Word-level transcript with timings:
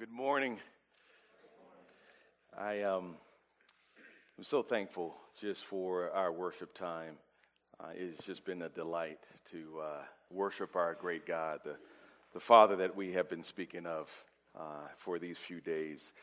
good 0.00 0.10
morning. 0.10 0.56
I 2.58 2.84
um, 2.84 3.16
am 4.38 4.44
so 4.44 4.62
thankful 4.62 5.14
just 5.38 5.66
for 5.66 6.10
our 6.12 6.32
worship 6.32 6.72
time. 6.72 7.16
Uh, 7.78 7.88
it's 7.94 8.24
just 8.24 8.46
been 8.46 8.62
a 8.62 8.70
delight 8.70 9.18
to 9.50 9.58
uh, 9.78 10.02
worship 10.30 10.74
our 10.74 10.94
great 10.94 11.26
God, 11.26 11.60
the, 11.66 11.76
the 12.32 12.40
Father 12.40 12.76
that 12.76 12.96
we 12.96 13.12
have 13.12 13.28
been 13.28 13.42
speaking 13.42 13.84
of 13.84 14.10
uh, 14.58 14.88
for 14.96 15.18
these 15.18 15.36
few 15.36 15.60
days. 15.60 16.14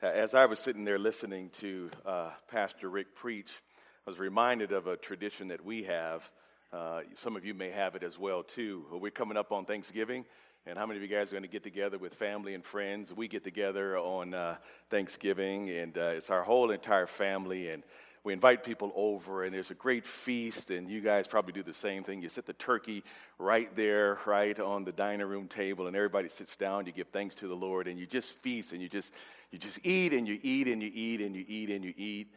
As 0.00 0.34
I 0.34 0.46
was 0.46 0.58
sitting 0.58 0.86
there 0.86 0.98
listening 0.98 1.50
to 1.58 1.90
uh, 2.06 2.30
Pastor 2.50 2.88
Rick 2.88 3.14
preach, 3.14 3.60
I 4.06 4.10
was 4.10 4.18
reminded 4.18 4.72
of 4.72 4.86
a 4.86 4.96
tradition 4.96 5.48
that 5.48 5.62
we 5.62 5.82
have. 5.82 6.30
Uh, 6.72 7.00
some 7.14 7.36
of 7.36 7.44
you 7.44 7.52
may 7.52 7.72
have 7.72 7.94
it 7.94 8.02
as 8.02 8.18
well 8.18 8.42
too. 8.42 8.86
We're 8.90 9.10
coming 9.10 9.36
up 9.36 9.52
on 9.52 9.66
Thanksgiving. 9.66 10.24
And 10.66 10.76
how 10.76 10.84
many 10.84 10.98
of 10.98 11.02
you 11.02 11.08
guys 11.08 11.28
are 11.28 11.36
going 11.36 11.42
to 11.42 11.48
get 11.48 11.62
together 11.62 11.96
with 11.96 12.14
family 12.14 12.54
and 12.54 12.64
friends? 12.64 13.12
We 13.12 13.26
get 13.26 13.42
together 13.42 13.96
on 13.96 14.34
uh, 14.34 14.56
Thanksgiving, 14.90 15.70
and 15.70 15.96
uh, 15.96 16.12
it's 16.16 16.28
our 16.28 16.42
whole 16.42 16.70
entire 16.70 17.06
family. 17.06 17.70
And 17.70 17.82
we 18.22 18.34
invite 18.34 18.64
people 18.64 18.92
over, 18.94 19.44
and 19.44 19.54
there's 19.54 19.70
a 19.70 19.74
great 19.74 20.04
feast. 20.04 20.70
And 20.70 20.90
you 20.90 21.00
guys 21.00 21.26
probably 21.26 21.52
do 21.52 21.62
the 21.62 21.72
same 21.72 22.04
thing. 22.04 22.20
You 22.20 22.28
set 22.28 22.44
the 22.44 22.52
turkey 22.52 23.02
right 23.38 23.74
there, 23.76 24.18
right 24.26 24.58
on 24.60 24.84
the 24.84 24.92
dining 24.92 25.26
room 25.26 25.48
table, 25.48 25.86
and 25.86 25.96
everybody 25.96 26.28
sits 26.28 26.54
down. 26.54 26.84
You 26.84 26.92
give 26.92 27.08
thanks 27.08 27.34
to 27.36 27.48
the 27.48 27.56
Lord, 27.56 27.88
and 27.88 27.98
you 27.98 28.06
just 28.06 28.32
feast, 28.32 28.72
and 28.72 28.82
you 28.82 28.88
just 28.88 29.12
you 29.50 29.58
just 29.58 29.78
eat, 29.84 30.12
and 30.12 30.28
you 30.28 30.38
eat, 30.42 30.68
and 30.68 30.82
you 30.82 30.90
eat, 30.92 31.20
and 31.22 31.34
you 31.34 31.44
eat, 31.46 31.70
and 31.70 31.82
you 31.84 31.94
eat, 31.96 32.28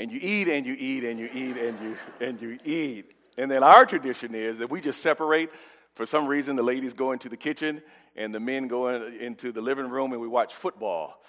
and 0.00 0.10
you 0.10 0.18
eat, 0.20 0.48
and 0.48 0.66
you 0.66 0.76
eat, 0.76 1.04
and 1.04 1.20
you 1.20 1.30
eat, 1.32 1.56
and 1.56 1.80
you 1.80 1.96
and 2.20 2.42
you 2.42 2.58
eat. 2.64 3.12
And 3.36 3.48
then 3.48 3.62
our 3.62 3.86
tradition 3.86 4.34
is 4.34 4.58
that 4.58 4.68
we 4.68 4.80
just 4.80 5.00
separate 5.00 5.50
for 5.98 6.06
some 6.06 6.28
reason, 6.28 6.54
the 6.54 6.62
ladies 6.62 6.92
go 6.92 7.10
into 7.10 7.28
the 7.28 7.36
kitchen 7.36 7.82
and 8.14 8.32
the 8.32 8.38
men 8.38 8.68
go 8.68 8.86
in, 8.86 9.14
into 9.14 9.50
the 9.50 9.60
living 9.60 9.90
room 9.90 10.12
and 10.12 10.20
we 10.20 10.28
watch 10.28 10.54
football 10.54 11.20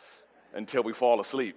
until 0.53 0.83
we 0.83 0.93
fall 0.93 1.19
asleep. 1.19 1.55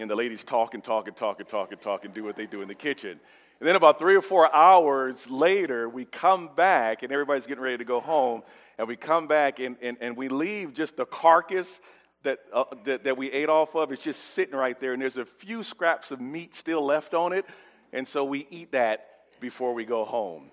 and 0.00 0.10
the 0.10 0.16
ladies 0.16 0.42
talk 0.42 0.74
and 0.74 0.82
talk 0.82 1.06
and 1.06 1.16
talk 1.16 1.38
and 1.38 1.48
talk 1.48 1.70
and 1.70 1.80
talk 1.80 2.04
and 2.04 2.12
do 2.12 2.24
what 2.24 2.34
they 2.34 2.46
do 2.46 2.60
in 2.60 2.66
the 2.66 2.74
kitchen. 2.74 3.20
And 3.60 3.68
then 3.68 3.76
about 3.76 4.00
three 4.00 4.16
or 4.16 4.20
four 4.20 4.52
hours 4.52 5.30
later, 5.30 5.88
we 5.88 6.04
come 6.04 6.50
back 6.56 7.04
and 7.04 7.12
everybody's 7.12 7.46
getting 7.46 7.62
ready 7.62 7.78
to 7.78 7.84
go 7.84 8.00
home. 8.00 8.42
And 8.76 8.88
we 8.88 8.96
come 8.96 9.28
back 9.28 9.60
and, 9.60 9.76
and, 9.80 9.96
and 10.00 10.16
we 10.16 10.28
leave 10.28 10.74
just 10.74 10.96
the 10.96 11.06
carcass 11.06 11.80
that, 12.24 12.40
uh, 12.52 12.64
that, 12.82 13.04
that 13.04 13.16
we 13.16 13.30
ate 13.30 13.48
off 13.48 13.76
of. 13.76 13.92
It's 13.92 14.02
just 14.02 14.20
sitting 14.20 14.56
right 14.56 14.80
there. 14.80 14.92
And 14.92 15.00
there's 15.00 15.18
a 15.18 15.24
few 15.24 15.62
scraps 15.62 16.10
of 16.10 16.20
meat 16.20 16.52
still 16.52 16.84
left 16.84 17.14
on 17.14 17.32
it. 17.32 17.46
And 17.92 18.08
so 18.08 18.24
we 18.24 18.48
eat 18.50 18.72
that 18.72 19.06
before 19.40 19.72
we 19.72 19.84
go 19.84 20.04
home. 20.04 20.50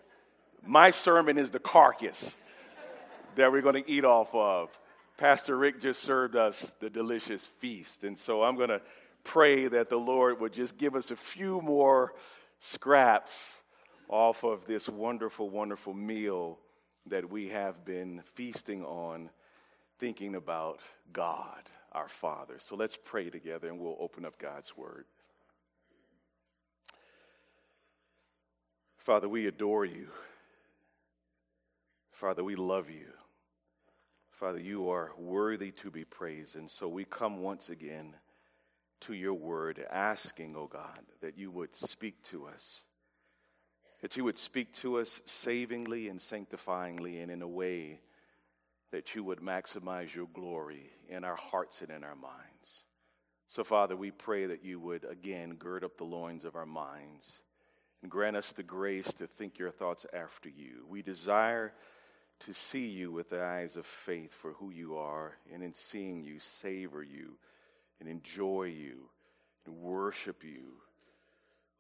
My 0.65 0.91
sermon 0.91 1.37
is 1.37 1.51
the 1.51 1.59
carcass 1.59 2.37
that 3.35 3.51
we're 3.51 3.61
going 3.61 3.83
to 3.83 3.89
eat 3.89 4.05
off 4.05 4.33
of. 4.35 4.77
Pastor 5.17 5.57
Rick 5.57 5.81
just 5.81 6.01
served 6.01 6.35
us 6.35 6.71
the 6.79 6.89
delicious 6.89 7.43
feast. 7.59 8.03
And 8.03 8.17
so 8.17 8.43
I'm 8.43 8.55
going 8.55 8.69
to 8.69 8.81
pray 9.23 9.67
that 9.67 9.89
the 9.89 9.97
Lord 9.97 10.39
would 10.39 10.53
just 10.53 10.77
give 10.77 10.95
us 10.95 11.11
a 11.11 11.15
few 11.15 11.61
more 11.61 12.13
scraps 12.59 13.61
off 14.07 14.43
of 14.43 14.65
this 14.65 14.89
wonderful, 14.89 15.49
wonderful 15.49 15.93
meal 15.93 16.59
that 17.07 17.29
we 17.29 17.49
have 17.49 17.83
been 17.85 18.21
feasting 18.35 18.83
on, 18.83 19.29
thinking 19.97 20.35
about 20.35 20.79
God, 21.11 21.61
our 21.91 22.07
Father. 22.07 22.55
So 22.59 22.75
let's 22.75 22.97
pray 23.03 23.29
together 23.29 23.67
and 23.67 23.79
we'll 23.79 23.97
open 23.99 24.25
up 24.25 24.37
God's 24.37 24.75
Word. 24.77 25.05
Father, 28.97 29.27
we 29.27 29.47
adore 29.47 29.85
you. 29.85 30.07
Father, 32.21 32.43
we 32.43 32.53
love 32.53 32.91
you. 32.91 33.07
Father, 34.29 34.59
you 34.59 34.91
are 34.91 35.11
worthy 35.17 35.71
to 35.71 35.89
be 35.89 36.05
praised. 36.05 36.55
And 36.55 36.69
so 36.69 36.87
we 36.87 37.03
come 37.03 37.41
once 37.41 37.71
again 37.71 38.13
to 39.01 39.15
your 39.15 39.33
word, 39.33 39.83
asking, 39.89 40.55
O 40.55 40.59
oh 40.59 40.67
God, 40.67 40.99
that 41.21 41.39
you 41.39 41.49
would 41.49 41.73
speak 41.73 42.21
to 42.25 42.45
us, 42.45 42.83
that 44.03 44.17
you 44.17 44.23
would 44.23 44.37
speak 44.37 44.71
to 44.73 44.99
us 44.99 45.19
savingly 45.25 46.09
and 46.09 46.21
sanctifyingly, 46.21 47.23
and 47.23 47.31
in 47.31 47.41
a 47.41 47.47
way 47.47 48.01
that 48.91 49.15
you 49.15 49.23
would 49.23 49.39
maximize 49.39 50.13
your 50.13 50.27
glory 50.31 50.91
in 51.09 51.23
our 51.23 51.35
hearts 51.35 51.81
and 51.81 51.89
in 51.89 52.03
our 52.03 52.15
minds. 52.15 52.83
So, 53.47 53.63
Father, 53.63 53.97
we 53.97 54.11
pray 54.11 54.45
that 54.45 54.63
you 54.63 54.79
would 54.79 55.05
again 55.05 55.55
gird 55.55 55.83
up 55.83 55.97
the 55.97 56.03
loins 56.03 56.45
of 56.45 56.55
our 56.55 56.67
minds 56.67 57.39
and 58.03 58.11
grant 58.11 58.35
us 58.35 58.51
the 58.51 58.61
grace 58.61 59.11
to 59.15 59.25
think 59.25 59.57
your 59.57 59.71
thoughts 59.71 60.05
after 60.13 60.49
you. 60.49 60.85
We 60.87 61.01
desire 61.01 61.73
to 62.45 62.53
see 62.53 62.87
you 62.87 63.11
with 63.11 63.29
the 63.29 63.43
eyes 63.43 63.75
of 63.75 63.85
faith 63.85 64.33
for 64.33 64.53
who 64.53 64.71
you 64.71 64.97
are, 64.97 65.37
and 65.53 65.63
in 65.63 65.73
seeing 65.73 66.23
you, 66.23 66.39
savor 66.39 67.03
you 67.03 67.37
and 68.01 68.09
enjoy 68.09 68.63
you 68.63 69.09
and 69.65 69.75
worship 69.75 70.43
you. 70.43 70.73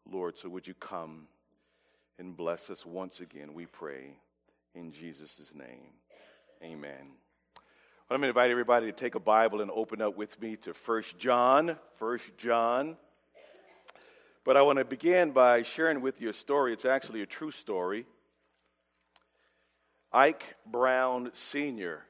Lord, 0.09 0.37
so 0.37 0.49
would 0.49 0.67
you 0.67 0.75
come 0.75 1.27
and 2.19 2.37
bless 2.37 2.69
us 2.69 2.85
once 2.85 3.19
again, 3.19 3.53
we 3.55 3.65
pray, 3.65 4.17
in 4.75 4.91
Jesus' 4.91 5.51
name. 5.55 5.93
Amen. 6.63 7.07
Well, 7.57 8.15
I'm 8.15 8.17
going 8.17 8.21
to 8.23 8.27
invite 8.27 8.51
everybody 8.51 8.85
to 8.85 8.91
take 8.91 9.15
a 9.15 9.19
Bible 9.19 9.61
and 9.61 9.71
open 9.71 10.01
up 10.01 10.15
with 10.15 10.39
me 10.39 10.57
to 10.57 10.75
First 10.75 11.17
John. 11.17 11.77
First 11.97 12.37
John. 12.37 12.97
But 14.43 14.57
I 14.57 14.61
want 14.61 14.77
to 14.77 14.85
begin 14.85 15.31
by 15.31 15.63
sharing 15.63 16.01
with 16.01 16.21
you 16.21 16.29
a 16.29 16.33
story. 16.33 16.73
It's 16.73 16.85
actually 16.85 17.23
a 17.23 17.25
true 17.25 17.51
story. 17.51 18.05
Ike 20.13 20.55
Brown 20.65 21.29
Sr., 21.33 22.03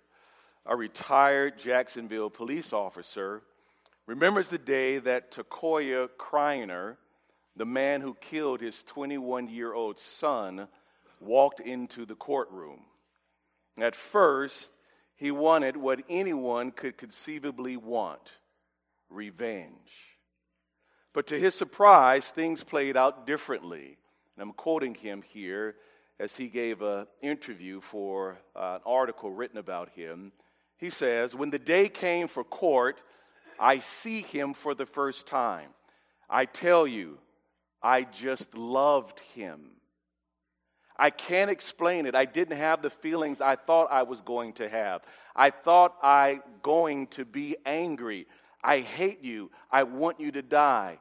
a 0.66 0.76
retired 0.76 1.58
Jacksonville 1.58 2.30
police 2.30 2.74
officer, 2.74 3.42
remembers 4.08 4.50
the 4.50 4.58
day 4.58 4.98
that 5.00 5.32
Takoya 5.32 6.10
Kreiner, 6.18 6.98
the 7.56 7.66
man 7.66 8.02
who 8.02 8.16
killed 8.16 8.62
his 8.62 8.84
21 8.84 9.50
year 9.50 9.74
old 9.74 10.00
son, 10.00 10.68
walked 11.20 11.60
into 11.60 12.06
the 12.06 12.16
courtroom. 12.16 12.82
At 13.80 13.96
first, 13.96 14.72
he 15.16 15.32
wanted 15.32 15.78
what 15.78 16.02
anyone 16.10 16.72
could 16.72 16.98
conceivably 16.98 17.78
want 17.78 18.34
revenge. 19.10 20.18
But 21.14 21.28
to 21.28 21.40
his 21.40 21.54
surprise, 21.54 22.30
things 22.30 22.64
played 22.64 22.98
out 22.98 23.28
differently. 23.28 23.98
And 24.36 24.42
I'm 24.42 24.54
quoting 24.54 24.96
him 24.96 25.22
here 25.22 25.76
as 26.22 26.38
he 26.38 26.48
gave 26.48 26.84
an 26.84 27.08
interview 27.24 27.82
for 27.82 28.38
uh, 28.56 28.76
an 28.76 28.82
article 28.86 29.32
written 29.32 29.58
about 29.58 29.90
him. 29.90 30.32
He 30.78 30.92
says, 30.92 31.36
When 31.36 31.50
the 31.50 31.60
day 31.60 31.90
came 31.90 32.28
for 32.28 32.44
court, 32.44 33.02
I 33.60 33.80
see 33.80 34.22
him 34.22 34.54
for 34.54 34.76
the 34.76 34.86
first 34.86 35.26
time. 35.26 35.70
I 36.30 36.46
tell 36.46 36.86
you, 36.86 37.18
I 37.82 38.04
just 38.04 38.56
loved 38.56 39.20
him. 39.34 39.72
I 40.96 41.10
can't 41.10 41.50
explain 41.50 42.06
it. 42.06 42.14
I 42.14 42.26
didn't 42.26 42.58
have 42.58 42.84
the 42.84 42.92
feelings 42.92 43.42
I 43.42 43.56
thought 43.56 43.92
I 43.92 44.04
was 44.04 44.22
going 44.22 44.54
to 44.54 44.70
have. 44.70 45.02
I 45.36 45.50
thought 45.50 45.96
I 46.04 46.42
going 46.62 47.08
to 47.08 47.26
be 47.26 47.58
angry. 47.66 48.28
I 48.64 48.82
hate 48.82 49.24
you. 49.24 49.50
I 49.72 49.84
want 49.84 50.20
you 50.20 50.32
to 50.34 50.44
die. 50.44 51.00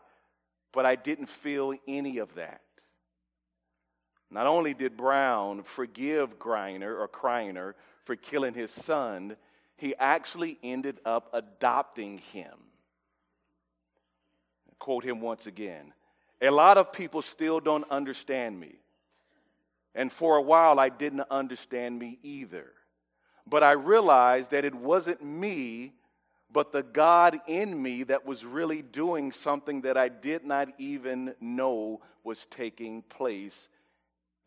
But 0.73 0.87
I 0.87 0.97
didn't 0.97 1.29
feel 1.29 1.75
any 1.87 2.19
of 2.19 2.37
that. 2.37 2.63
Not 4.31 4.47
only 4.47 4.75
did 4.75 4.97
Brown 4.97 5.63
forgive 5.65 6.39
Greiner 6.39 6.99
or 6.99 7.09
Kreiner 7.09 7.75
for 8.05 8.15
killing 8.15 8.55
his 8.55 8.71
son, 8.71 9.37
he 9.77 9.95
actually 9.97 10.59
ended 10.63 11.01
up 11.05 11.31
adopting 11.33 12.19
him. 12.19 12.55
I 14.69 14.75
quote 14.79 15.05
him 15.05 15.21
once 15.21 15.47
again. 15.47 15.93
A 16.41 16.51
lot 16.51 16.79
of 16.79 16.93
people 16.93 17.23
still 17.23 17.61
don't 17.61 17.91
understand 17.91 18.59
me. 18.59 18.77
And 19.95 20.13
for 20.13 20.37
a 20.37 20.43
while, 20.43 20.79
I 20.79 20.89
didn't 20.89 21.27
understand 21.31 21.99
me 21.99 22.19
either. 22.23 22.67
But 23.47 23.65
I 23.65 23.73
realized 23.73 24.53
that 24.53 24.65
it 24.65 24.75
wasn't 24.75 25.25
me, 25.25 25.93
but 26.53 26.71
the 26.71 26.85
God 26.85 27.41
in 27.49 27.83
me 27.83 28.05
that 28.05 28.25
was 28.25 28.45
really 28.45 28.83
doing 28.83 29.33
something 29.33 29.81
that 29.81 29.97
I 29.97 30.09
did 30.09 30.45
not 30.45 30.69
even 30.79 31.35
know 31.41 32.01
was 32.23 32.47
taking 32.47 33.03
place 33.03 33.69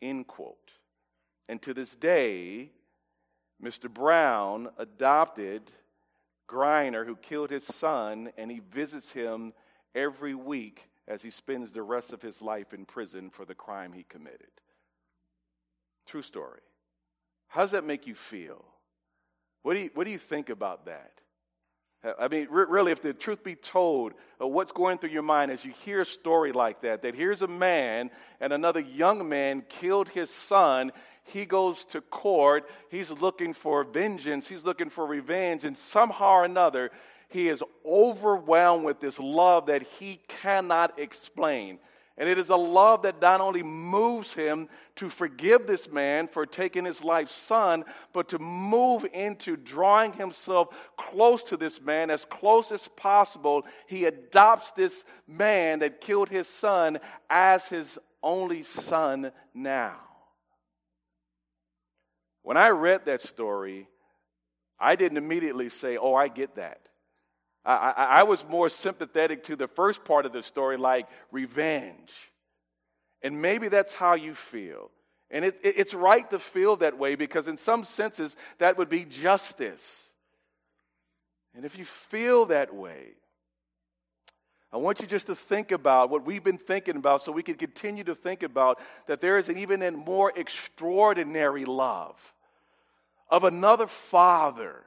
End 0.02 0.26
quote. 0.26 0.72
And 1.48 1.60
to 1.62 1.74
this 1.74 1.94
day, 1.94 2.70
Mr. 3.62 3.92
Brown 3.92 4.68
adopted 4.78 5.70
Greiner, 6.48 7.06
who 7.06 7.16
killed 7.16 7.50
his 7.50 7.64
son, 7.64 8.30
and 8.36 8.50
he 8.50 8.60
visits 8.60 9.12
him 9.12 9.52
every 9.94 10.34
week 10.34 10.88
as 11.06 11.22
he 11.22 11.30
spends 11.30 11.72
the 11.72 11.82
rest 11.82 12.12
of 12.12 12.22
his 12.22 12.42
life 12.42 12.72
in 12.72 12.84
prison 12.84 13.30
for 13.30 13.44
the 13.44 13.54
crime 13.54 13.92
he 13.92 14.04
committed. 14.04 14.48
True 16.06 16.22
story. 16.22 16.60
How 17.48 17.62
does 17.62 17.70
that 17.72 17.84
make 17.84 18.06
you 18.06 18.14
feel? 18.14 18.64
What 19.62 19.74
do 19.74 19.80
you, 19.80 19.90
what 19.94 20.04
do 20.04 20.10
you 20.10 20.18
think 20.18 20.50
about 20.50 20.86
that? 20.86 21.20
I 22.18 22.28
mean, 22.28 22.48
really, 22.50 22.92
if 22.92 23.00
the 23.00 23.14
truth 23.14 23.42
be 23.42 23.54
told, 23.54 24.12
uh, 24.40 24.46
what's 24.46 24.72
going 24.72 24.98
through 24.98 25.10
your 25.10 25.22
mind 25.22 25.50
as 25.50 25.64
you 25.64 25.72
hear 25.84 26.02
a 26.02 26.06
story 26.06 26.52
like 26.52 26.82
that? 26.82 27.02
That 27.02 27.14
here's 27.14 27.40
a 27.40 27.48
man 27.48 28.10
and 28.40 28.52
another 28.52 28.80
young 28.80 29.26
man 29.28 29.62
killed 29.68 30.10
his 30.10 30.28
son. 30.28 30.92
He 31.22 31.46
goes 31.46 31.84
to 31.86 32.02
court. 32.02 32.68
He's 32.90 33.10
looking 33.10 33.54
for 33.54 33.84
vengeance. 33.84 34.46
He's 34.46 34.64
looking 34.64 34.90
for 34.90 35.06
revenge. 35.06 35.64
And 35.64 35.76
somehow 35.76 36.32
or 36.32 36.44
another, 36.44 36.90
he 37.28 37.48
is 37.48 37.62
overwhelmed 37.86 38.84
with 38.84 39.00
this 39.00 39.18
love 39.18 39.66
that 39.66 39.82
he 39.82 40.20
cannot 40.28 40.98
explain. 40.98 41.78
And 42.16 42.28
it 42.28 42.38
is 42.38 42.50
a 42.50 42.56
love 42.56 43.02
that 43.02 43.20
not 43.20 43.40
only 43.40 43.64
moves 43.64 44.34
him 44.34 44.68
to 44.96 45.08
forgive 45.08 45.66
this 45.66 45.90
man 45.90 46.28
for 46.28 46.46
taking 46.46 46.84
his 46.84 47.02
life's 47.02 47.34
son, 47.34 47.84
but 48.12 48.28
to 48.28 48.38
move 48.38 49.04
into 49.12 49.56
drawing 49.56 50.12
himself 50.12 50.68
close 50.96 51.42
to 51.44 51.56
this 51.56 51.80
man 51.80 52.10
as 52.10 52.24
close 52.24 52.70
as 52.70 52.86
possible. 52.86 53.66
He 53.88 54.04
adopts 54.04 54.70
this 54.70 55.04
man 55.26 55.80
that 55.80 56.00
killed 56.00 56.28
his 56.28 56.46
son 56.46 57.00
as 57.28 57.68
his 57.68 57.98
only 58.22 58.62
son 58.62 59.32
now. 59.52 59.96
When 62.42 62.56
I 62.56 62.68
read 62.68 63.06
that 63.06 63.22
story, 63.22 63.88
I 64.78 64.94
didn't 64.94 65.18
immediately 65.18 65.68
say, 65.68 65.96
Oh, 65.96 66.14
I 66.14 66.28
get 66.28 66.54
that. 66.56 66.90
I, 67.64 67.92
I, 68.10 68.22
was 68.24 68.44
more 68.46 68.68
sympathetic 68.68 69.44
to 69.44 69.56
the 69.56 69.68
first 69.68 70.04
part 70.04 70.26
of 70.26 70.32
the 70.32 70.42
story, 70.42 70.76
like 70.76 71.08
revenge. 71.32 72.12
And 73.22 73.40
maybe 73.40 73.68
that's 73.68 73.94
how 73.94 74.14
you 74.14 74.34
feel. 74.34 74.90
And 75.30 75.46
it, 75.46 75.58
it, 75.62 75.74
it's 75.78 75.94
right 75.94 76.28
to 76.30 76.38
feel 76.38 76.76
that 76.76 76.98
way 76.98 77.14
because, 77.14 77.48
in 77.48 77.56
some 77.56 77.84
senses, 77.84 78.36
that 78.58 78.76
would 78.76 78.90
be 78.90 79.06
justice. 79.06 80.04
And 81.54 81.64
if 81.64 81.78
you 81.78 81.86
feel 81.86 82.46
that 82.46 82.74
way, 82.74 83.12
I 84.72 84.76
want 84.76 85.00
you 85.00 85.06
just 85.06 85.28
to 85.28 85.36
think 85.36 85.70
about 85.70 86.10
what 86.10 86.26
we've 86.26 86.42
been 86.42 86.58
thinking 86.58 86.96
about 86.96 87.22
so 87.22 87.30
we 87.30 87.44
can 87.44 87.54
continue 87.54 88.04
to 88.04 88.14
think 88.14 88.42
about 88.42 88.80
that 89.06 89.20
there 89.20 89.38
is 89.38 89.48
an 89.48 89.56
even 89.56 89.80
a 89.82 89.92
more 89.92 90.32
extraordinary 90.34 91.64
love 91.64 92.34
of 93.30 93.44
another 93.44 93.86
father 93.86 94.82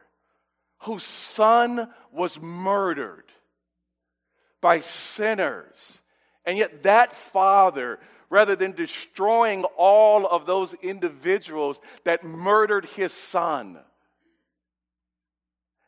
whose 0.80 1.04
son 1.04 1.90
was 2.12 2.40
murdered 2.40 3.26
by 4.62 4.80
sinners. 4.80 6.02
And 6.46 6.58
yet, 6.58 6.84
that 6.84 7.14
father, 7.14 8.00
rather 8.30 8.56
than 8.56 8.72
destroying 8.72 9.64
all 9.78 10.26
of 10.26 10.46
those 10.46 10.74
individuals 10.76 11.82
that 12.04 12.24
murdered 12.24 12.86
his 12.86 13.14
son, 13.14 13.80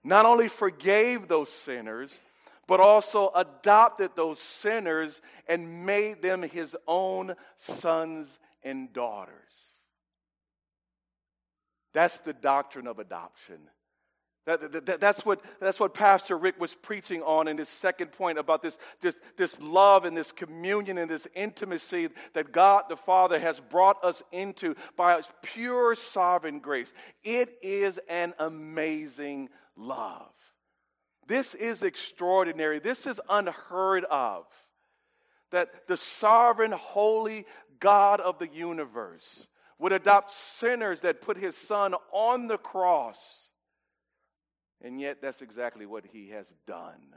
not 0.04 0.26
only 0.26 0.48
forgave 0.48 1.28
those 1.28 1.50
sinners, 1.50 2.20
but 2.68 2.80
also 2.80 3.32
adopted 3.36 4.12
those 4.16 4.40
sinners 4.40 5.22
and 5.48 5.86
made 5.86 6.22
them 6.22 6.44
his 6.44 6.76
own 6.88 7.36
sons 7.58 8.38
and 8.64 8.94
daughters. 8.94 9.74
That's 11.94 12.20
the 12.20 12.34
doctrine 12.34 12.86
of 12.86 13.00
adoption. 13.00 13.58
That, 14.50 14.86
that, 14.88 15.00
that's, 15.00 15.24
what, 15.24 15.42
that's 15.60 15.80
what 15.80 15.94
Pastor 15.94 16.36
Rick 16.36 16.60
was 16.60 16.74
preaching 16.74 17.22
on 17.22 17.48
in 17.48 17.60
his 17.60 17.70
second 17.70 18.12
point 18.12 18.40
about 18.40 18.64
this, 18.64 18.80
this, 19.00 19.22
this 19.38 19.62
love 19.62 20.06
and 20.06 20.18
this 20.18 20.32
communion 20.32 20.98
and 20.98 21.10
this 21.10 21.28
intimacy 21.36 22.10
that 22.34 22.52
God 22.52 22.86
the 22.90 22.98
Father 22.98 23.38
has 23.38 23.60
brought 23.60 24.04
us 24.04 24.24
into 24.32 24.74
by 24.96 25.18
His 25.18 25.28
pure 25.44 25.94
sovereign 25.94 26.58
grace. 26.58 26.92
It 27.24 27.60
is 27.62 28.00
an 28.10 28.34
amazing 28.40 29.50
love. 29.76 30.34
This 31.28 31.54
is 31.54 31.84
extraordinary. 31.84 32.80
This 32.80 33.06
is 33.06 33.22
unheard 33.30 34.04
of. 34.06 34.46
That 35.52 35.88
the 35.88 35.98
sovereign, 35.98 36.72
holy 36.72 37.46
God 37.80 38.20
of 38.20 38.40
the 38.40 38.48
universe 38.48 39.46
would 39.78 39.92
adopt 39.92 40.32
sinners 40.32 41.02
that 41.02 41.22
put 41.22 41.38
his 41.38 41.56
son 41.56 41.94
on 42.12 42.48
the 42.48 42.58
cross 42.58 43.49
and 44.84 45.00
yet, 45.00 45.22
that's 45.22 45.42
exactly 45.42 45.86
what 45.86 46.06
he 46.06 46.30
has 46.30 46.54
done. 46.66 47.16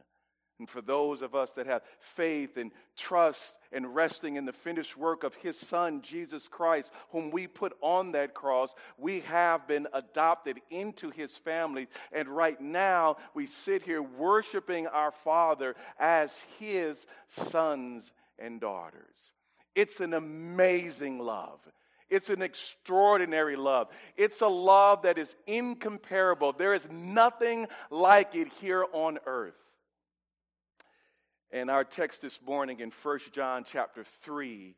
And 0.58 0.70
for 0.70 0.80
those 0.80 1.22
of 1.22 1.34
us 1.34 1.54
that 1.54 1.66
have 1.66 1.82
faith 1.98 2.56
and 2.56 2.70
trust 2.96 3.56
and 3.72 3.96
resting 3.96 4.36
in 4.36 4.44
the 4.44 4.52
finished 4.52 4.96
work 4.96 5.24
of 5.24 5.34
his 5.34 5.58
son, 5.58 6.02
Jesus 6.02 6.46
Christ, 6.46 6.92
whom 7.10 7.32
we 7.32 7.48
put 7.48 7.76
on 7.80 8.12
that 8.12 8.32
cross, 8.32 8.74
we 8.96 9.20
have 9.20 9.66
been 9.66 9.88
adopted 9.92 10.60
into 10.70 11.10
his 11.10 11.36
family. 11.36 11.88
And 12.12 12.28
right 12.28 12.60
now, 12.60 13.16
we 13.34 13.46
sit 13.46 13.82
here 13.82 14.02
worshiping 14.02 14.86
our 14.86 15.10
Father 15.10 15.74
as 15.98 16.30
his 16.60 17.06
sons 17.26 18.12
and 18.38 18.60
daughters. 18.60 19.32
It's 19.74 19.98
an 19.98 20.14
amazing 20.14 21.18
love. 21.18 21.60
It's 22.12 22.28
an 22.28 22.42
extraordinary 22.42 23.56
love. 23.56 23.88
It's 24.18 24.42
a 24.42 24.46
love 24.46 25.02
that 25.02 25.16
is 25.16 25.34
incomparable. 25.46 26.52
There 26.52 26.74
is 26.74 26.86
nothing 26.90 27.68
like 27.90 28.34
it 28.34 28.48
here 28.60 28.84
on 28.92 29.18
earth. 29.24 29.56
In 31.50 31.70
our 31.70 31.84
text 31.84 32.20
this 32.20 32.38
morning 32.46 32.80
in 32.80 32.90
1 32.90 33.18
John 33.32 33.64
chapter 33.66 34.04
3, 34.04 34.76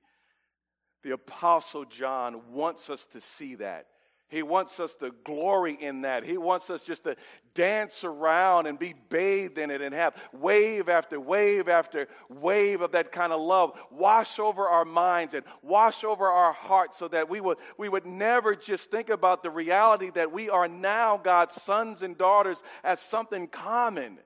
the 1.03 1.11
Apostle 1.11 1.85
John 1.85 2.53
wants 2.53 2.89
us 2.89 3.05
to 3.07 3.21
see 3.21 3.57
that. 3.57 3.89
He 4.29 4.43
wants 4.43 4.81
us 4.81 4.95
to 4.97 5.13
glory 5.25 5.77
in 5.79 6.03
that. 6.03 6.25
He 6.25 6.39
wants 6.39 6.71
us 6.71 6.83
just 6.83 7.05
to 7.05 7.15
dance 7.55 8.05
around 8.05 8.67
and 8.67 8.79
be 8.79 8.95
bathed 9.09 9.59
in 9.59 9.71
it 9.71 9.81
and 9.81 9.95
have 9.95 10.17
wave 10.33 10.89
after 10.89 11.21
wave 11.21 11.69
after 11.69 12.09
wave 12.29 12.81
of 12.81 12.93
that 12.93 13.13
kind 13.13 13.33
of 13.33 13.41
love 13.41 13.79
wash 13.91 14.39
over 14.39 14.67
our 14.67 14.85
minds 14.85 15.35
and 15.35 15.45
wash 15.63 16.05
over 16.05 16.27
our 16.27 16.53
hearts 16.53 16.99
so 16.99 17.07
that 17.09 17.29
we 17.29 17.41
would, 17.41 17.59
we 17.79 17.89
would 17.89 18.07
never 18.07 18.55
just 18.55 18.91
think 18.91 19.11
about 19.11 19.43
the 19.43 19.51
reality 19.51 20.11
that 20.11 20.33
we 20.33 20.51
are 20.51 20.69
now 20.69 21.17
God's 21.17 21.61
sons 21.63 22.03
and 22.03 22.17
daughters 22.19 22.63
as 22.83 23.01
something 23.01 23.47
common, 23.47 24.19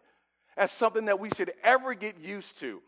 as 0.56 0.70
something 0.70 1.06
that 1.06 1.20
we 1.20 1.28
should 1.30 1.52
ever 1.62 1.92
get 1.94 2.18
used 2.18 2.60
to. 2.60 2.80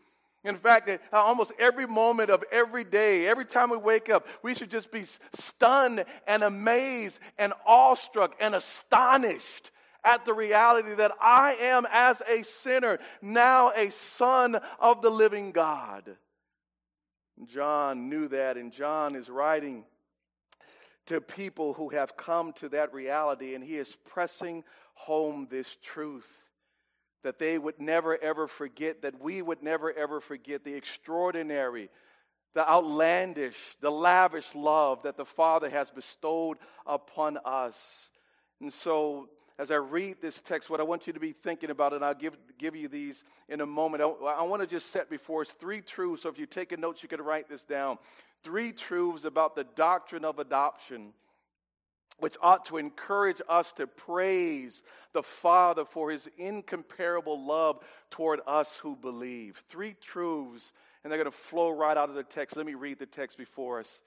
In 0.43 0.55
fact, 0.55 0.89
uh, 0.89 0.97
almost 1.11 1.51
every 1.59 1.85
moment 1.85 2.31
of 2.31 2.43
every 2.51 2.83
day, 2.83 3.27
every 3.27 3.45
time 3.45 3.69
we 3.69 3.77
wake 3.77 4.09
up, 4.09 4.27
we 4.41 4.55
should 4.55 4.71
just 4.71 4.91
be 4.91 5.05
stunned 5.33 6.03
and 6.27 6.43
amazed 6.43 7.19
and 7.37 7.53
awestruck 7.65 8.35
and 8.39 8.55
astonished 8.55 9.69
at 10.03 10.25
the 10.25 10.33
reality 10.33 10.95
that 10.95 11.11
I 11.21 11.53
am, 11.53 11.85
as 11.91 12.21
a 12.27 12.43
sinner, 12.43 12.97
now 13.21 13.71
a 13.75 13.91
son 13.91 14.59
of 14.79 15.03
the 15.03 15.11
living 15.11 15.51
God. 15.51 16.17
John 17.45 18.09
knew 18.09 18.27
that, 18.29 18.57
and 18.57 18.71
John 18.71 19.15
is 19.15 19.29
writing 19.29 19.85
to 21.05 21.21
people 21.21 21.73
who 21.73 21.89
have 21.89 22.17
come 22.17 22.53
to 22.53 22.69
that 22.69 22.93
reality, 22.95 23.53
and 23.53 23.63
he 23.63 23.77
is 23.77 23.95
pressing 24.05 24.63
home 24.95 25.47
this 25.51 25.77
truth 25.83 26.50
that 27.23 27.39
they 27.39 27.57
would 27.57 27.79
never 27.79 28.21
ever 28.21 28.47
forget, 28.47 29.01
that 29.01 29.21
we 29.21 29.41
would 29.41 29.63
never 29.63 29.91
ever 29.93 30.19
forget 30.19 30.63
the 30.63 30.73
extraordinary, 30.73 31.89
the 32.53 32.67
outlandish, 32.69 33.77
the 33.81 33.91
lavish 33.91 34.53
love 34.55 35.03
that 35.03 35.17
the 35.17 35.25
Father 35.25 35.69
has 35.69 35.91
bestowed 35.91 36.57
upon 36.85 37.37
us. 37.45 38.09
And 38.59 38.71
so, 38.71 39.29
as 39.57 39.69
I 39.69 39.75
read 39.75 40.17
this 40.21 40.41
text, 40.41 40.69
what 40.69 40.79
I 40.79 40.83
want 40.83 41.07
you 41.07 41.13
to 41.13 41.19
be 41.19 41.33
thinking 41.33 41.69
about, 41.69 41.93
and 41.93 42.03
I'll 42.03 42.15
give, 42.15 42.35
give 42.57 42.75
you 42.75 42.87
these 42.87 43.23
in 43.47 43.61
a 43.61 43.65
moment, 43.65 44.01
I, 44.01 44.07
I 44.07 44.41
want 44.43 44.61
to 44.61 44.67
just 44.67 44.91
set 44.91 45.09
before 45.09 45.41
us 45.41 45.51
three 45.51 45.81
truths. 45.81 46.23
So, 46.23 46.29
if 46.29 46.37
you're 46.37 46.47
taking 46.47 46.81
notes, 46.81 47.03
you 47.03 47.09
can 47.09 47.21
write 47.21 47.49
this 47.49 47.63
down. 47.63 47.97
Three 48.43 48.71
truths 48.71 49.25
about 49.25 49.55
the 49.55 49.63
doctrine 49.63 50.25
of 50.25 50.39
adoption 50.39 51.13
which 52.19 52.37
ought 52.41 52.65
to 52.65 52.77
encourage 52.77 53.41
us 53.49 53.73
to 53.73 53.87
praise 53.87 54.83
the 55.13 55.23
Father 55.23 55.85
for 55.85 56.11
his 56.11 56.29
incomparable 56.37 57.45
love 57.45 57.79
toward 58.11 58.39
us 58.45 58.77
who 58.77 58.95
believe. 58.95 59.63
Three 59.69 59.95
truths, 60.01 60.71
and 61.03 61.11
they're 61.11 61.17
going 61.17 61.31
to 61.31 61.37
flow 61.37 61.69
right 61.71 61.97
out 61.97 62.09
of 62.09 62.15
the 62.15 62.23
text. 62.23 62.57
Let 62.57 62.65
me 62.65 62.75
read 62.75 62.99
the 62.99 63.05
text 63.05 63.37
before 63.37 63.79
us. 63.79 64.01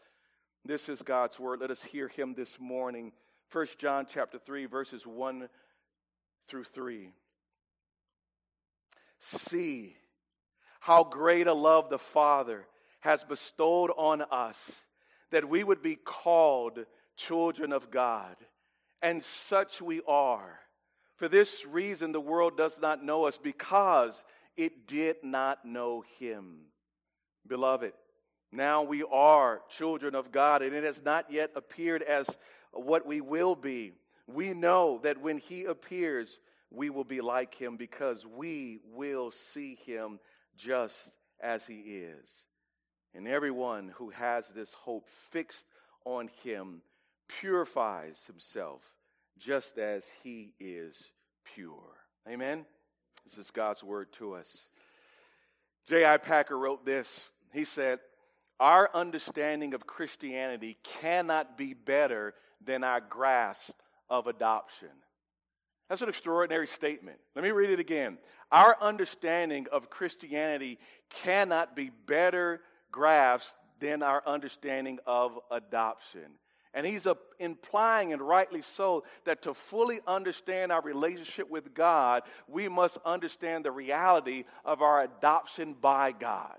This 0.64 0.88
is 0.88 1.02
God's 1.02 1.38
word. 1.38 1.60
Let 1.60 1.70
us 1.70 1.82
hear 1.82 2.08
him 2.08 2.34
this 2.34 2.58
morning. 2.60 3.12
1 3.52 3.66
John 3.78 4.06
chapter 4.08 4.38
3 4.38 4.66
verses 4.66 5.06
1 5.06 5.48
through 6.48 6.64
3. 6.64 7.10
See 9.20 9.96
how 10.80 11.04
great 11.04 11.46
a 11.46 11.54
love 11.54 11.88
the 11.88 11.98
Father 11.98 12.66
has 13.00 13.24
bestowed 13.24 13.90
on 13.96 14.22
us 14.22 14.80
that 15.30 15.48
we 15.48 15.64
would 15.64 15.82
be 15.82 15.96
called 15.96 16.78
children 17.16 17.72
of 17.72 17.90
God. 17.90 18.36
And 19.02 19.22
such 19.22 19.82
we 19.82 20.00
are. 20.08 20.58
For 21.16 21.28
this 21.28 21.64
reason, 21.66 22.12
the 22.12 22.20
world 22.20 22.56
does 22.56 22.80
not 22.80 23.04
know 23.04 23.24
us 23.24 23.36
because 23.36 24.24
it 24.56 24.86
did 24.86 25.16
not 25.22 25.64
know 25.64 26.04
him. 26.18 26.66
Beloved, 27.46 27.92
now 28.50 28.82
we 28.82 29.02
are 29.02 29.62
children 29.68 30.14
of 30.14 30.32
God, 30.32 30.62
and 30.62 30.74
it 30.74 30.84
has 30.84 31.02
not 31.04 31.30
yet 31.30 31.50
appeared 31.54 32.02
as 32.02 32.26
what 32.72 33.06
we 33.06 33.20
will 33.20 33.54
be. 33.54 33.92
We 34.26 34.54
know 34.54 35.00
that 35.02 35.20
when 35.20 35.38
he 35.38 35.64
appears, 35.64 36.38
we 36.70 36.90
will 36.90 37.04
be 37.04 37.20
like 37.20 37.54
him 37.54 37.76
because 37.76 38.24
we 38.26 38.80
will 38.92 39.30
see 39.30 39.78
him 39.86 40.18
just 40.56 41.12
as 41.40 41.66
he 41.66 41.74
is. 41.74 42.44
And 43.14 43.28
everyone 43.28 43.92
who 43.96 44.10
has 44.10 44.48
this 44.48 44.72
hope 44.72 45.08
fixed 45.30 45.66
on 46.04 46.28
him 46.42 46.82
purifies 47.28 48.24
himself 48.26 48.82
just 49.38 49.78
as 49.78 50.08
he 50.22 50.52
is 50.60 51.10
pure. 51.44 51.96
Amen? 52.28 52.64
This 53.24 53.38
is 53.38 53.50
God's 53.50 53.82
word 53.82 54.12
to 54.14 54.34
us. 54.34 54.68
J.I. 55.88 56.16
Packer 56.18 56.58
wrote 56.58 56.84
this. 56.84 57.28
He 57.52 57.64
said, 57.64 57.98
Our 58.58 58.90
understanding 58.94 59.74
of 59.74 59.86
Christianity 59.86 60.78
cannot 61.00 61.58
be 61.58 61.74
better 61.74 62.34
than 62.64 62.84
our 62.84 63.00
grasp 63.00 63.74
of 64.08 64.26
adoption. 64.26 64.88
That's 65.88 66.02
an 66.02 66.08
extraordinary 66.08 66.66
statement. 66.66 67.18
Let 67.34 67.44
me 67.44 67.50
read 67.50 67.70
it 67.70 67.80
again. 67.80 68.18
Our 68.50 68.76
understanding 68.80 69.66
of 69.70 69.90
Christianity 69.90 70.78
cannot 71.22 71.76
be 71.76 71.90
better 72.06 72.60
grasped 72.90 73.56
than 73.80 74.02
our 74.02 74.22
understanding 74.26 74.98
of 75.06 75.38
adoption. 75.50 76.38
And 76.74 76.84
he's 76.84 77.06
uh, 77.06 77.14
implying, 77.38 78.12
and 78.12 78.20
rightly 78.20 78.60
so, 78.60 79.04
that 79.24 79.42
to 79.42 79.54
fully 79.54 80.00
understand 80.06 80.72
our 80.72 80.82
relationship 80.82 81.48
with 81.48 81.72
God, 81.72 82.24
we 82.48 82.68
must 82.68 82.98
understand 83.04 83.64
the 83.64 83.70
reality 83.70 84.44
of 84.64 84.82
our 84.82 85.02
adoption 85.02 85.76
by 85.80 86.12
God. 86.12 86.56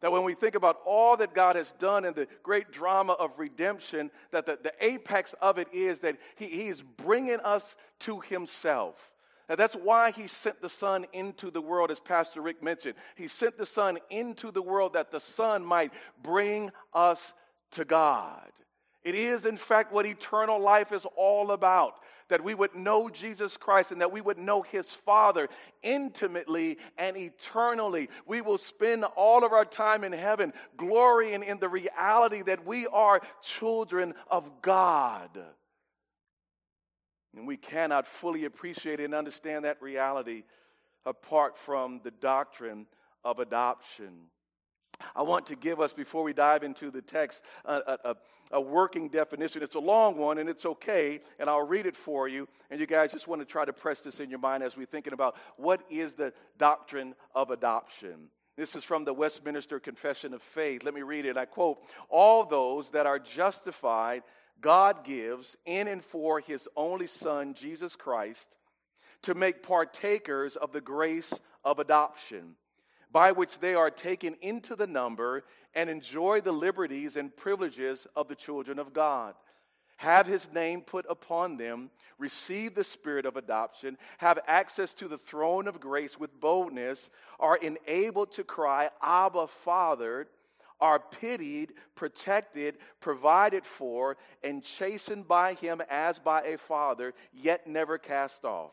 That 0.00 0.12
when 0.12 0.24
we 0.24 0.34
think 0.34 0.54
about 0.54 0.80
all 0.86 1.16
that 1.18 1.34
God 1.34 1.56
has 1.56 1.72
done 1.72 2.06
in 2.06 2.14
the 2.14 2.26
great 2.42 2.72
drama 2.72 3.12
of 3.12 3.38
redemption, 3.38 4.10
that 4.30 4.46
the, 4.46 4.58
the 4.62 4.72
apex 4.80 5.34
of 5.42 5.58
it 5.58 5.68
is 5.74 6.00
that 6.00 6.16
he, 6.36 6.46
he 6.46 6.68
is 6.68 6.82
bringing 6.82 7.40
us 7.40 7.76
to 8.00 8.20
Himself. 8.20 9.12
That's 9.46 9.74
why 9.74 10.12
He 10.12 10.26
sent 10.26 10.62
the 10.62 10.70
Son 10.70 11.06
into 11.12 11.50
the 11.50 11.60
world, 11.60 11.90
as 11.90 12.00
Pastor 12.00 12.40
Rick 12.40 12.62
mentioned. 12.62 12.94
He 13.14 13.28
sent 13.28 13.58
the 13.58 13.66
Son 13.66 13.98
into 14.08 14.50
the 14.50 14.62
world 14.62 14.94
that 14.94 15.10
the 15.10 15.20
Son 15.20 15.64
might 15.64 15.92
bring 16.22 16.70
us 16.94 17.34
to 17.72 17.84
God. 17.84 18.50
It 19.02 19.14
is, 19.14 19.46
in 19.46 19.56
fact, 19.56 19.92
what 19.92 20.06
eternal 20.06 20.60
life 20.60 20.92
is 20.92 21.06
all 21.16 21.52
about 21.52 21.94
that 22.28 22.44
we 22.44 22.54
would 22.54 22.74
know 22.74 23.08
Jesus 23.08 23.56
Christ 23.56 23.92
and 23.92 24.00
that 24.00 24.12
we 24.12 24.20
would 24.20 24.38
know 24.38 24.62
his 24.62 24.90
Father 24.90 25.48
intimately 25.82 26.78
and 26.96 27.16
eternally. 27.16 28.08
We 28.26 28.40
will 28.40 28.58
spend 28.58 29.04
all 29.04 29.44
of 29.44 29.52
our 29.52 29.64
time 29.64 30.04
in 30.04 30.12
heaven 30.12 30.52
glorying 30.76 31.42
in 31.42 31.58
the 31.58 31.68
reality 31.68 32.42
that 32.42 32.64
we 32.64 32.86
are 32.86 33.20
children 33.42 34.14
of 34.30 34.62
God. 34.62 35.38
And 37.36 37.46
we 37.46 37.56
cannot 37.56 38.06
fully 38.06 38.44
appreciate 38.44 39.00
and 39.00 39.14
understand 39.14 39.64
that 39.64 39.82
reality 39.82 40.44
apart 41.04 41.56
from 41.56 42.00
the 42.02 42.10
doctrine 42.10 42.86
of 43.24 43.38
adoption. 43.38 44.26
I 45.14 45.22
want 45.22 45.46
to 45.46 45.56
give 45.56 45.80
us, 45.80 45.92
before 45.92 46.22
we 46.22 46.32
dive 46.32 46.62
into 46.62 46.90
the 46.90 47.02
text, 47.02 47.42
a, 47.64 47.98
a, 48.04 48.16
a, 48.52 48.60
working 48.60 49.08
definition. 49.08 49.62
It's 49.62 49.74
a 49.74 49.80
long 49.80 50.16
one, 50.16 50.38
and 50.38 50.48
it's 50.48 50.66
okay, 50.66 51.20
and 51.38 51.48
I'll 51.48 51.66
read 51.66 51.86
it 51.86 51.96
for 51.96 52.28
you. 52.28 52.48
And 52.70 52.80
you 52.80 52.86
guys 52.86 53.12
just 53.12 53.28
want 53.28 53.40
to 53.40 53.46
try 53.46 53.64
to 53.64 53.72
press 53.72 54.00
this 54.00 54.20
in 54.20 54.30
your 54.30 54.38
mind 54.38 54.62
as 54.62 54.76
we're 54.76 54.86
thinking 54.86 55.12
about 55.12 55.36
what 55.56 55.82
is 55.90 56.14
the 56.14 56.32
doctrine 56.58 57.14
of 57.34 57.50
adoption. 57.50 58.28
This 58.56 58.74
is 58.76 58.84
from 58.84 59.04
the 59.04 59.14
Westminster 59.14 59.80
Confession 59.80 60.34
of 60.34 60.42
Faith. 60.42 60.82
Let 60.82 60.94
me 60.94 61.02
read 61.02 61.24
it. 61.24 61.36
I 61.36 61.46
quote 61.46 61.78
All 62.08 62.44
those 62.44 62.90
that 62.90 63.06
are 63.06 63.18
justified, 63.18 64.22
God 64.60 65.04
gives 65.04 65.56
in 65.64 65.88
and 65.88 66.04
for 66.04 66.40
his 66.40 66.68
only 66.76 67.06
Son, 67.06 67.54
Jesus 67.54 67.96
Christ, 67.96 68.50
to 69.22 69.34
make 69.34 69.62
partakers 69.62 70.56
of 70.56 70.72
the 70.72 70.80
grace 70.80 71.32
of 71.64 71.78
adoption 71.78 72.56
by 73.12 73.32
which 73.32 73.58
they 73.58 73.74
are 73.74 73.90
taken 73.90 74.36
into 74.40 74.76
the 74.76 74.86
number 74.86 75.44
and 75.74 75.90
enjoy 75.90 76.40
the 76.40 76.52
liberties 76.52 77.16
and 77.16 77.36
privileges 77.36 78.06
of 78.16 78.28
the 78.28 78.34
children 78.34 78.78
of 78.78 78.92
God. 78.92 79.34
Have 79.96 80.26
his 80.26 80.50
name 80.52 80.80
put 80.80 81.04
upon 81.10 81.58
them, 81.58 81.90
receive 82.18 82.74
the 82.74 82.84
spirit 82.84 83.26
of 83.26 83.36
adoption, 83.36 83.98
have 84.18 84.38
access 84.46 84.94
to 84.94 85.08
the 85.08 85.18
throne 85.18 85.68
of 85.68 85.80
grace 85.80 86.18
with 86.18 86.40
boldness, 86.40 87.10
are 87.38 87.56
enabled 87.56 88.32
to 88.32 88.44
cry, 88.44 88.88
Abba, 89.02 89.46
Father, 89.48 90.26
are 90.80 90.98
pitied, 90.98 91.74
protected, 91.94 92.76
provided 93.00 93.66
for, 93.66 94.16
and 94.42 94.62
chastened 94.62 95.28
by 95.28 95.52
him 95.52 95.82
as 95.90 96.18
by 96.18 96.42
a 96.44 96.56
father, 96.56 97.12
yet 97.34 97.66
never 97.66 97.98
cast 97.98 98.46
off, 98.46 98.72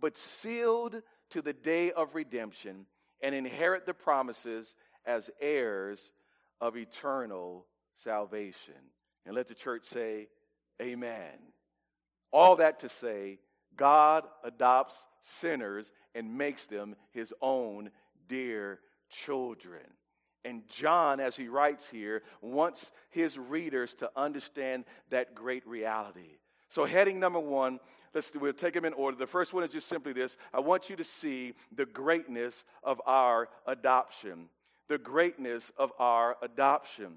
but 0.00 0.16
sealed 0.16 1.02
to 1.30 1.42
the 1.42 1.52
day 1.52 1.90
of 1.90 2.14
redemption 2.14 2.86
and 3.22 3.34
inherit 3.34 3.86
the 3.86 3.94
promises 3.94 4.74
as 5.04 5.30
heirs 5.40 6.10
of 6.60 6.76
eternal 6.76 7.66
salvation. 7.94 8.74
And 9.26 9.34
let 9.34 9.48
the 9.48 9.54
church 9.54 9.84
say, 9.84 10.28
Amen. 10.80 11.38
All 12.32 12.56
that 12.56 12.80
to 12.80 12.88
say, 12.88 13.38
God 13.76 14.24
adopts 14.44 15.06
sinners 15.22 15.90
and 16.14 16.38
makes 16.38 16.66
them 16.66 16.96
his 17.12 17.34
own 17.40 17.90
dear 18.28 18.80
children. 19.10 19.82
And 20.44 20.66
John, 20.68 21.20
as 21.20 21.36
he 21.36 21.48
writes 21.48 21.88
here, 21.88 22.22
wants 22.40 22.92
his 23.10 23.38
readers 23.38 23.94
to 23.96 24.10
understand 24.16 24.84
that 25.10 25.34
great 25.34 25.66
reality. 25.66 26.38
So, 26.70 26.84
heading 26.84 27.18
number 27.18 27.40
one, 27.40 27.80
let's 28.14 28.32
we'll 28.34 28.52
take 28.52 28.74
them 28.74 28.84
in 28.84 28.92
order. 28.92 29.16
The 29.16 29.26
first 29.26 29.52
one 29.52 29.64
is 29.64 29.70
just 29.70 29.88
simply 29.88 30.12
this 30.12 30.36
I 30.54 30.60
want 30.60 30.88
you 30.88 30.96
to 30.96 31.04
see 31.04 31.54
the 31.74 31.84
greatness 31.84 32.64
of 32.82 33.02
our 33.06 33.48
adoption. 33.66 34.48
The 34.88 34.98
greatness 34.98 35.70
of 35.76 35.92
our 35.98 36.36
adoption. 36.42 37.16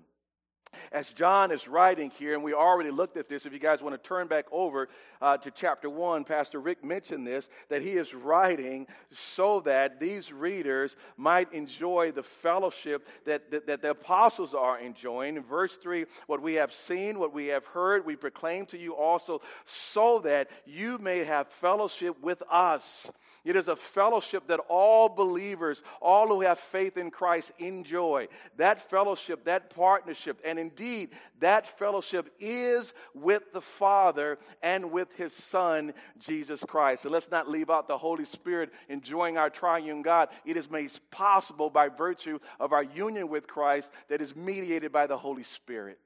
As 0.92 1.14
John 1.14 1.52
is 1.52 1.68
writing 1.68 2.10
here, 2.10 2.34
and 2.34 2.44
we 2.44 2.54
already 2.54 2.92
looked 2.92 3.18
at 3.18 3.30
this, 3.30 3.46
if 3.46 3.54
you 3.54 3.60
guys 3.60 3.82
want 3.82 4.02
to 4.02 4.08
turn 4.08 4.28
back 4.28 4.46
over 4.52 4.90
uh, 5.22 5.38
to 5.38 5.52
chapter 5.52 5.90
1, 5.90 6.24
Pastor 6.24 6.60
Rick 6.60 6.84
mentioned 6.84 7.26
this, 7.26 7.50
that 7.70 7.82
he 7.82 7.92
is 7.92 8.14
writing 8.14 8.88
so 9.10 9.60
that 9.62 10.00
these 10.00 10.34
readers 10.34 10.96
might 11.18 11.52
enjoy 11.54 12.12
the 12.12 12.24
fellowship 12.24 13.08
that, 13.26 13.50
that, 13.52 13.68
that 13.68 13.82
the 13.82 13.92
apostles 13.92 14.54
are 14.54 14.80
enjoying. 14.80 15.38
In 15.38 15.44
verse 15.44 15.78
3, 15.78 16.06
what 16.28 16.42
we 16.42 16.56
have 16.56 16.74
seen, 16.74 17.20
what 17.20 17.34
we 17.34 17.48
have 17.48 17.66
heard, 17.66 18.06
we 18.06 18.16
proclaim 18.16 18.66
to 18.68 18.78
you 18.78 18.96
also, 18.96 19.42
so 19.66 20.20
that 20.20 20.50
you 20.66 20.98
may 20.98 21.24
have 21.24 21.48
fellowship 21.48 22.22
with 22.22 22.44
us. 22.52 23.12
It 23.46 23.56
is 23.58 23.68
a 23.68 23.76
fellowship 23.76 24.48
that 24.48 24.62
all 24.70 25.10
believers, 25.10 25.84
all 26.02 26.28
who 26.28 26.42
have 26.42 26.60
faith 26.60 26.98
in 26.98 27.12
Christ, 27.12 27.52
enjoy. 27.60 28.28
That 28.58 28.90
fellowship, 28.90 29.46
that 29.46 29.70
partnership, 29.70 30.40
and 30.46 30.58
indeed, 30.64 31.10
that 31.40 31.68
fellowship 31.68 32.34
is 32.40 32.94
with 33.14 33.52
the 33.54 33.62
Father 33.62 34.40
and 34.62 34.92
with 34.92 35.14
His 35.16 35.34
Son, 35.34 35.94
Jesus 36.18 36.64
Christ. 36.64 37.04
So 37.04 37.10
let's 37.10 37.30
not 37.30 37.50
leave 37.50 37.70
out 37.70 37.88
the 37.88 37.98
Holy 37.98 38.26
Spirit 38.26 38.72
enjoying 38.90 39.38
our 39.38 39.50
triune 39.50 40.02
God. 40.02 40.30
It 40.46 40.58
is 40.58 40.72
made 40.72 40.92
possible 41.12 41.70
by 41.70 41.90
virtue 41.90 42.40
of 42.60 42.72
our 42.72 42.84
union 42.84 43.28
with 43.28 43.48
Christ 43.48 43.92
that 44.08 44.22
is 44.22 44.36
mediated 44.36 44.92
by 44.92 45.08
the 45.08 45.18
Holy 45.18 45.44
Spirit. 45.44 46.00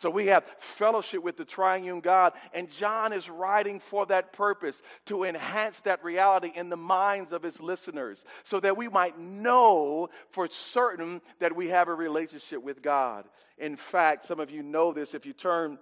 So 0.00 0.08
we 0.08 0.28
have 0.28 0.46
fellowship 0.56 1.22
with 1.22 1.36
the 1.36 1.44
triune 1.44 2.00
God, 2.00 2.32
and 2.54 2.70
John 2.70 3.12
is 3.12 3.28
writing 3.28 3.80
for 3.80 4.06
that 4.06 4.32
purpose 4.32 4.80
to 5.04 5.24
enhance 5.24 5.82
that 5.82 6.02
reality 6.02 6.50
in 6.54 6.70
the 6.70 6.76
minds 6.78 7.34
of 7.34 7.42
his 7.42 7.60
listeners 7.60 8.24
so 8.42 8.60
that 8.60 8.78
we 8.78 8.88
might 8.88 9.18
know 9.18 10.08
for 10.30 10.48
certain 10.48 11.20
that 11.40 11.54
we 11.54 11.68
have 11.68 11.88
a 11.88 11.94
relationship 11.94 12.62
with 12.62 12.80
God. 12.80 13.26
In 13.58 13.76
fact, 13.76 14.24
some 14.24 14.40
of 14.40 14.50
you 14.50 14.62
know 14.62 14.94
this 14.94 15.12
if 15.12 15.26
you 15.26 15.34
turn 15.34 15.78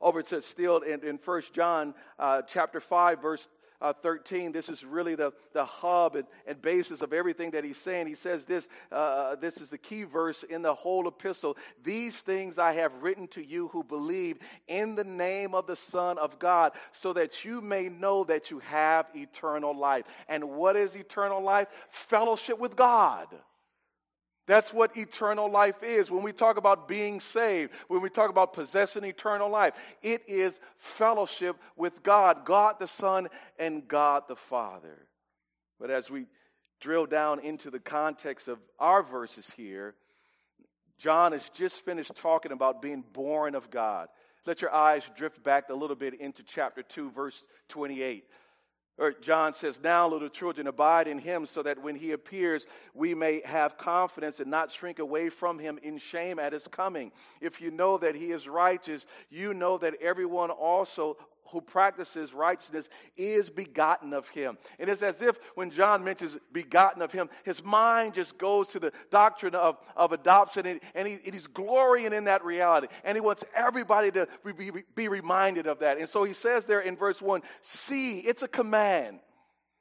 over 0.00 0.20
to 0.20 0.42
still 0.42 0.78
in, 0.78 1.04
in 1.04 1.20
1 1.24 1.42
John 1.52 1.94
uh, 2.18 2.42
chapter 2.42 2.80
5, 2.80 3.22
verse 3.22 3.48
uh, 3.84 3.92
13, 3.92 4.50
this 4.50 4.70
is 4.70 4.82
really 4.82 5.14
the, 5.14 5.30
the 5.52 5.64
hub 5.66 6.16
and, 6.16 6.26
and 6.46 6.60
basis 6.62 7.02
of 7.02 7.12
everything 7.12 7.50
that 7.50 7.64
he's 7.64 7.76
saying. 7.76 8.06
He 8.06 8.14
says 8.14 8.46
this, 8.46 8.66
uh, 8.90 9.36
this 9.36 9.60
is 9.60 9.68
the 9.68 9.76
key 9.76 10.04
verse 10.04 10.42
in 10.42 10.62
the 10.62 10.72
whole 10.72 11.06
epistle. 11.06 11.58
These 11.82 12.18
things 12.18 12.56
I 12.56 12.72
have 12.72 13.02
written 13.02 13.28
to 13.28 13.44
you 13.44 13.68
who 13.68 13.84
believe 13.84 14.38
in 14.68 14.94
the 14.94 15.04
name 15.04 15.54
of 15.54 15.66
the 15.66 15.76
Son 15.76 16.16
of 16.16 16.38
God, 16.38 16.72
so 16.92 17.12
that 17.12 17.44
you 17.44 17.60
may 17.60 17.90
know 17.90 18.24
that 18.24 18.50
you 18.50 18.60
have 18.60 19.06
eternal 19.14 19.76
life. 19.76 20.06
And 20.28 20.52
what 20.52 20.76
is 20.76 20.94
eternal 20.94 21.42
life? 21.42 21.68
Fellowship 21.90 22.58
with 22.58 22.76
God. 22.76 23.28
That's 24.46 24.72
what 24.72 24.96
eternal 24.96 25.50
life 25.50 25.82
is. 25.82 26.10
When 26.10 26.22
we 26.22 26.32
talk 26.32 26.58
about 26.58 26.86
being 26.86 27.18
saved, 27.20 27.72
when 27.88 28.02
we 28.02 28.10
talk 28.10 28.28
about 28.28 28.52
possessing 28.52 29.04
eternal 29.04 29.48
life, 29.48 29.74
it 30.02 30.22
is 30.28 30.60
fellowship 30.76 31.56
with 31.76 32.02
God, 32.02 32.44
God 32.44 32.76
the 32.78 32.86
Son, 32.86 33.28
and 33.58 33.88
God 33.88 34.24
the 34.28 34.36
Father. 34.36 35.06
But 35.80 35.90
as 35.90 36.10
we 36.10 36.26
drill 36.80 37.06
down 37.06 37.40
into 37.40 37.70
the 37.70 37.80
context 37.80 38.48
of 38.48 38.58
our 38.78 39.02
verses 39.02 39.50
here, 39.56 39.94
John 40.98 41.32
has 41.32 41.48
just 41.50 41.84
finished 41.84 42.14
talking 42.16 42.52
about 42.52 42.82
being 42.82 43.02
born 43.12 43.54
of 43.54 43.70
God. 43.70 44.08
Let 44.46 44.60
your 44.60 44.74
eyes 44.74 45.08
drift 45.16 45.42
back 45.42 45.70
a 45.70 45.74
little 45.74 45.96
bit 45.96 46.20
into 46.20 46.42
chapter 46.42 46.82
2, 46.82 47.10
verse 47.10 47.46
28. 47.68 48.24
Or 48.96 49.12
John 49.12 49.54
says, 49.54 49.80
Now, 49.82 50.06
little 50.06 50.28
children, 50.28 50.68
abide 50.68 51.08
in 51.08 51.18
him 51.18 51.46
so 51.46 51.62
that 51.64 51.82
when 51.82 51.96
he 51.96 52.12
appears, 52.12 52.66
we 52.94 53.14
may 53.14 53.42
have 53.44 53.76
confidence 53.76 54.38
and 54.38 54.50
not 54.50 54.70
shrink 54.70 55.00
away 55.00 55.30
from 55.30 55.58
him 55.58 55.78
in 55.82 55.98
shame 55.98 56.38
at 56.38 56.52
his 56.52 56.68
coming. 56.68 57.10
If 57.40 57.60
you 57.60 57.72
know 57.72 57.98
that 57.98 58.14
he 58.14 58.30
is 58.30 58.46
righteous, 58.46 59.04
you 59.30 59.52
know 59.52 59.78
that 59.78 59.94
everyone 60.00 60.50
also 60.50 61.16
who 61.46 61.60
practices 61.60 62.32
righteousness 62.32 62.88
is 63.16 63.50
begotten 63.50 64.12
of 64.12 64.28
him. 64.28 64.58
And 64.78 64.88
it's 64.88 65.02
as 65.02 65.22
if 65.22 65.38
when 65.54 65.70
John 65.70 66.04
mentions 66.04 66.38
begotten 66.52 67.02
of 67.02 67.12
him, 67.12 67.28
his 67.44 67.62
mind 67.62 68.14
just 68.14 68.38
goes 68.38 68.68
to 68.68 68.80
the 68.80 68.92
doctrine 69.10 69.54
of, 69.54 69.78
of 69.96 70.12
adoption 70.12 70.66
and, 70.66 70.80
and, 70.94 71.06
he, 71.06 71.18
and 71.24 71.34
he's 71.34 71.46
glorying 71.46 72.12
in 72.12 72.24
that 72.24 72.44
reality. 72.44 72.88
And 73.04 73.16
he 73.16 73.20
wants 73.20 73.44
everybody 73.54 74.10
to 74.12 74.28
be, 74.56 74.70
be 74.94 75.08
reminded 75.08 75.66
of 75.66 75.80
that. 75.80 75.98
And 75.98 76.08
so 76.08 76.24
he 76.24 76.32
says 76.32 76.66
there 76.66 76.80
in 76.80 76.96
verse 76.96 77.20
1 77.20 77.42
see, 77.62 78.20
it's 78.20 78.42
a 78.42 78.48
command. 78.48 79.20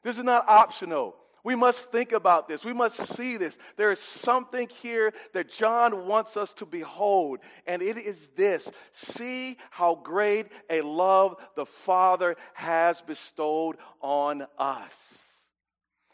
This 0.04 0.18
is 0.18 0.24
not 0.24 0.48
optional. 0.48 1.16
We 1.44 1.56
must 1.56 1.92
think 1.92 2.14
about 2.14 2.48
this. 2.48 2.64
We 2.64 2.72
must 2.72 2.96
see 2.96 3.36
this. 3.36 3.58
There 3.76 3.92
is 3.92 4.00
something 4.00 4.70
here 4.82 5.14
that 5.34 5.50
John 5.50 6.08
wants 6.08 6.38
us 6.38 6.54
to 6.54 6.66
behold, 6.66 7.40
and 7.68 7.82
it 7.82 7.98
is 7.98 8.30
this 8.30 8.72
see 8.94 9.58
how 9.70 9.96
great 9.96 10.48
a 10.70 10.82
love 10.82 11.36
the 11.56 11.66
Father 11.66 12.38
has 12.54 13.02
bestowed 13.02 13.76
on 14.02 14.48
us. 14.58 15.20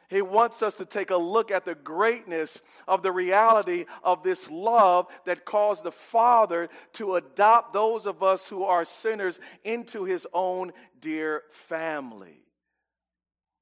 He 0.09 0.23
wants 0.23 0.63
us 0.63 0.77
to 0.77 0.85
take 0.85 1.11
a 1.11 1.17
look 1.17 1.51
at 1.51 1.65
the 1.65 1.75
greatness 1.75 2.59
of 2.87 3.03
the 3.03 3.11
reality 3.11 3.85
of 4.03 4.23
this 4.23 4.49
love 4.49 5.05
that 5.25 5.45
caused 5.45 5.83
the 5.83 5.91
Father 5.91 6.67
to 6.93 7.13
adopt 7.13 7.73
those 7.73 8.07
of 8.07 8.23
us 8.23 8.49
who 8.49 8.63
are 8.63 8.85
sinners 8.85 9.39
into 9.63 10.05
his 10.05 10.25
own 10.33 10.71
dear 10.99 11.43
family. 11.51 12.41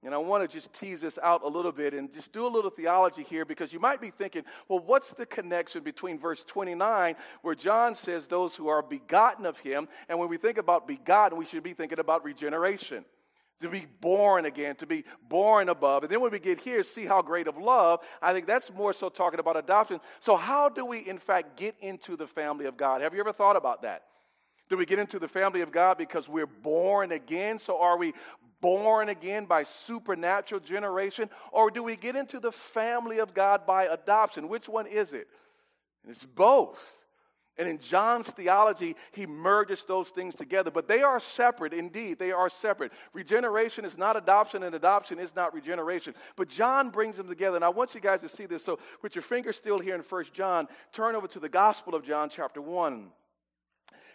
And 0.03 0.13
I 0.13 0.17
want 0.19 0.47
to 0.47 0.53
just 0.53 0.71
tease 0.73 1.01
this 1.01 1.17
out 1.23 1.43
a 1.43 1.47
little 1.47 1.71
bit 1.71 1.93
and 1.93 2.13
just 2.13 2.31
do 2.31 2.45
a 2.45 2.47
little 2.47 2.69
theology 2.69 3.23
here 3.23 3.45
because 3.45 3.73
you 3.73 3.79
might 3.79 3.99
be 3.99 4.11
thinking, 4.11 4.43
well, 4.67 4.79
what's 4.79 5.11
the 5.11 5.25
connection 5.25 5.81
between 5.81 6.19
verse 6.19 6.43
29 6.43 7.15
where 7.41 7.55
John 7.55 7.95
says 7.95 8.27
those 8.27 8.55
who 8.55 8.67
are 8.67 8.83
begotten 8.83 9.45
of 9.45 9.59
him? 9.59 9.87
And 10.07 10.19
when 10.19 10.29
we 10.29 10.37
think 10.37 10.59
about 10.59 10.87
begotten, 10.87 11.37
we 11.37 11.45
should 11.45 11.63
be 11.63 11.73
thinking 11.73 11.99
about 11.99 12.23
regeneration. 12.23 13.05
To 13.61 13.69
be 13.69 13.87
born 14.01 14.45
again, 14.45 14.75
to 14.75 14.85
be 14.85 15.03
born 15.27 15.69
above. 15.69 16.03
And 16.03 16.11
then 16.11 16.21
when 16.21 16.29
we 16.31 16.37
get 16.37 16.59
here, 16.59 16.83
see 16.83 17.07
how 17.07 17.23
great 17.23 17.47
of 17.47 17.57
love, 17.57 18.01
I 18.21 18.31
think 18.31 18.45
that's 18.45 18.71
more 18.71 18.93
so 18.93 19.09
talking 19.09 19.39
about 19.39 19.57
adoption. 19.57 19.99
So, 20.19 20.37
how 20.37 20.69
do 20.69 20.85
we, 20.85 20.99
in 20.99 21.17
fact, 21.17 21.57
get 21.57 21.73
into 21.81 22.15
the 22.15 22.27
family 22.27 22.67
of 22.67 22.77
God? 22.77 23.01
Have 23.01 23.15
you 23.15 23.19
ever 23.19 23.33
thought 23.33 23.55
about 23.55 23.81
that? 23.81 24.03
Do 24.69 24.75
we 24.75 24.85
get 24.85 24.99
into 24.99 25.17
the 25.17 25.27
family 25.27 25.61
of 25.61 25.71
God 25.71 25.97
because 25.97 26.27
we're 26.27 26.45
born 26.45 27.11
again? 27.11 27.57
So 27.57 27.79
are 27.79 27.97
we 27.97 28.13
born 28.61 29.09
again 29.09 29.45
by 29.45 29.63
supernatural 29.63 30.61
generation? 30.61 31.29
Or 31.51 31.71
do 31.71 31.83
we 31.83 31.95
get 31.95 32.15
into 32.15 32.39
the 32.39 32.51
family 32.51 33.19
of 33.19 33.33
God 33.33 33.65
by 33.65 33.85
adoption? 33.85 34.49
Which 34.49 34.67
one 34.69 34.87
is 34.87 35.13
it? 35.13 35.27
It's 36.07 36.23
both. 36.23 37.05
And 37.59 37.67
in 37.67 37.79
John's 37.79 38.29
theology, 38.29 38.95
he 39.11 39.25
merges 39.25 39.83
those 39.83 40.09
things 40.09 40.35
together, 40.35 40.69
but 40.69 40.87
they 40.87 41.01
are 41.01 41.19
separate 41.19 41.73
indeed. 41.73 42.19
They 42.19 42.31
are 42.31 42.49
separate. 42.49 42.91
Regeneration 43.13 43.83
is 43.83 43.97
not 43.97 44.15
adoption, 44.15 44.61
and 44.61 44.75
adoption 44.75 45.17
is 45.17 45.35
not 45.35 45.55
regeneration. 45.55 46.13
But 46.35 46.49
John 46.49 46.91
brings 46.91 47.17
them 47.17 47.27
together. 47.27 47.55
And 47.55 47.65
I 47.65 47.69
want 47.69 47.95
you 47.95 48.01
guys 48.01 48.21
to 48.21 48.29
see 48.29 48.45
this. 48.45 48.63
So, 48.63 48.77
with 49.01 49.15
your 49.15 49.23
finger 49.23 49.51
still 49.51 49.79
here 49.79 49.95
in 49.95 50.03
First 50.03 50.33
John, 50.33 50.67
turn 50.91 51.15
over 51.15 51.27
to 51.29 51.39
the 51.39 51.49
Gospel 51.49 51.95
of 51.95 52.03
John, 52.03 52.29
chapter 52.29 52.61
1. 52.61 53.07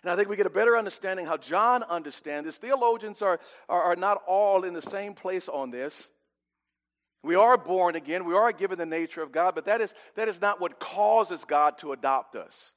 And 0.03 0.11
I 0.11 0.17
think 0.17 0.29
we 0.29 0.37
get 0.37 0.47
a 0.47 0.51
better 0.51 0.77
understanding 0.77 1.27
how 1.27 1.37
John 1.37 1.83
understands 1.85 2.47
this. 2.47 2.59
Theologians 2.59 3.23
are, 3.23 3.39
are, 3.69 3.83
are 3.83 3.97
not 3.97 4.23
all 4.27 4.65
in 4.65 4.75
the 4.75 4.83
same 4.83 5.15
place 5.15 5.49
on 5.49 5.71
this. 5.71 6.09
We 7.23 7.37
are 7.37 7.57
born 7.57 7.95
again, 7.95 8.25
we 8.25 8.35
are 8.35 8.51
given 8.51 8.79
the 8.79 8.87
nature 8.87 9.23
of 9.23 9.31
God, 9.31 9.55
but 9.55 9.67
that 9.67 9.81
is, 9.81 9.95
that 10.17 10.27
is 10.27 10.41
not 10.41 10.61
what 10.61 10.81
causes 10.81 11.45
God 11.45 11.79
to 11.79 11.93
adopt 11.93 12.35
us. 12.35 12.73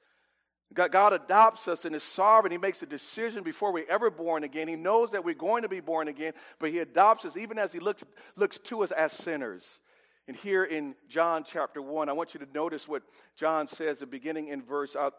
God, 0.74 1.14
adopts 1.14 1.68
us 1.68 1.86
in 1.86 1.94
His 1.94 2.04
sovereign. 2.04 2.52
He 2.52 2.58
makes 2.58 2.82
a 2.84 2.86
decision 2.86 3.44
before 3.44 3.72
we're 3.72 3.90
ever 3.90 4.12
born 4.12 4.44
again. 4.44 4.68
He 4.68 4.76
knows 4.76 5.12
that 5.12 5.24
we're 5.24 5.34
going 5.34 5.64
to 5.64 5.70
be 5.70 5.80
born 5.80 6.08
again, 6.08 6.34
but 6.60 6.70
He 6.70 6.80
adopts 6.80 7.26
us 7.26 7.38
even 7.38 7.58
as 7.58 7.72
He 7.72 7.80
looks, 7.80 8.04
looks 8.36 8.60
to 8.60 8.84
us 8.84 8.92
as 8.92 9.14
sinners. 9.14 9.80
And 10.28 10.36
here 10.36 10.64
in 10.64 10.96
John 11.08 11.44
chapter 11.44 11.82
1, 11.82 12.10
I 12.10 12.14
want 12.14 12.34
you 12.34 12.40
to 12.40 12.48
notice 12.54 12.88
what 12.88 13.04
John 13.36 13.68
says, 13.68 14.02
at 14.02 14.08
the 14.12 14.18
beginning 14.18 14.48
in 14.50 14.64
verse, 14.64 14.96
uh, 14.96 15.12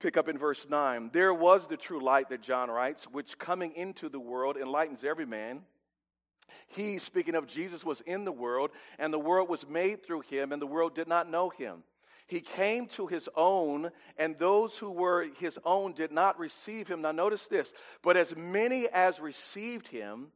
Pick 0.00 0.16
up 0.16 0.28
in 0.28 0.38
verse 0.38 0.68
9. 0.68 1.10
There 1.12 1.34
was 1.34 1.66
the 1.66 1.76
true 1.76 2.02
light 2.02 2.30
that 2.30 2.40
John 2.40 2.70
writes, 2.70 3.04
which 3.04 3.38
coming 3.38 3.72
into 3.76 4.08
the 4.08 4.18
world 4.18 4.56
enlightens 4.56 5.04
every 5.04 5.26
man. 5.26 5.60
He, 6.68 6.98
speaking 6.98 7.34
of 7.34 7.46
Jesus, 7.46 7.84
was 7.84 8.00
in 8.00 8.24
the 8.24 8.32
world, 8.32 8.70
and 8.98 9.12
the 9.12 9.18
world 9.18 9.48
was 9.48 9.68
made 9.68 10.02
through 10.02 10.22
him, 10.22 10.52
and 10.52 10.60
the 10.60 10.66
world 10.66 10.94
did 10.94 11.06
not 11.06 11.30
know 11.30 11.50
him. 11.50 11.82
He 12.26 12.40
came 12.40 12.86
to 12.88 13.08
his 13.08 13.28
own, 13.36 13.90
and 14.16 14.38
those 14.38 14.78
who 14.78 14.90
were 14.90 15.26
his 15.38 15.58
own 15.64 15.92
did 15.92 16.12
not 16.12 16.38
receive 16.38 16.88
him. 16.88 17.02
Now, 17.02 17.12
notice 17.12 17.46
this. 17.46 17.74
But 18.02 18.16
as 18.16 18.34
many 18.36 18.88
as 18.88 19.20
received 19.20 19.88
him, 19.88 20.28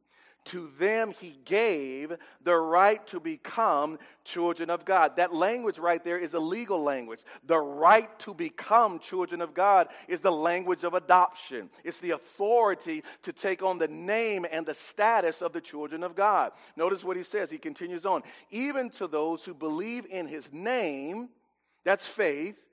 to 0.45 0.71
them 0.77 1.11
he 1.11 1.37
gave 1.45 2.15
the 2.43 2.55
right 2.55 3.05
to 3.07 3.19
become 3.19 3.99
children 4.23 4.69
of 4.69 4.85
God. 4.85 5.17
That 5.17 5.33
language 5.33 5.79
right 5.79 6.03
there 6.03 6.17
is 6.17 6.33
a 6.33 6.39
legal 6.39 6.81
language. 6.81 7.21
The 7.45 7.57
right 7.57 8.17
to 8.19 8.33
become 8.33 8.99
children 8.99 9.41
of 9.41 9.53
God 9.53 9.87
is 10.07 10.21
the 10.21 10.31
language 10.31 10.83
of 10.83 10.93
adoption. 10.93 11.69
It's 11.83 11.99
the 11.99 12.11
authority 12.11 13.03
to 13.23 13.33
take 13.33 13.63
on 13.63 13.77
the 13.77 13.87
name 13.87 14.45
and 14.49 14.65
the 14.65 14.73
status 14.73 15.41
of 15.41 15.53
the 15.53 15.61
children 15.61 16.03
of 16.03 16.15
God. 16.15 16.51
Notice 16.75 17.03
what 17.03 17.17
he 17.17 17.23
says. 17.23 17.49
He 17.49 17.57
continues 17.57 18.05
on. 18.05 18.23
Even 18.51 18.89
to 18.91 19.07
those 19.07 19.43
who 19.43 19.53
believe 19.53 20.05
in 20.09 20.27
his 20.27 20.51
name, 20.53 21.29
that's 21.83 22.05
faith, 22.05 22.65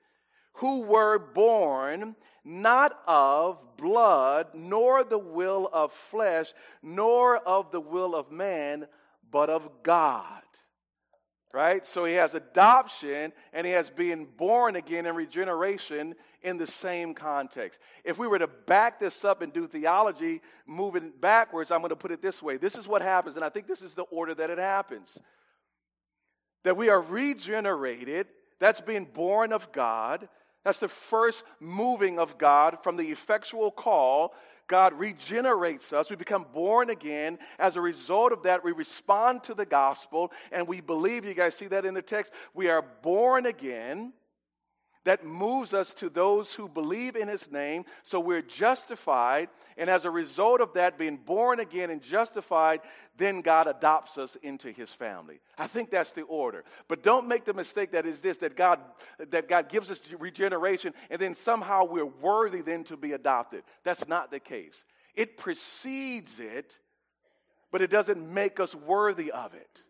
who 0.54 0.82
were 0.82 1.18
born 1.18 2.16
not 2.44 3.00
of 3.06 3.58
blood, 3.76 4.48
nor 4.54 5.04
the 5.04 5.18
will 5.18 5.68
of 5.72 5.92
flesh, 5.92 6.52
nor 6.82 7.36
of 7.36 7.70
the 7.70 7.80
will 7.80 8.14
of 8.14 8.32
man, 8.32 8.86
but 9.30 9.48
of 9.48 9.68
God. 9.82 10.42
Right? 11.52 11.86
So 11.86 12.06
he 12.06 12.14
has 12.14 12.34
adoption 12.34 13.32
and 13.52 13.66
he 13.66 13.74
has 13.74 13.90
being 13.90 14.26
born 14.38 14.74
again 14.74 15.04
and 15.04 15.16
regeneration 15.16 16.14
in 16.40 16.56
the 16.56 16.66
same 16.66 17.12
context. 17.12 17.78
If 18.04 18.18
we 18.18 18.26
were 18.26 18.38
to 18.38 18.46
back 18.46 18.98
this 18.98 19.22
up 19.22 19.42
and 19.42 19.52
do 19.52 19.66
theology 19.66 20.40
moving 20.66 21.12
backwards, 21.20 21.70
I'm 21.70 21.80
going 21.80 21.90
to 21.90 21.96
put 21.96 22.10
it 22.10 22.22
this 22.22 22.42
way. 22.42 22.56
This 22.56 22.74
is 22.74 22.88
what 22.88 23.02
happens, 23.02 23.36
and 23.36 23.44
I 23.44 23.50
think 23.50 23.66
this 23.66 23.82
is 23.82 23.94
the 23.94 24.04
order 24.04 24.34
that 24.34 24.48
it 24.48 24.58
happens. 24.58 25.18
That 26.64 26.76
we 26.76 26.88
are 26.88 27.00
regenerated, 27.00 28.28
that's 28.58 28.80
being 28.80 29.04
born 29.04 29.52
of 29.52 29.72
God. 29.72 30.28
That's 30.64 30.78
the 30.78 30.88
first 30.88 31.44
moving 31.60 32.18
of 32.18 32.38
God 32.38 32.78
from 32.82 32.96
the 32.96 33.10
effectual 33.10 33.70
call. 33.70 34.34
God 34.68 34.94
regenerates 34.94 35.92
us. 35.92 36.08
We 36.08 36.16
become 36.16 36.46
born 36.52 36.88
again. 36.90 37.38
As 37.58 37.76
a 37.76 37.80
result 37.80 38.32
of 38.32 38.44
that, 38.44 38.64
we 38.64 38.72
respond 38.72 39.42
to 39.44 39.54
the 39.54 39.66
gospel 39.66 40.32
and 40.50 40.66
we 40.66 40.80
believe. 40.80 41.24
You 41.24 41.34
guys 41.34 41.54
see 41.54 41.66
that 41.66 41.84
in 41.84 41.94
the 41.94 42.02
text? 42.02 42.32
We 42.54 42.68
are 42.68 42.82
born 43.02 43.46
again 43.46 44.12
that 45.04 45.24
moves 45.24 45.74
us 45.74 45.92
to 45.94 46.08
those 46.08 46.54
who 46.54 46.68
believe 46.68 47.16
in 47.16 47.28
his 47.28 47.50
name. 47.50 47.84
So 48.02 48.20
we're 48.20 48.42
justified. 48.42 49.48
And 49.76 49.90
as 49.90 50.04
a 50.04 50.10
result 50.10 50.60
of 50.60 50.74
that, 50.74 50.98
being 50.98 51.16
born 51.16 51.60
again 51.60 51.90
and 51.90 52.00
justified, 52.00 52.80
then 53.16 53.40
God 53.40 53.66
adopts 53.66 54.18
us 54.18 54.36
into 54.42 54.70
his 54.70 54.90
family. 54.90 55.40
I 55.58 55.66
think 55.66 55.90
that's 55.90 56.12
the 56.12 56.22
order. 56.22 56.64
But 56.88 57.02
don't 57.02 57.26
make 57.26 57.44
the 57.44 57.54
mistake 57.54 57.92
that 57.92 58.06
is 58.06 58.20
this 58.20 58.38
that 58.38 58.56
God 58.56 58.80
that 59.30 59.48
God 59.48 59.68
gives 59.68 59.90
us 59.90 60.00
regeneration 60.18 60.94
and 61.10 61.20
then 61.20 61.34
somehow 61.34 61.84
we're 61.84 62.04
worthy 62.04 62.60
then 62.60 62.84
to 62.84 62.96
be 62.96 63.12
adopted. 63.12 63.64
That's 63.84 64.06
not 64.06 64.30
the 64.30 64.40
case. 64.40 64.84
It 65.14 65.36
precedes 65.36 66.38
it, 66.38 66.78
but 67.70 67.82
it 67.82 67.90
doesn't 67.90 68.32
make 68.32 68.60
us 68.60 68.74
worthy 68.74 69.30
of 69.32 69.54
it. 69.54 69.82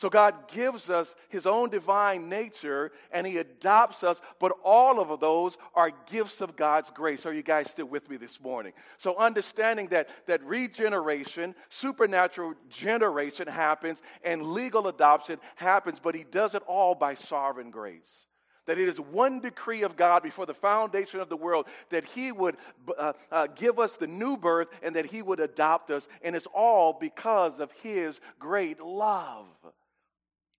So 0.00 0.08
God 0.08 0.48
gives 0.48 0.88
us 0.88 1.14
his 1.28 1.44
own 1.44 1.68
divine 1.68 2.30
nature 2.30 2.90
and 3.12 3.26
he 3.26 3.36
adopts 3.36 4.02
us, 4.02 4.22
but 4.38 4.50
all 4.64 4.98
of 4.98 5.20
those 5.20 5.58
are 5.74 5.92
gifts 6.10 6.40
of 6.40 6.56
God's 6.56 6.88
grace. 6.88 7.26
Are 7.26 7.34
you 7.34 7.42
guys 7.42 7.70
still 7.70 7.84
with 7.84 8.08
me 8.08 8.16
this 8.16 8.40
morning? 8.40 8.72
So 8.96 9.14
understanding 9.18 9.88
that 9.88 10.08
that 10.24 10.42
regeneration, 10.42 11.54
supernatural 11.68 12.54
generation 12.70 13.46
happens 13.46 14.00
and 14.24 14.42
legal 14.42 14.88
adoption 14.88 15.38
happens, 15.56 16.00
but 16.00 16.14
he 16.14 16.24
does 16.24 16.54
it 16.54 16.62
all 16.66 16.94
by 16.94 17.12
sovereign 17.12 17.70
grace 17.70 18.24
that 18.64 18.78
it 18.78 18.88
is 18.88 18.98
one 19.00 19.40
decree 19.40 19.82
of 19.82 19.96
God 19.96 20.22
before 20.22 20.46
the 20.46 20.54
foundation 20.54 21.20
of 21.20 21.28
the 21.28 21.36
world 21.36 21.66
that 21.88 22.04
He 22.04 22.30
would 22.30 22.56
uh, 22.96 23.14
uh, 23.32 23.48
give 23.48 23.80
us 23.80 23.96
the 23.96 24.06
new 24.06 24.36
birth 24.36 24.68
and 24.80 24.94
that 24.94 25.06
He 25.06 25.22
would 25.22 25.40
adopt 25.40 25.90
us. 25.90 26.06
And 26.22 26.36
it's 26.36 26.46
all 26.54 26.92
because 26.92 27.58
of 27.58 27.72
His 27.82 28.20
great 28.38 28.80
love. 28.80 29.46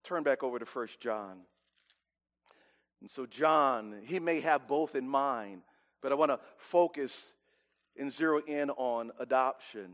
Turn 0.03 0.23
back 0.23 0.43
over 0.43 0.59
to 0.59 0.65
First 0.65 0.99
John. 0.99 1.39
And 3.01 3.09
so, 3.09 3.25
John, 3.25 4.01
he 4.03 4.19
may 4.19 4.41
have 4.41 4.67
both 4.67 4.95
in 4.95 5.07
mind, 5.07 5.61
but 6.01 6.11
I 6.11 6.15
want 6.15 6.31
to 6.31 6.39
focus 6.57 7.33
and 7.97 8.11
zero 8.11 8.41
in 8.45 8.69
on 8.71 9.11
adoption. 9.19 9.93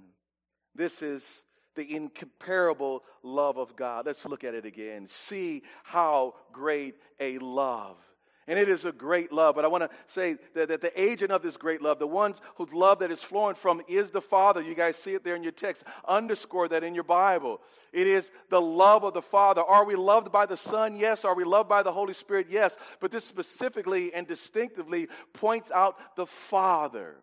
This 0.76 1.02
is 1.02 1.42
the 1.76 1.96
incomparable 1.96 3.04
love 3.24 3.58
of 3.58 3.76
God. 3.76 4.06
Let's 4.06 4.26
look 4.26 4.44
at 4.44 4.54
it 4.54 4.66
again. 4.66 5.08
See 5.08 5.64
how 5.84 6.36
great 6.52 6.96
a 7.20 7.38
love 7.40 7.98
and 8.48 8.58
it 8.58 8.70
is 8.70 8.86
a 8.86 8.94
great 8.94 9.34
love. 9.34 9.56
But 9.56 9.66
I 9.66 9.68
want 9.68 9.84
to 9.84 9.90
say 10.06 10.38
that, 10.54 10.70
that, 10.70 10.80
the 10.80 11.02
agent 11.02 11.32
of 11.32 11.42
this 11.42 11.58
great 11.58 11.82
love, 11.82 12.00
the 12.00 12.08
ones 12.08 12.42
whose 12.56 12.74
love 12.74 13.00
that 13.00 13.12
is 13.12 13.22
flowing 13.22 13.56
from, 13.56 13.82
is 13.90 14.10
the 14.10 14.22
Father. 14.22 14.62
You 14.62 14.74
guys 14.74 14.96
see 14.96 15.14
it 15.14 15.24
there 15.26 15.36
in 15.36 15.44
your 15.44 15.52
text. 15.52 15.84
Underscore 16.08 16.70
that 16.70 16.84
in 16.84 16.96
your 16.96 17.04
Bible. 17.04 17.60
It 17.92 18.08
is 18.08 18.32
the 18.50 18.62
love 18.62 19.04
of 19.04 19.14
the 19.14 19.22
Father. 19.22 19.62
Are 19.62 19.84
we 19.84 19.96
loved 19.96 20.32
by 20.32 20.46
the 20.46 20.56
Son? 20.56 20.96
Yes. 20.96 21.26
Are 21.26 21.36
we 21.36 21.44
loved 21.44 21.68
by 21.68 21.84
the 21.84 21.92
Holy 21.92 22.14
Spirit? 22.14 22.48
Yes. 22.50 22.78
But 23.02 23.12
this 23.12 23.26
specifically 23.26 24.14
and 24.14 24.26
distinctively 24.26 25.10
points 25.34 25.70
out 25.72 26.16
the 26.16 26.26
Father, 26.26 27.18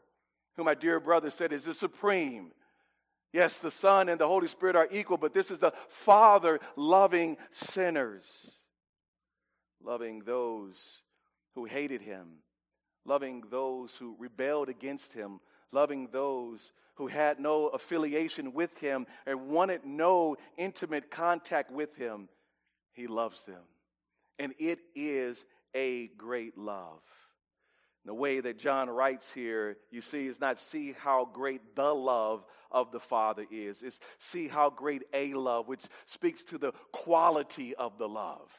who 0.57 0.65
my 0.65 0.75
dear 0.75 1.01
brother 1.01 1.31
said 1.31 1.53
is 1.53 1.65
the 1.65 1.75
supreme. 1.75 2.53
Yes, 3.33 3.59
the 3.59 3.71
Son 3.71 4.09
and 4.09 4.21
the 4.21 4.29
Holy 4.29 4.47
Spirit 4.47 4.77
are 4.77 4.89
equal, 4.93 5.17
but 5.17 5.35
this 5.35 5.51
is 5.51 5.59
the 5.59 5.73
Father 5.89 6.61
loving 6.77 7.37
sinners, 7.51 8.53
loving 9.83 10.23
those 10.25 11.01
who 11.55 11.65
hated 11.65 12.03
him, 12.03 12.39
loving 13.05 13.45
those 13.51 13.97
who 13.97 14.17
rebelled 14.19 14.69
against 14.69 15.13
him, 15.13 15.41
loving 15.73 16.09
those 16.13 16.73
who 16.95 17.07
had 17.09 17.41
no 17.41 17.69
affiliation 17.69 18.53
with 18.53 18.79
him 18.79 19.07
and 19.27 19.49
wanted 19.49 19.85
no 19.85 20.37
intimate 20.57 21.11
contact 21.11 21.71
with 21.71 21.97
him. 21.97 22.29
He 22.93 23.07
loves 23.07 23.45
them. 23.45 23.63
And 24.39 24.55
it 24.59 24.79
is 24.95 25.45
a 25.75 26.09
great 26.17 26.57
love. 26.57 27.01
The 28.07 28.15
way 28.15 28.41
that 28.41 28.59
John 28.59 28.91
writes 28.91 29.33
here, 29.33 29.79
you 29.91 30.03
see, 30.03 30.27
is 30.27 30.39
not 30.39 30.59
see 30.59 30.93
how 30.93 31.25
great 31.25 31.75
the 31.75 31.95
love 31.95 32.45
of 32.71 32.93
the 32.93 33.01
Father 33.01 33.47
is. 33.51 33.83
It's 33.83 33.99
see 34.19 34.47
how 34.47 34.69
great 34.69 35.05
a 35.15 35.33
love, 35.33 35.69
which 35.69 35.85
speaks 36.05 36.45
to 36.45 36.59
the 36.59 36.73
quality 36.93 37.75
of 37.75 37.97
the 37.97 38.09
love, 38.09 38.51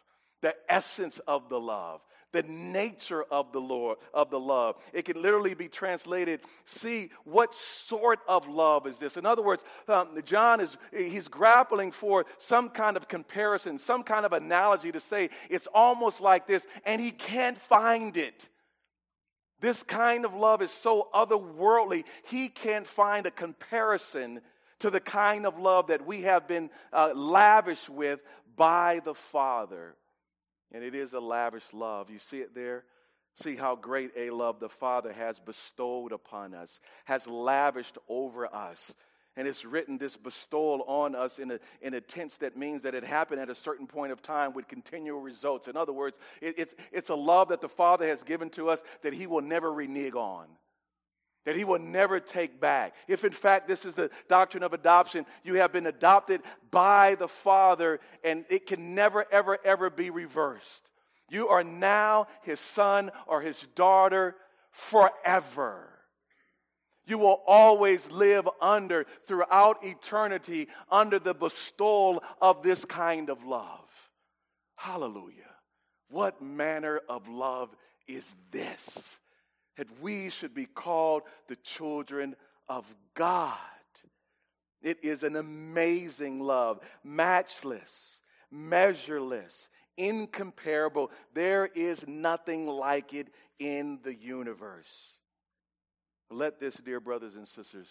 the 0.41 0.55
essence 0.67 1.19
of 1.19 1.47
the 1.47 1.60
love, 1.60 2.01
the 2.36 2.43
nature 2.43 3.24
of 3.32 3.52
the 3.54 3.62
Lord, 3.62 3.98
of 4.13 4.30
the 4.30 4.39
love. 4.39 4.76
It 4.93 5.06
can 5.06 5.21
literally 5.21 5.54
be 5.54 5.69
translated, 5.69 6.41
see 6.65 7.10
what 7.24 7.54
sort 7.54 8.19
of 8.28 8.48
love 8.48 8.86
is 8.88 9.00
this? 9.00 9.15
In 9.15 9.26
other 9.26 9.41
words, 9.41 9.63
um, 9.88 10.10
John 10.26 10.60
is 10.60 10.78
he's 10.91 11.30
grappling 11.30 11.91
for 11.91 12.26
some 12.38 12.69
kind 12.69 12.98
of 12.98 13.08
comparison, 13.08 13.78
some 13.78 14.04
kind 14.04 14.26
of 14.26 14.34
analogy 14.34 14.91
to 14.91 15.00
say 15.00 15.30
it's 15.50 15.67
almost 15.74 16.19
like 16.19 16.45
this, 16.45 16.67
and 16.86 17.02
he 17.02 17.12
can't 17.12 17.58
find 17.58 18.17
it. 18.17 18.50
This 19.62 19.82
kind 19.82 20.26
of 20.26 20.34
love 20.34 20.62
is 20.62 20.71
so 20.71 21.08
otherworldly, 21.13 22.04
he 22.28 22.50
can't 22.50 22.86
find 22.86 23.26
a 23.26 23.32
comparison 23.32 24.41
to 24.80 24.89
the 24.89 25.00
kind 25.00 25.45
of 25.45 25.58
love 25.58 25.88
that 25.88 26.06
we 26.06 26.24
have 26.24 26.48
been 26.48 26.69
uh, 26.91 27.13
lavished 27.15 27.89
with 27.89 28.21
by 28.58 29.00
the 29.06 29.15
Father. 29.15 29.95
And 30.71 30.84
it 30.84 30.95
is 30.95 31.13
a 31.13 31.19
lavish 31.19 31.65
love. 31.73 32.10
You 32.10 32.19
see 32.19 32.39
it 32.39 32.56
there? 32.56 32.84
See 33.36 33.56
how 33.56 33.75
great 33.75 34.12
a 34.17 34.30
love 34.30 34.60
the 34.60 34.69
Father 34.69 35.12
has 35.12 35.39
bestowed 35.39 36.12
upon 36.12 36.54
us, 36.54 36.80
has 37.04 37.28
lavished 37.28 37.97
over 38.08 38.54
us. 38.54 38.95
And 39.38 39.47
it's 39.47 39.65
written 39.65 39.97
this 39.97 40.15
bestowal 40.15 40.84
on 40.88 41.13
us 41.13 41.39
in 41.39 41.51
a, 41.51 41.60
in 41.82 41.93
a 41.93 41.99
tense 41.99 42.38
that 42.38 42.56
means 42.56 42.84
that 42.84 42.95
it 42.95 43.04
happened 43.04 43.41
at 43.41 43.49
a 43.49 43.56
certain 43.56 43.86
point 43.86 44.13
of 44.13 44.21
time 44.21 44.54
with 44.54 44.69
continual 44.69 45.19
results. 45.19 45.67
In 45.67 45.75
other 45.75 45.91
words, 45.91 46.17
it, 46.41 46.56
it's, 46.58 46.73
it's 46.93 47.10
a 47.10 47.15
love 47.15 47.49
that 47.49 47.60
the 47.60 47.67
Father 47.67 48.08
has 48.08 48.23
given 48.23 48.49
to 48.51 48.69
us 48.69 48.82
that 49.01 49.13
He 49.13 49.28
will 49.28 49.41
never 49.41 49.73
renege 49.73 50.13
on 50.13 50.47
that 51.45 51.55
he 51.55 51.63
will 51.63 51.79
never 51.79 52.19
take 52.19 52.60
back. 52.60 52.93
If 53.08 53.23
in 53.23 53.31
fact 53.31 53.67
this 53.67 53.86
is 53.86 53.95
the 53.95 54.10
doctrine 54.27 54.63
of 54.63 54.73
adoption, 54.73 55.25
you 55.43 55.55
have 55.55 55.71
been 55.71 55.88
adopted 55.88 56.41
by 56.71 57.15
the 57.15 57.27
Father 57.27 57.99
and 58.23 58.45
it 58.49 58.65
can 58.65 58.95
never, 58.95 59.25
ever, 59.31 59.58
ever 59.63 59.89
be 59.89 60.10
reversed. 60.10 60.89
You 61.29 61.47
are 61.47 61.63
now 61.63 62.27
his 62.41 62.60
son 62.60 63.12
or 63.27 63.41
his 63.41 63.60
daughter 63.75 64.36
forever. 64.71 65.89
You 67.08 67.19
will 67.19 67.41
always 67.45 68.10
live 68.10 68.49
under, 68.60 69.05
throughout 69.27 69.84
eternity, 69.84 70.67
under 70.91 71.19
the 71.19 71.36
bestowal 71.36 72.23
of 72.41 72.63
this 72.63 72.84
kind 72.84 73.29
of 73.29 73.45
love. 73.45 73.88
Hallelujah. 74.75 75.43
What 76.10 76.41
manner 76.41 76.99
of 77.08 77.27
love 77.27 77.69
is 78.08 78.36
this? 78.51 79.19
That 79.78 80.02
we 80.02 80.30
should 80.30 80.54
be 80.54 80.66
called 80.66 81.24
the 81.48 81.56
children 81.58 82.36
of 82.68 82.86
God. 83.14 83.58
It 84.82 85.04
is 85.04 85.24
an 85.24 85.36
amazing 85.36 86.40
love, 86.40 86.80
matchless, 87.04 88.20
measureless, 88.52 89.70
incomparable. 89.98 91.12
There 91.34 91.66
is 91.66 92.08
nothing 92.08 92.68
like 92.68 93.14
it 93.14 93.28
in 93.58 94.00
the 94.04 94.14
universe. 94.14 95.14
Let 96.30 96.60
this, 96.60 96.76
dear 96.76 97.00
brothers 97.00 97.36
and 97.36 97.48
sisters, 97.48 97.90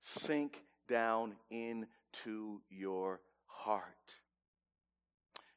sink 0.00 0.64
down 0.88 1.34
into 1.50 2.60
your 2.70 3.20
heart. 3.46 3.86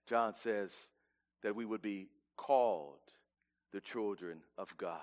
John 0.07 0.35
says 0.35 0.71
that 1.41 1.55
we 1.55 1.65
would 1.65 1.81
be 1.81 2.09
called 2.37 2.99
the 3.71 3.81
children 3.81 4.41
of 4.57 4.75
God 4.77 5.01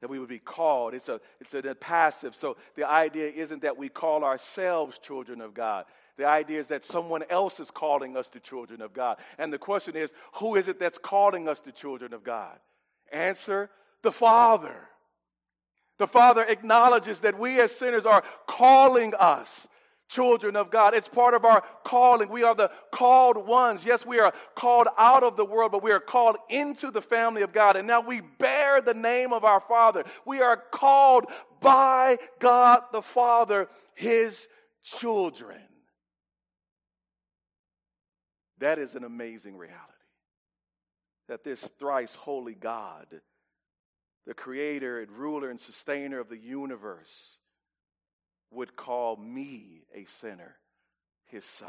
that 0.00 0.10
we 0.10 0.18
would 0.18 0.28
be 0.28 0.38
called. 0.38 0.94
It's 0.94 1.08
a 1.08 1.20
it's 1.40 1.54
a 1.54 1.62
passive. 1.74 2.34
So 2.34 2.56
the 2.74 2.88
idea 2.88 3.28
isn't 3.28 3.62
that 3.62 3.76
we 3.76 3.88
call 3.88 4.24
ourselves 4.24 4.98
children 4.98 5.40
of 5.40 5.54
God. 5.54 5.84
The 6.16 6.26
idea 6.26 6.60
is 6.60 6.68
that 6.68 6.84
someone 6.84 7.24
else 7.28 7.60
is 7.60 7.70
calling 7.70 8.16
us 8.16 8.28
the 8.28 8.40
children 8.40 8.80
of 8.80 8.94
God. 8.94 9.18
And 9.38 9.52
the 9.52 9.58
question 9.58 9.96
is, 9.96 10.14
who 10.34 10.56
is 10.56 10.66
it 10.66 10.78
that's 10.78 10.98
calling 10.98 11.46
us 11.48 11.60
the 11.60 11.72
children 11.72 12.14
of 12.14 12.24
God? 12.24 12.58
Answer, 13.12 13.70
the 14.02 14.12
Father. 14.12 14.88
The 15.98 16.06
Father 16.06 16.44
acknowledges 16.44 17.20
that 17.20 17.38
we 17.38 17.60
as 17.60 17.72
sinners 17.72 18.06
are 18.06 18.22
calling 18.46 19.14
us 19.14 19.68
children 20.08 20.56
of 20.56 20.70
God. 20.70 20.94
It's 20.94 21.08
part 21.08 21.34
of 21.34 21.44
our 21.44 21.62
calling. 21.84 22.28
We 22.28 22.42
are 22.42 22.54
the 22.54 22.70
called 22.92 23.36
ones. 23.36 23.84
Yes, 23.84 24.06
we 24.06 24.18
are 24.20 24.32
called 24.54 24.88
out 24.96 25.22
of 25.22 25.36
the 25.36 25.44
world, 25.44 25.72
but 25.72 25.82
we 25.82 25.92
are 25.92 26.00
called 26.00 26.36
into 26.48 26.90
the 26.90 27.02
family 27.02 27.42
of 27.42 27.52
God. 27.52 27.76
And 27.76 27.86
now 27.86 28.00
we 28.00 28.20
bear 28.20 28.80
the 28.80 28.94
name 28.94 29.32
of 29.32 29.44
our 29.44 29.60
Father. 29.60 30.04
We 30.24 30.40
are 30.40 30.56
called 30.56 31.26
by 31.60 32.18
God 32.38 32.82
the 32.92 33.02
Father, 33.02 33.68
His 33.94 34.46
children. 34.82 35.60
That 38.58 38.78
is 38.78 38.94
an 38.94 39.04
amazing 39.04 39.56
reality. 39.56 39.82
That 41.28 41.44
this 41.44 41.64
thrice 41.78 42.14
holy 42.14 42.54
God, 42.54 43.06
the 44.26 44.34
creator 44.34 45.00
and 45.00 45.10
ruler 45.10 45.50
and 45.50 45.60
sustainer 45.60 46.20
of 46.20 46.28
the 46.28 46.38
universe, 46.38 47.36
would 48.50 48.76
call 48.76 49.16
me 49.16 49.82
a 49.94 50.04
sinner 50.20 50.56
his 51.26 51.44
son. 51.44 51.68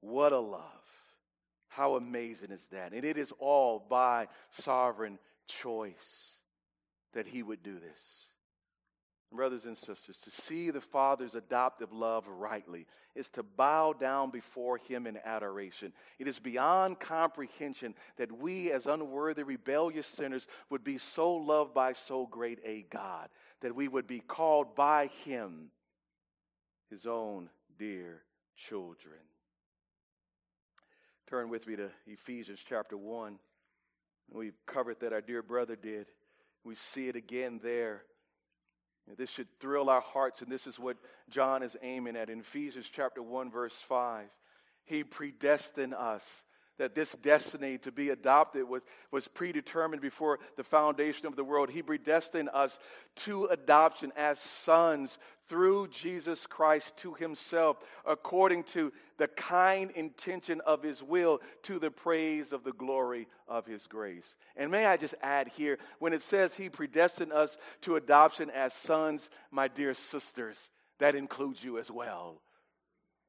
What 0.00 0.32
a 0.32 0.38
love. 0.38 0.62
How 1.68 1.96
amazing 1.96 2.50
is 2.50 2.66
that? 2.72 2.92
And 2.92 3.04
it 3.04 3.16
is 3.16 3.32
all 3.38 3.84
by 3.88 4.28
sovereign 4.50 5.18
choice 5.46 6.34
that 7.12 7.26
he 7.26 7.42
would 7.42 7.62
do 7.62 7.78
this. 7.78 8.26
Brothers 9.32 9.64
and 9.64 9.76
sisters, 9.76 10.18
to 10.22 10.30
see 10.30 10.70
the 10.70 10.80
Father's 10.80 11.36
adoptive 11.36 11.92
love 11.92 12.26
rightly 12.26 12.86
is 13.14 13.28
to 13.30 13.44
bow 13.44 13.92
down 13.92 14.30
before 14.30 14.76
Him 14.76 15.06
in 15.06 15.18
adoration. 15.24 15.92
It 16.18 16.26
is 16.26 16.40
beyond 16.40 16.98
comprehension 16.98 17.94
that 18.16 18.32
we, 18.32 18.72
as 18.72 18.88
unworthy, 18.88 19.44
rebellious 19.44 20.08
sinners, 20.08 20.48
would 20.68 20.82
be 20.82 20.98
so 20.98 21.32
loved 21.32 21.74
by 21.74 21.92
so 21.92 22.26
great 22.26 22.58
a 22.64 22.84
God, 22.90 23.28
that 23.60 23.74
we 23.74 23.88
would 23.88 24.06
be 24.06 24.20
called 24.20 24.74
by 24.74 25.10
Him 25.24 25.70
His 26.90 27.06
own 27.06 27.50
dear 27.78 28.22
children. 28.56 29.14
Turn 31.28 31.48
with 31.48 31.66
me 31.66 31.76
to 31.76 31.90
Ephesians 32.06 32.60
chapter 32.66 32.96
1. 32.96 33.38
We've 34.32 34.58
covered 34.66 35.00
that 35.00 35.12
our 35.12 35.20
dear 35.20 35.42
brother 35.42 35.76
did. 35.76 36.06
We 36.64 36.74
see 36.74 37.08
it 37.08 37.16
again 37.16 37.60
there 37.62 38.02
this 39.16 39.30
should 39.30 39.48
thrill 39.58 39.90
our 39.90 40.00
hearts, 40.00 40.42
and 40.42 40.50
this 40.50 40.66
is 40.66 40.78
what 40.78 40.96
John 41.28 41.62
is 41.62 41.76
aiming 41.82 42.16
at. 42.16 42.30
In 42.30 42.40
Ephesians 42.40 42.88
chapter 42.90 43.22
1, 43.22 43.50
verse 43.50 43.74
5, 43.88 44.26
he 44.84 45.04
predestined 45.04 45.94
us 45.94 46.42
that 46.80 46.94
this 46.94 47.12
destiny 47.16 47.76
to 47.76 47.92
be 47.92 48.08
adopted 48.08 48.66
was, 48.66 48.80
was 49.10 49.28
predetermined 49.28 50.00
before 50.00 50.38
the 50.56 50.64
foundation 50.64 51.26
of 51.26 51.36
the 51.36 51.44
world. 51.44 51.68
He 51.68 51.82
predestined 51.82 52.48
us 52.54 52.78
to 53.16 53.44
adoption 53.44 54.12
as 54.16 54.40
sons 54.40 55.18
through 55.46 55.88
Jesus 55.88 56.46
Christ 56.46 56.96
to 56.96 57.12
himself, 57.12 57.76
according 58.06 58.62
to 58.64 58.94
the 59.18 59.28
kind 59.28 59.90
intention 59.90 60.62
of 60.62 60.82
his 60.82 61.02
will, 61.02 61.42
to 61.64 61.78
the 61.78 61.90
praise 61.90 62.50
of 62.50 62.64
the 62.64 62.72
glory 62.72 63.28
of 63.46 63.66
his 63.66 63.86
grace. 63.86 64.34
And 64.56 64.70
may 64.70 64.86
I 64.86 64.96
just 64.96 65.14
add 65.20 65.48
here, 65.48 65.76
when 65.98 66.14
it 66.14 66.22
says 66.22 66.54
he 66.54 66.70
predestined 66.70 67.30
us 67.34 67.58
to 67.82 67.96
adoption 67.96 68.48
as 68.48 68.72
sons, 68.72 69.28
my 69.50 69.68
dear 69.68 69.92
sisters, 69.92 70.70
that 70.98 71.14
includes 71.14 71.62
you 71.62 71.76
as 71.76 71.90
well. 71.90 72.40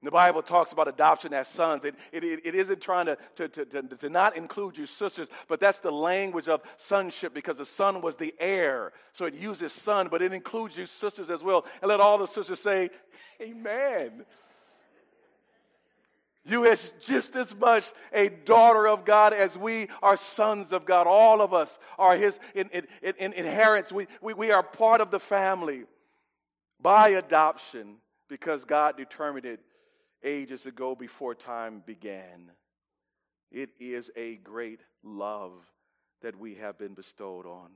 The 0.04 0.10
Bible 0.10 0.42
talks 0.42 0.72
about 0.72 0.88
adoption 0.88 1.32
as 1.32 1.48
sons. 1.48 1.86
It, 1.86 1.94
it, 2.12 2.24
it 2.24 2.56
isn't 2.56 2.82
trying 2.82 3.06
to, 3.06 3.18
to, 3.36 3.48
to, 3.48 3.84
to, 3.84 4.10
not 4.10 4.36
include 4.36 4.76
your 4.76 4.88
sisters, 4.88 5.28
but 5.48 5.60
that's 5.60 5.80
the 5.80 5.92
language 5.92 6.48
of 6.48 6.62
sonship 6.78 7.36
because 7.36 7.60
the 7.60 7.66
son 7.68 8.02
was 8.02 8.16
the 8.16 8.34
heir. 8.40 8.94
So 9.14 9.26
it 9.26 9.36
uses 9.36 9.72
son, 9.72 10.08
but 10.10 10.24
it 10.24 10.34
includes 10.34 10.76
your 10.76 10.88
sisters 10.88 11.30
as 11.30 11.44
well. 11.44 11.66
And 11.84 11.90
let 11.90 12.00
all 12.00 12.18
the 12.18 12.26
sisters 12.26 12.60
say, 12.60 12.90
Amen. 13.40 14.26
You 16.44 16.66
is 16.66 16.92
just 17.00 17.36
as 17.36 17.56
much 17.56 17.92
a 18.12 18.30
daughter 18.30 18.88
of 18.88 19.06
God 19.06 19.34
as 19.34 19.56
we 19.56 19.88
are 20.02 20.18
sons 20.18 20.72
of 20.72 20.86
God. 20.86 21.06
All 21.06 21.40
of 21.42 21.54
us 21.54 21.78
are 22.00 22.16
his 22.16 22.40
in, 22.56 22.68
in, 22.70 22.88
in, 23.04 23.34
inheritance. 23.34 23.92
We, 23.92 24.08
we, 24.20 24.34
we 24.34 24.50
are 24.50 24.64
part 24.64 25.02
of 25.02 25.12
the 25.12 25.20
family 25.20 25.84
by 26.82 27.10
adoption 27.10 27.98
because 28.28 28.66
God 28.66 28.98
determined 28.98 29.46
it 29.46 29.60
ages 30.24 30.66
ago 30.66 30.96
before 30.96 31.36
time 31.36 31.84
began. 31.86 32.52
It 33.52 33.72
is 33.80 34.10
a 34.16 34.36
great 34.38 34.82
love 35.04 35.52
that 36.22 36.38
we 36.38 36.56
have 36.56 36.78
been 36.78 36.94
bestowed 36.94 37.46
on. 37.46 37.72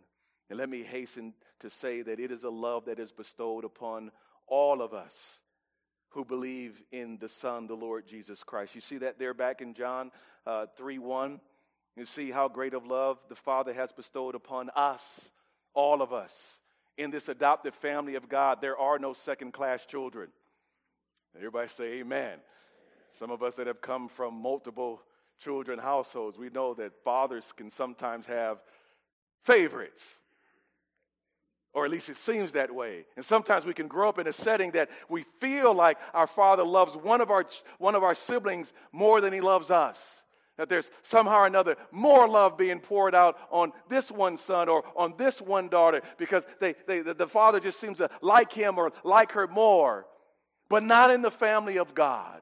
And 0.50 0.60
let 0.60 0.70
me 0.70 0.84
hasten 0.84 1.34
to 1.60 1.70
say 1.70 2.02
that 2.04 2.20
it 2.20 2.32
is 2.32 2.44
a 2.44 2.50
love 2.50 2.86
that 2.86 3.00
is 3.00 3.12
bestowed 3.12 3.66
upon 3.66 4.12
all 4.48 4.82
of 4.82 4.94
us 4.94 5.40
who 6.10 6.24
believe 6.24 6.82
in 6.92 7.18
the 7.18 7.28
Son, 7.28 7.68
the 7.68 7.74
Lord 7.74 8.08
Jesus 8.08 8.44
Christ. 8.44 8.76
You 8.76 8.82
see 8.82 9.00
that 9.00 9.20
there 9.20 9.34
back 9.34 9.62
in 9.62 9.74
John 9.74 10.12
uh, 10.46 10.68
3 10.78 11.00
1. 11.00 11.42
You 11.98 12.06
see 12.06 12.32
how 12.32 12.48
great 12.48 12.74
of 12.74 12.86
love 12.86 13.18
the 13.28 13.36
Father 13.36 13.74
has 13.74 13.92
bestowed 13.92 14.36
upon 14.36 14.70
us, 14.76 15.32
all 15.74 16.02
of 16.02 16.14
us. 16.14 16.60
In 16.98 17.12
this 17.12 17.28
adopted 17.28 17.74
family 17.74 18.16
of 18.16 18.30
God, 18.30 18.60
there 18.62 18.78
are 18.78 19.00
no 19.00 19.14
second 19.14 19.52
class 19.52 19.86
children. 19.86 20.30
Everybody 21.38 21.68
say 21.68 21.86
amen. 22.00 22.40
Some 23.12 23.32
of 23.32 23.44
us 23.44 23.56
that 23.56 23.68
have 23.68 23.82
come 23.82 24.08
from 24.08 24.34
multiple 24.34 25.02
children 25.40 25.80
households, 25.80 26.38
we 26.38 26.50
know 26.50 26.74
that 26.76 27.04
fathers 27.04 27.54
can 27.56 27.70
sometimes 27.70 28.26
have 28.26 28.60
favorites. 29.44 30.20
Or 31.74 31.84
at 31.84 31.92
least 31.92 32.08
it 32.08 32.18
seems 32.18 32.54
that 32.54 32.74
way. 32.74 33.06
And 33.18 33.26
sometimes 33.26 33.66
we 33.66 33.74
can 33.74 33.90
grow 33.90 34.08
up 34.08 34.18
in 34.18 34.28
a 34.28 34.34
setting 34.34 34.72
that 34.72 34.90
we 35.10 35.24
feel 35.24 35.74
like 35.74 35.98
our 36.14 36.28
father 36.28 36.64
loves 36.64 36.96
one 36.96 37.20
of 37.20 37.30
our, 37.30 37.46
one 37.80 37.96
of 37.96 38.04
our 38.04 38.16
siblings 38.16 38.72
more 38.94 39.20
than 39.20 39.34
he 39.34 39.42
loves 39.42 39.72
us. 39.72 40.24
That 40.58 40.70
there's 40.70 40.90
somehow 41.02 41.42
or 41.42 41.48
another 41.48 41.76
more 41.92 42.30
love 42.30 42.58
being 42.58 42.80
poured 42.80 43.14
out 43.14 43.38
on 43.52 43.74
this 43.90 44.10
one 44.10 44.38
son 44.38 44.70
or 44.70 44.86
on 44.96 45.16
this 45.18 45.42
one 45.42 45.68
daughter 45.68 46.02
because 46.18 46.46
they, 46.62 46.76
they, 46.88 47.02
the 47.02 47.28
father 47.28 47.60
just 47.60 47.78
seems 47.78 47.98
to 47.98 48.10
like 48.22 48.54
him 48.54 48.78
or 48.78 48.94
like 49.04 49.34
her 49.34 49.48
more 49.48 50.06
but 50.70 50.84
not 50.84 51.12
in 51.12 51.22
the 51.22 51.32
family 51.32 51.78
of 51.78 51.94
God. 51.94 52.42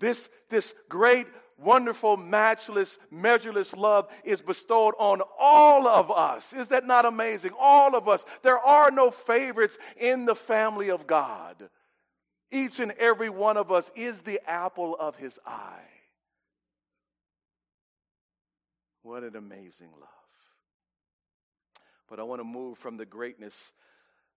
This, 0.00 0.28
this 0.48 0.74
great, 0.88 1.26
wonderful, 1.58 2.16
matchless, 2.16 2.98
measureless 3.10 3.74
love 3.74 4.08
is 4.24 4.40
bestowed 4.40 4.94
on 4.98 5.20
all 5.38 5.86
of 5.86 6.10
us. 6.10 6.52
Is 6.52 6.68
that 6.68 6.86
not 6.86 7.04
amazing? 7.04 7.52
All 7.58 7.96
of 7.96 8.08
us. 8.08 8.24
There 8.42 8.58
are 8.58 8.90
no 8.90 9.10
favorites 9.10 9.78
in 9.96 10.24
the 10.24 10.36
family 10.36 10.90
of 10.90 11.06
God. 11.06 11.68
Each 12.50 12.80
and 12.80 12.92
every 12.92 13.28
one 13.28 13.56
of 13.56 13.70
us 13.70 13.90
is 13.94 14.22
the 14.22 14.40
apple 14.48 14.96
of 14.98 15.16
his 15.16 15.38
eye. 15.44 15.80
What 19.02 19.22
an 19.22 19.36
amazing 19.36 19.90
love. 19.98 20.08
But 22.08 22.20
I 22.20 22.22
want 22.22 22.40
to 22.40 22.44
move 22.44 22.78
from 22.78 22.96
the 22.96 23.04
greatness 23.04 23.72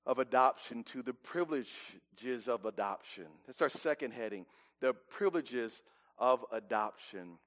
of 0.06 0.20
adoption 0.20 0.84
to 0.84 1.02
the 1.02 1.14
privileges 1.14 2.48
of 2.48 2.66
adoption. 2.66 3.28
That's 3.46 3.62
our 3.62 3.70
second 3.70 4.12
heading 4.12 4.46
the 4.82 4.94
privileges 4.94 5.82
of 6.18 6.44
adoption. 6.52 7.38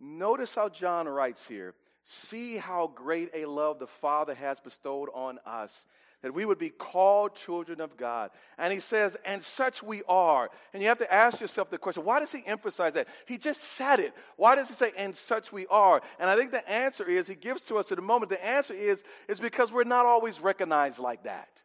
Notice 0.00 0.54
how 0.54 0.68
John 0.68 1.06
writes 1.06 1.46
here 1.46 1.74
See 2.02 2.56
how 2.56 2.86
great 2.86 3.30
a 3.34 3.44
love 3.44 3.78
the 3.78 3.86
Father 3.86 4.34
has 4.34 4.58
bestowed 4.58 5.10
on 5.14 5.38
us, 5.44 5.84
that 6.22 6.32
we 6.32 6.46
would 6.46 6.58
be 6.58 6.70
called 6.70 7.34
children 7.34 7.80
of 7.80 7.98
God. 7.98 8.30
And 8.56 8.72
he 8.72 8.80
says, 8.80 9.18
and 9.24 9.42
such 9.42 9.82
we 9.82 10.02
are. 10.08 10.48
And 10.72 10.82
you 10.82 10.88
have 10.88 10.98
to 10.98 11.12
ask 11.12 11.40
yourself 11.40 11.68
the 11.68 11.76
question 11.76 12.04
why 12.04 12.20
does 12.20 12.32
he 12.32 12.42
emphasize 12.46 12.94
that? 12.94 13.08
He 13.26 13.36
just 13.36 13.62
said 13.62 14.00
it. 14.00 14.14
Why 14.36 14.54
does 14.54 14.68
he 14.68 14.74
say, 14.74 14.92
and 14.96 15.14
such 15.14 15.52
we 15.52 15.66
are? 15.66 16.00
And 16.18 16.30
I 16.30 16.36
think 16.36 16.52
the 16.52 16.68
answer 16.68 17.04
is, 17.04 17.26
he 17.26 17.34
gives 17.34 17.64
to 17.64 17.76
us 17.76 17.92
at 17.92 17.96
the 17.96 18.02
moment, 18.02 18.30
the 18.30 18.44
answer 18.44 18.74
is, 18.74 19.02
is 19.28 19.38
because 19.38 19.70
we're 19.70 19.84
not 19.84 20.06
always 20.06 20.40
recognized 20.40 20.98
like 20.98 21.24
that. 21.24 21.62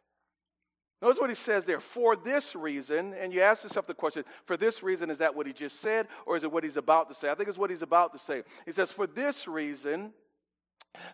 Notice 1.02 1.18
what 1.18 1.30
he 1.30 1.36
says 1.36 1.66
there. 1.66 1.80
For 1.80 2.16
this 2.16 2.56
reason, 2.56 3.14
and 3.14 3.32
you 3.32 3.42
ask 3.42 3.62
yourself 3.62 3.86
the 3.86 3.94
question, 3.94 4.24
for 4.44 4.56
this 4.56 4.82
reason, 4.82 5.10
is 5.10 5.18
that 5.18 5.34
what 5.34 5.46
he 5.46 5.52
just 5.52 5.80
said, 5.80 6.08
or 6.24 6.36
is 6.36 6.42
it 6.42 6.50
what 6.50 6.64
he's 6.64 6.78
about 6.78 7.08
to 7.08 7.14
say? 7.14 7.30
I 7.30 7.34
think 7.34 7.48
it's 7.48 7.58
what 7.58 7.70
he's 7.70 7.82
about 7.82 8.12
to 8.12 8.18
say. 8.18 8.42
He 8.64 8.72
says, 8.72 8.90
For 8.90 9.06
this 9.06 9.46
reason, 9.46 10.14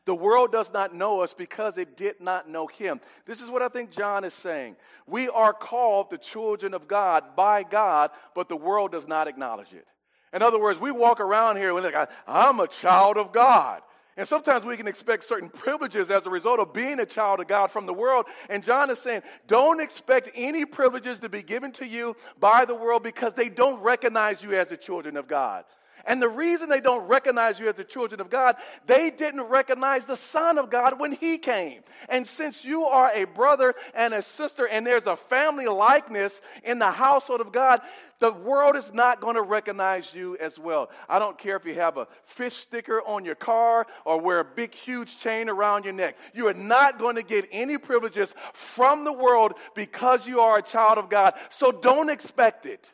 the 0.05 0.14
world 0.14 0.53
does 0.53 0.73
not 0.73 0.95
know 0.95 1.21
us 1.21 1.35
because 1.35 1.77
it 1.79 1.97
did 1.97 2.21
not 2.21 2.49
know 2.49 2.68
him. 2.68 3.01
This 3.27 3.40
is 3.40 3.51
what 3.51 3.62
I 3.62 3.68
think 3.68 3.90
John 3.90 4.23
is 4.23 4.35
saying. 4.35 4.77
We 5.07 5.29
are 5.29 5.53
called 5.53 6.11
the 6.11 6.18
children 6.18 6.75
of 6.75 6.87
God 6.87 7.35
by 7.35 7.64
God, 7.64 8.11
but 8.35 8.49
the 8.49 8.57
world 8.57 8.92
does 8.92 9.09
not 9.09 9.27
acknowledge 9.27 9.73
it. 9.73 9.87
In 10.33 10.42
other 10.42 10.61
words, 10.61 10.81
we 10.81 10.90
walk 10.90 11.21
around 11.21 11.57
here 11.57 11.66
and 11.66 11.75
we're 11.75 11.83
like, 11.83 12.09
I'm 12.27 12.61
a 12.61 12.68
child 12.68 13.16
of 13.16 13.33
God. 13.33 13.83
And 14.16 14.29
sometimes 14.29 14.64
we 14.64 14.77
can 14.77 14.87
expect 14.87 15.25
certain 15.25 15.48
privileges 15.48 16.11
as 16.11 16.27
a 16.27 16.31
result 16.31 16.61
of 16.61 16.75
being 16.75 17.01
a 17.01 17.07
child 17.07 17.40
of 17.40 17.48
God 17.48 17.70
from 17.70 17.87
the 17.87 17.94
world. 17.94 18.27
And 18.51 18.62
John 18.62 18.90
is 18.90 18.98
saying, 18.98 19.22
don't 19.46 19.81
expect 19.81 20.29
any 20.35 20.66
privileges 20.66 21.20
to 21.20 21.31
be 21.31 21.42
given 21.42 21.72
to 21.72 21.87
you 21.87 22.16
by 22.38 22.66
the 22.66 22.75
world 22.75 23.03
because 23.03 23.33
they 23.33 23.48
don't 23.48 23.81
recognize 23.81 24.42
you 24.42 24.55
as 24.55 24.68
the 24.68 24.77
children 24.77 25.16
of 25.16 25.29
God. 25.29 25.64
And 26.07 26.21
the 26.21 26.29
reason 26.29 26.69
they 26.69 26.81
don't 26.81 27.07
recognize 27.07 27.61
you 27.61 27.69
as 27.69 27.77
the 27.77 27.85
children 27.85 28.21
of 28.21 28.31
God, 28.31 28.57
they 28.87 29.11
didn't 29.11 29.43
recognize 29.43 30.05
the 30.05 30.17
Son 30.17 30.59
of 30.59 30.71
God 30.71 30.99
when 30.99 31.12
He 31.12 31.38
came. 31.38 31.83
And 32.09 32.27
since 32.27 32.65
you 32.65 32.85
are 32.85 33.11
a 33.15 33.25
brother 33.25 33.75
and 33.95 34.15
a 34.15 34.23
sister, 34.23 34.67
and 34.67 34.87
there's 34.87 35.07
a 35.07 35.17
family 35.17 35.67
likeness 35.67 36.41
in 36.65 36.79
the 36.79 36.91
household 36.91 37.41
of 37.41 37.53
God, 37.53 37.81
the 38.23 38.33
world 38.33 38.77
is 38.77 38.93
not 38.95 39.21
going 39.21 39.35
to 39.35 39.43
recognize 39.43 40.15
you 40.15 40.37
as 40.38 40.57
well. 40.57 40.91
I 41.09 41.19
don't 41.19 41.37
care 41.37 41.57
if 41.57 41.65
you 41.65 41.75
have 41.75 41.97
a 41.97 42.07
fish 42.25 42.55
sticker 42.55 43.03
on 43.03 43.25
your 43.25 43.35
car 43.35 43.87
or 44.05 44.21
wear 44.21 44.38
a 44.38 44.45
big, 44.45 44.75
huge 44.75 45.19
chain 45.19 45.49
around 45.49 45.85
your 45.85 45.93
neck. 45.93 46.17
You 46.33 46.47
are 46.47 46.55
not 46.55 47.01
going 47.01 47.17
to 47.17 47.25
get 47.25 47.49
any 47.51 47.79
privileges 47.79 48.33
from 48.53 49.03
the 49.03 49.12
world 49.12 49.55
because 49.75 50.29
you 50.29 50.38
are 50.38 50.59
a 50.59 50.62
child 50.62 50.99
of 50.99 51.11
God. 51.11 51.35
So 51.51 51.73
don't 51.73 52.11
expect 52.11 52.65
it. 52.65 52.93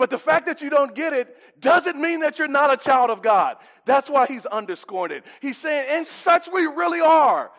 But 0.00 0.08
the 0.08 0.18
fact 0.18 0.46
that 0.46 0.62
you 0.62 0.70
don't 0.70 0.94
get 0.94 1.12
it 1.12 1.36
doesn't 1.60 2.00
mean 2.00 2.20
that 2.20 2.38
you're 2.38 2.48
not 2.48 2.72
a 2.72 2.76
child 2.78 3.10
of 3.10 3.20
God. 3.20 3.58
That's 3.84 4.08
why 4.08 4.26
he's 4.26 4.46
underscoring 4.46 5.12
it. 5.12 5.26
He's 5.42 5.58
saying, 5.58 5.88
and 5.90 6.06
such 6.06 6.48
we 6.50 6.62
really 6.62 7.02
are, 7.02 7.50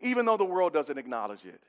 even 0.00 0.24
though 0.24 0.36
the 0.36 0.44
world 0.44 0.72
doesn't 0.72 0.96
acknowledge 0.96 1.44
it. 1.44 1.60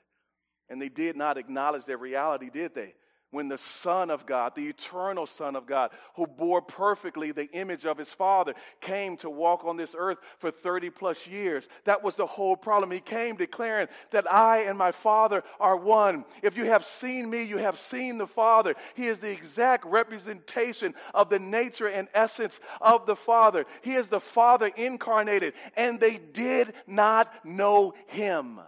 And 0.69 0.79
they 0.79 0.87
did 0.87 1.17
not 1.17 1.39
acknowledge 1.39 1.85
their 1.85 1.97
reality, 1.97 2.51
did 2.51 2.75
they? 2.75 2.93
When 3.31 3.47
the 3.47 3.57
Son 3.57 4.09
of 4.09 4.25
God, 4.25 4.55
the 4.55 4.67
eternal 4.67 5.27
Son 5.27 5.55
of 5.55 5.65
God, 5.65 5.91
who 6.15 6.25
bore 6.25 6.61
perfectly 6.61 7.31
the 7.31 7.49
image 7.51 7.85
of 7.85 7.97
his 7.97 8.11
Father, 8.11 8.53
came 8.81 9.17
to 9.17 9.29
walk 9.29 9.63
on 9.65 9.77
this 9.77 9.95
earth 9.97 10.17
for 10.39 10.49
30 10.49 10.89
plus 10.89 11.27
years. 11.27 11.69
That 11.83 12.03
was 12.03 12.15
the 12.15 12.25
whole 12.25 12.57
problem. 12.57 12.91
He 12.91 12.99
came 12.99 13.35
declaring 13.35 13.87
that 14.11 14.31
I 14.31 14.63
and 14.63 14.77
my 14.77 14.91
Father 14.91 15.43
are 15.59 15.77
one. 15.77 16.25
If 16.41 16.57
you 16.57 16.65
have 16.65 16.85
seen 16.85 17.29
me, 17.29 17.43
you 17.43 17.57
have 17.57 17.77
seen 17.77 18.17
the 18.17 18.27
Father. 18.27 18.75
He 18.95 19.05
is 19.05 19.19
the 19.19 19.31
exact 19.31 19.85
representation 19.85 20.95
of 21.13 21.29
the 21.29 21.39
nature 21.39 21.87
and 21.87 22.07
essence 22.13 22.59
of 22.81 23.05
the 23.05 23.15
Father. 23.15 23.65
He 23.81 23.93
is 23.93 24.07
the 24.07 24.19
Father 24.19 24.67
incarnated, 24.75 25.53
and 25.75 25.99
they 25.99 26.17
did 26.17 26.73
not 26.87 27.45
know 27.45 27.93
him. 28.07 28.59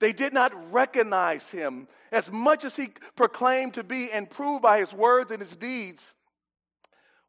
They 0.00 0.12
did 0.12 0.32
not 0.32 0.72
recognize 0.72 1.50
him 1.50 1.88
as 2.12 2.30
much 2.30 2.64
as 2.64 2.76
he 2.76 2.90
proclaimed 3.16 3.74
to 3.74 3.84
be 3.84 4.10
and 4.10 4.30
proved 4.30 4.62
by 4.62 4.78
his 4.78 4.92
words 4.92 5.30
and 5.30 5.40
his 5.40 5.56
deeds, 5.56 6.14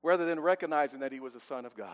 rather 0.03 0.25
than 0.25 0.39
recognizing 0.39 0.99
that 0.99 1.11
he 1.11 1.19
was 1.19 1.33
the 1.33 1.39
son 1.39 1.65
of 1.65 1.75
God. 1.75 1.89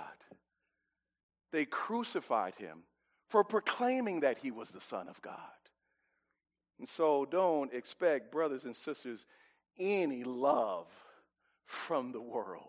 They 1.51 1.65
crucified 1.65 2.55
him 2.55 2.83
for 3.29 3.43
proclaiming 3.43 4.19
that 4.19 4.37
he 4.37 4.51
was 4.51 4.71
the 4.71 4.81
son 4.81 5.07
of 5.07 5.21
God. 5.21 5.39
And 6.77 6.87
so 6.87 7.25
don't 7.25 7.73
expect, 7.73 8.31
brothers 8.31 8.65
and 8.65 8.75
sisters, 8.75 9.25
any 9.79 10.23
love 10.23 10.87
from 11.65 12.11
the 12.11 12.21
world. 12.21 12.67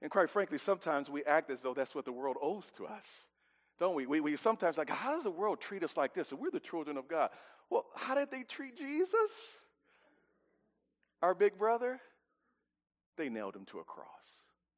And 0.00 0.10
quite 0.10 0.30
frankly, 0.30 0.56
sometimes 0.56 1.10
we 1.10 1.24
act 1.24 1.50
as 1.50 1.60
though 1.60 1.74
that's 1.74 1.94
what 1.94 2.06
the 2.06 2.12
world 2.12 2.36
owes 2.40 2.70
to 2.78 2.86
us 2.86 3.26
don't 3.80 3.96
we? 3.96 4.06
we? 4.06 4.20
We 4.20 4.36
sometimes 4.36 4.76
like, 4.76 4.90
how 4.90 5.12
does 5.12 5.24
the 5.24 5.30
world 5.30 5.60
treat 5.60 5.82
us 5.82 5.96
like 5.96 6.14
this? 6.14 6.30
And 6.30 6.40
we're 6.40 6.50
the 6.50 6.60
children 6.60 6.98
of 6.98 7.08
God. 7.08 7.30
Well, 7.70 7.86
how 7.96 8.14
did 8.14 8.30
they 8.30 8.42
treat 8.42 8.76
Jesus? 8.76 9.56
Our 11.22 11.34
big 11.34 11.58
brother? 11.58 11.98
They 13.16 13.30
nailed 13.30 13.56
him 13.56 13.64
to 13.66 13.78
a 13.78 13.84
cross. 13.84 14.06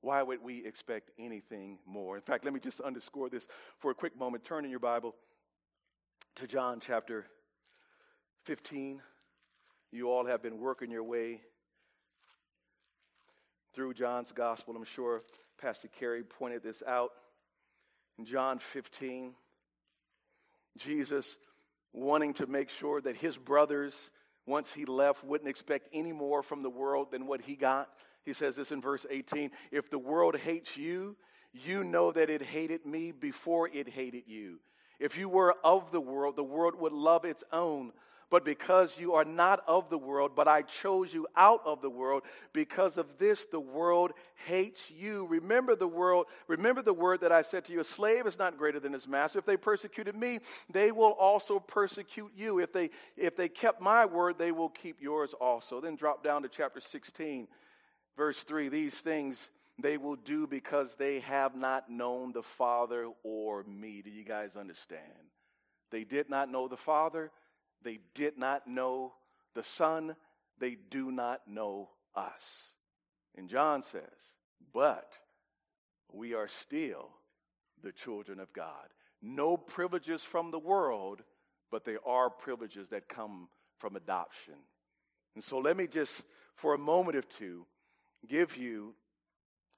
Why 0.00 0.22
would 0.22 0.42
we 0.42 0.64
expect 0.64 1.10
anything 1.18 1.78
more? 1.84 2.16
In 2.16 2.22
fact, 2.22 2.44
let 2.44 2.54
me 2.54 2.60
just 2.60 2.80
underscore 2.80 3.28
this 3.28 3.46
for 3.78 3.90
a 3.90 3.94
quick 3.94 4.18
moment. 4.18 4.44
Turn 4.44 4.64
in 4.64 4.70
your 4.70 4.80
Bible 4.80 5.14
to 6.36 6.46
John 6.46 6.80
chapter 6.80 7.26
15. 8.44 9.00
You 9.90 10.10
all 10.10 10.26
have 10.26 10.42
been 10.42 10.58
working 10.58 10.90
your 10.90 11.04
way 11.04 11.40
through 13.74 13.94
John's 13.94 14.32
gospel. 14.32 14.74
I'm 14.76 14.84
sure 14.84 15.22
Pastor 15.60 15.88
Carey 15.88 16.22
pointed 16.22 16.62
this 16.62 16.82
out. 16.86 17.10
In 18.22 18.26
John 18.26 18.61
15, 18.61 19.35
Jesus 20.78 21.37
wanting 21.92 22.35
to 22.35 22.46
make 22.46 22.70
sure 22.70 23.00
that 23.00 23.16
his 23.16 23.37
brothers, 23.37 24.12
once 24.46 24.72
he 24.72 24.85
left, 24.85 25.24
wouldn't 25.24 25.50
expect 25.50 25.88
any 25.92 26.12
more 26.12 26.40
from 26.44 26.62
the 26.62 26.70
world 26.70 27.11
than 27.11 27.26
what 27.26 27.40
he 27.40 27.56
got. 27.56 27.88
He 28.24 28.32
says 28.32 28.54
this 28.54 28.70
in 28.70 28.80
verse 28.80 29.06
18 29.11 29.50
If 29.72 29.90
the 29.90 29.98
world 29.98 30.37
hates 30.37 30.76
you, 30.76 31.16
you 31.52 31.82
know 31.82 32.12
that 32.12 32.30
it 32.30 32.42
hated 32.42 32.87
me 32.87 33.11
before 33.11 33.68
it 33.68 33.88
hated 33.88 34.28
you. 34.28 34.61
If 35.00 35.18
you 35.18 35.28
were 35.28 35.56
of 35.64 35.90
the 35.90 36.00
world, 36.00 36.37
the 36.37 36.44
world 36.44 36.76
would 36.76 36.92
love 36.92 37.24
its 37.24 37.42
own. 37.52 37.90
But 38.33 38.47
because 38.47 38.99
you 38.99 39.12
are 39.12 39.27
not 39.27 39.62
of 39.68 39.90
the 39.90 39.99
world, 39.99 40.33
but 40.35 40.49
I 40.49 40.62
chose 40.62 41.12
you 41.12 41.27
out 41.37 41.61
of 41.66 41.83
the 41.83 41.90
world, 41.90 42.23
because 42.55 42.97
of 42.97 43.18
this 43.18 43.45
the 43.45 43.61
world 43.61 44.12
hates 44.47 44.90
you. 44.90 45.27
Remember 45.27 45.77
the 45.77 45.87
world, 45.87 46.29
remember 46.49 46.81
the 46.81 46.95
word 46.95 47.21
that 47.21 47.31
I 47.31 47.42
said 47.42 47.66
to 47.66 47.75
you, 47.75 47.81
a 47.81 47.85
slave 47.85 48.27
is 48.27 48.38
not 48.38 48.57
greater 48.57 48.81
than 48.81 48.95
his 48.95 49.07
master. 49.07 49.38
If 49.38 49.45
they 49.45 49.59
persecuted 49.59 50.16
me, 50.16 50.40
they 50.71 50.92
will 50.92 51.11
also 51.11 51.59
persecute 51.59 52.33
you. 52.35 52.59
If 52.59 52.73
they 52.73 52.88
if 53.18 53.37
they 53.37 53.51
kept 53.51 53.83
my 53.83 54.07
word, 54.07 54.38
they 54.38 54.51
will 54.51 54.71
keep 54.71 55.03
yours 55.03 55.35
also. 55.35 55.83
Then 55.83 55.95
drop 55.95 56.25
down 56.25 56.40
to 56.40 56.49
chapter 56.49 56.81
16, 56.81 57.49
verse 58.16 58.42
3. 58.45 58.71
These 58.71 58.97
things 58.97 59.51
they 59.79 59.99
will 59.99 60.16
do 60.16 60.47
because 60.47 60.95
they 60.95 61.21
have 61.21 61.55
not 61.55 61.90
known 61.90 62.33
the 62.33 62.42
Father 62.42 63.09
or 63.25 63.62
me. 63.64 64.01
Do 64.03 64.09
you 64.09 64.25
guys 64.25 64.57
understand? 64.57 65.03
They 65.90 66.05
did 66.05 66.31
not 66.31 66.51
know 66.51 66.66
the 66.66 66.79
Father 66.79 67.31
they 67.83 68.01
did 68.14 68.38
not 68.38 68.66
know 68.66 69.12
the 69.55 69.62
Son. 69.62 70.16
They 70.59 70.77
do 70.90 71.11
not 71.11 71.40
know 71.47 71.90
us. 72.14 72.73
And 73.37 73.49
John 73.49 73.83
says, 73.83 74.35
but 74.73 75.12
we 76.12 76.35
are 76.35 76.49
still 76.49 77.11
the 77.83 77.92
children 77.92 78.38
of 78.38 78.53
God. 78.53 78.88
No 79.21 79.57
privileges 79.57 80.23
from 80.23 80.51
the 80.51 80.59
world, 80.59 81.23
but 81.71 81.85
there 81.85 82.07
are 82.07 82.29
privileges 82.29 82.90
that 82.90 83.09
come 83.09 83.49
from 83.79 83.97
adoption. 83.97 84.55
And 85.35 85.42
so 85.42 85.59
let 85.59 85.77
me 85.77 85.87
just, 85.87 86.23
for 86.55 86.75
a 86.75 86.79
moment 86.79 87.16
or 87.16 87.23
two, 87.23 87.66
give 88.29 88.57
you 88.57 88.95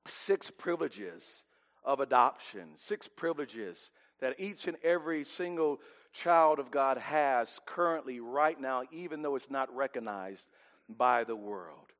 six 0.06 0.50
privileges 0.50 1.42
of 1.84 2.00
adoption, 2.00 2.70
six 2.76 3.06
privileges 3.08 3.90
that 4.20 4.34
each 4.38 4.66
and 4.66 4.76
every 4.82 5.24
single 5.24 5.80
child 6.14 6.58
of 6.58 6.70
God 6.70 6.96
has 6.96 7.60
currently, 7.66 8.20
right 8.20 8.58
now, 8.58 8.84
even 8.92 9.20
though 9.20 9.36
it's 9.36 9.50
not 9.50 9.74
recognized 9.74 10.48
by 10.88 11.24
the 11.24 11.36
world. 11.36 11.92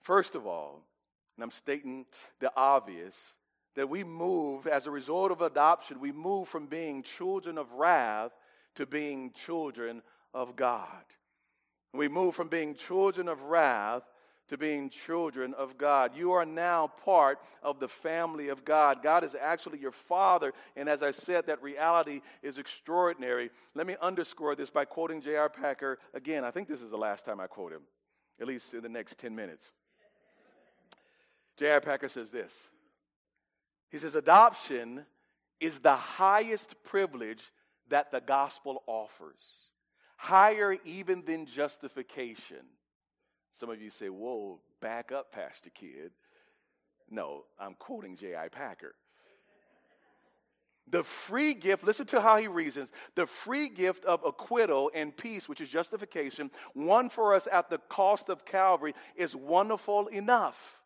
First 0.00 0.34
of 0.34 0.46
all, 0.46 0.82
and 1.36 1.44
I'm 1.44 1.50
stating 1.50 2.06
the 2.40 2.50
obvious, 2.56 3.34
that 3.76 3.88
we 3.88 4.02
move, 4.02 4.66
as 4.66 4.86
a 4.86 4.90
result 4.90 5.30
of 5.30 5.40
adoption, 5.40 6.00
we 6.00 6.10
move 6.10 6.48
from 6.48 6.66
being 6.66 7.02
children 7.02 7.58
of 7.58 7.72
wrath 7.74 8.32
to 8.74 8.86
being 8.86 9.30
children 9.32 10.02
of 10.34 10.56
God. 10.56 11.04
We 11.94 12.08
move 12.08 12.34
from 12.34 12.48
being 12.48 12.74
children 12.74 13.28
of 13.28 13.42
wrath 13.42 14.02
to 14.48 14.56
being 14.56 14.90
children 14.90 15.54
of 15.54 15.78
God. 15.78 16.12
You 16.16 16.32
are 16.32 16.44
now 16.44 16.88
part 17.04 17.38
of 17.62 17.80
the 17.80 17.88
family 17.88 18.48
of 18.48 18.64
God. 18.64 19.02
God 19.02 19.24
is 19.24 19.34
actually 19.34 19.78
your 19.78 19.92
father. 19.92 20.52
And 20.76 20.88
as 20.88 21.02
I 21.02 21.10
said, 21.10 21.46
that 21.46 21.62
reality 21.62 22.22
is 22.42 22.58
extraordinary. 22.58 23.50
Let 23.74 23.86
me 23.86 23.96
underscore 24.00 24.56
this 24.56 24.70
by 24.70 24.84
quoting 24.84 25.20
J.I. 25.20 25.48
Packer 25.48 25.98
again. 26.14 26.44
I 26.44 26.50
think 26.50 26.68
this 26.68 26.82
is 26.82 26.90
the 26.90 26.98
last 26.98 27.24
time 27.24 27.40
I 27.40 27.46
quote 27.46 27.72
him, 27.72 27.82
at 28.40 28.46
least 28.46 28.72
in 28.74 28.82
the 28.82 28.88
next 28.88 29.18
10 29.18 29.34
minutes. 29.34 29.72
J.I. 31.56 31.80
Packer 31.80 32.08
says 32.08 32.30
this 32.30 32.68
He 33.90 33.98
says, 33.98 34.14
Adoption 34.14 35.04
is 35.60 35.80
the 35.80 35.96
highest 35.96 36.74
privilege 36.84 37.52
that 37.88 38.10
the 38.10 38.20
gospel 38.20 38.82
offers, 38.86 39.42
higher 40.16 40.76
even 40.84 41.24
than 41.24 41.46
justification. 41.46 42.64
Some 43.52 43.70
of 43.70 43.80
you 43.80 43.90
say, 43.90 44.08
Whoa, 44.08 44.60
back 44.80 45.12
up, 45.12 45.32
Pastor 45.32 45.70
Kid. 45.70 46.12
No, 47.10 47.44
I'm 47.58 47.74
quoting 47.74 48.16
J.I. 48.16 48.48
Packer. 48.48 48.94
The 50.90 51.02
free 51.02 51.54
gift, 51.54 51.84
listen 51.84 52.06
to 52.06 52.20
how 52.20 52.38
he 52.38 52.48
reasons 52.48 52.92
the 53.14 53.26
free 53.26 53.68
gift 53.68 54.04
of 54.04 54.24
acquittal 54.24 54.90
and 54.94 55.14
peace, 55.14 55.48
which 55.48 55.60
is 55.60 55.68
justification, 55.68 56.50
won 56.74 57.10
for 57.10 57.34
us 57.34 57.46
at 57.50 57.68
the 57.68 57.78
cost 57.78 58.28
of 58.28 58.44
Calvary, 58.44 58.94
is 59.14 59.36
wonderful 59.36 60.06
enough. 60.06 60.80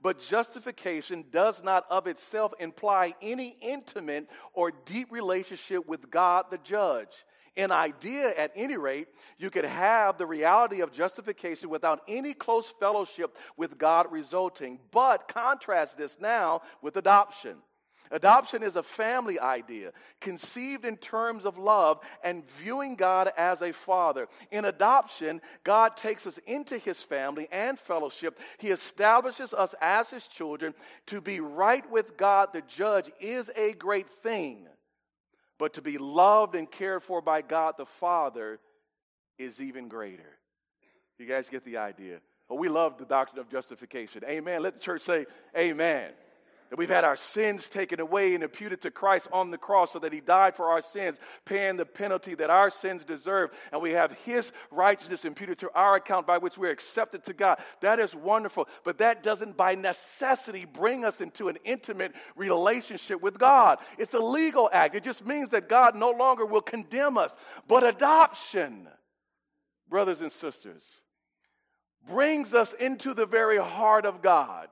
But 0.00 0.18
justification 0.18 1.26
does 1.30 1.62
not 1.62 1.84
of 1.90 2.06
itself 2.06 2.52
imply 2.58 3.14
any 3.22 3.56
intimate 3.60 4.30
or 4.52 4.72
deep 4.72 5.12
relationship 5.12 5.86
with 5.86 6.10
God 6.10 6.46
the 6.50 6.58
judge. 6.58 7.24
In 7.54 7.70
idea, 7.70 8.34
at 8.34 8.52
any 8.56 8.78
rate, 8.78 9.08
you 9.36 9.50
could 9.50 9.66
have 9.66 10.16
the 10.16 10.26
reality 10.26 10.80
of 10.80 10.90
justification 10.90 11.68
without 11.68 12.00
any 12.08 12.32
close 12.32 12.72
fellowship 12.80 13.36
with 13.58 13.76
God 13.76 14.10
resulting. 14.10 14.78
But 14.90 15.28
contrast 15.28 15.98
this 15.98 16.18
now 16.18 16.62
with 16.80 16.96
adoption. 16.96 17.56
Adoption 18.10 18.62
is 18.62 18.76
a 18.76 18.82
family 18.82 19.40
idea, 19.40 19.92
conceived 20.20 20.84
in 20.84 20.98
terms 20.98 21.46
of 21.46 21.56
love 21.56 21.98
and 22.22 22.48
viewing 22.58 22.94
God 22.94 23.32
as 23.38 23.62
a 23.62 23.72
father. 23.72 24.28
In 24.50 24.66
adoption, 24.66 25.40
God 25.64 25.96
takes 25.96 26.26
us 26.26 26.38
into 26.46 26.76
his 26.76 27.00
family 27.00 27.48
and 27.50 27.78
fellowship. 27.78 28.38
He 28.58 28.68
establishes 28.68 29.54
us 29.54 29.74
as 29.80 30.10
his 30.10 30.28
children. 30.28 30.74
To 31.06 31.22
be 31.22 31.40
right 31.40 31.90
with 31.90 32.18
God, 32.18 32.50
the 32.52 32.60
judge, 32.62 33.10
is 33.18 33.50
a 33.56 33.72
great 33.72 34.10
thing. 34.10 34.66
But 35.58 35.74
to 35.74 35.82
be 35.82 35.98
loved 35.98 36.54
and 36.54 36.70
cared 36.70 37.02
for 37.02 37.20
by 37.20 37.42
God 37.42 37.74
the 37.76 37.86
Father 37.86 38.58
is 39.38 39.60
even 39.60 39.88
greater. 39.88 40.38
You 41.18 41.26
guys 41.26 41.48
get 41.48 41.64
the 41.64 41.76
idea. 41.76 42.20
Well, 42.48 42.58
we 42.58 42.68
love 42.68 42.98
the 42.98 43.04
doctrine 43.04 43.40
of 43.40 43.48
justification. 43.48 44.24
Amen. 44.24 44.62
Let 44.62 44.74
the 44.74 44.80
church 44.80 45.02
say, 45.02 45.26
Amen 45.56 46.12
that 46.72 46.78
we've 46.78 46.88
had 46.88 47.04
our 47.04 47.16
sins 47.16 47.68
taken 47.68 48.00
away 48.00 48.34
and 48.34 48.42
imputed 48.42 48.80
to 48.80 48.90
Christ 48.90 49.28
on 49.30 49.50
the 49.50 49.58
cross 49.58 49.92
so 49.92 49.98
that 49.98 50.10
he 50.10 50.20
died 50.20 50.56
for 50.56 50.70
our 50.70 50.80
sins, 50.80 51.18
paying 51.44 51.76
the 51.76 51.84
penalty 51.84 52.34
that 52.34 52.48
our 52.48 52.70
sins 52.70 53.04
deserve. 53.04 53.50
And 53.72 53.82
we 53.82 53.92
have 53.92 54.16
his 54.24 54.52
righteousness 54.70 55.26
imputed 55.26 55.58
to 55.58 55.70
our 55.74 55.96
account 55.96 56.26
by 56.26 56.38
which 56.38 56.56
we're 56.56 56.70
accepted 56.70 57.24
to 57.24 57.34
God. 57.34 57.58
That 57.82 58.00
is 58.00 58.14
wonderful. 58.14 58.68
But 58.84 58.96
that 59.00 59.22
doesn't 59.22 59.54
by 59.54 59.74
necessity 59.74 60.64
bring 60.64 61.04
us 61.04 61.20
into 61.20 61.50
an 61.50 61.58
intimate 61.62 62.14
relationship 62.36 63.20
with 63.20 63.38
God. 63.38 63.76
It's 63.98 64.14
a 64.14 64.18
legal 64.18 64.70
act. 64.72 64.94
It 64.94 65.04
just 65.04 65.26
means 65.26 65.50
that 65.50 65.68
God 65.68 65.94
no 65.94 66.10
longer 66.10 66.46
will 66.46 66.62
condemn 66.62 67.18
us. 67.18 67.36
But 67.68 67.84
adoption, 67.84 68.88
brothers 69.90 70.22
and 70.22 70.32
sisters, 70.32 70.90
brings 72.08 72.54
us 72.54 72.72
into 72.72 73.12
the 73.12 73.26
very 73.26 73.58
heart 73.58 74.06
of 74.06 74.22
God 74.22 74.70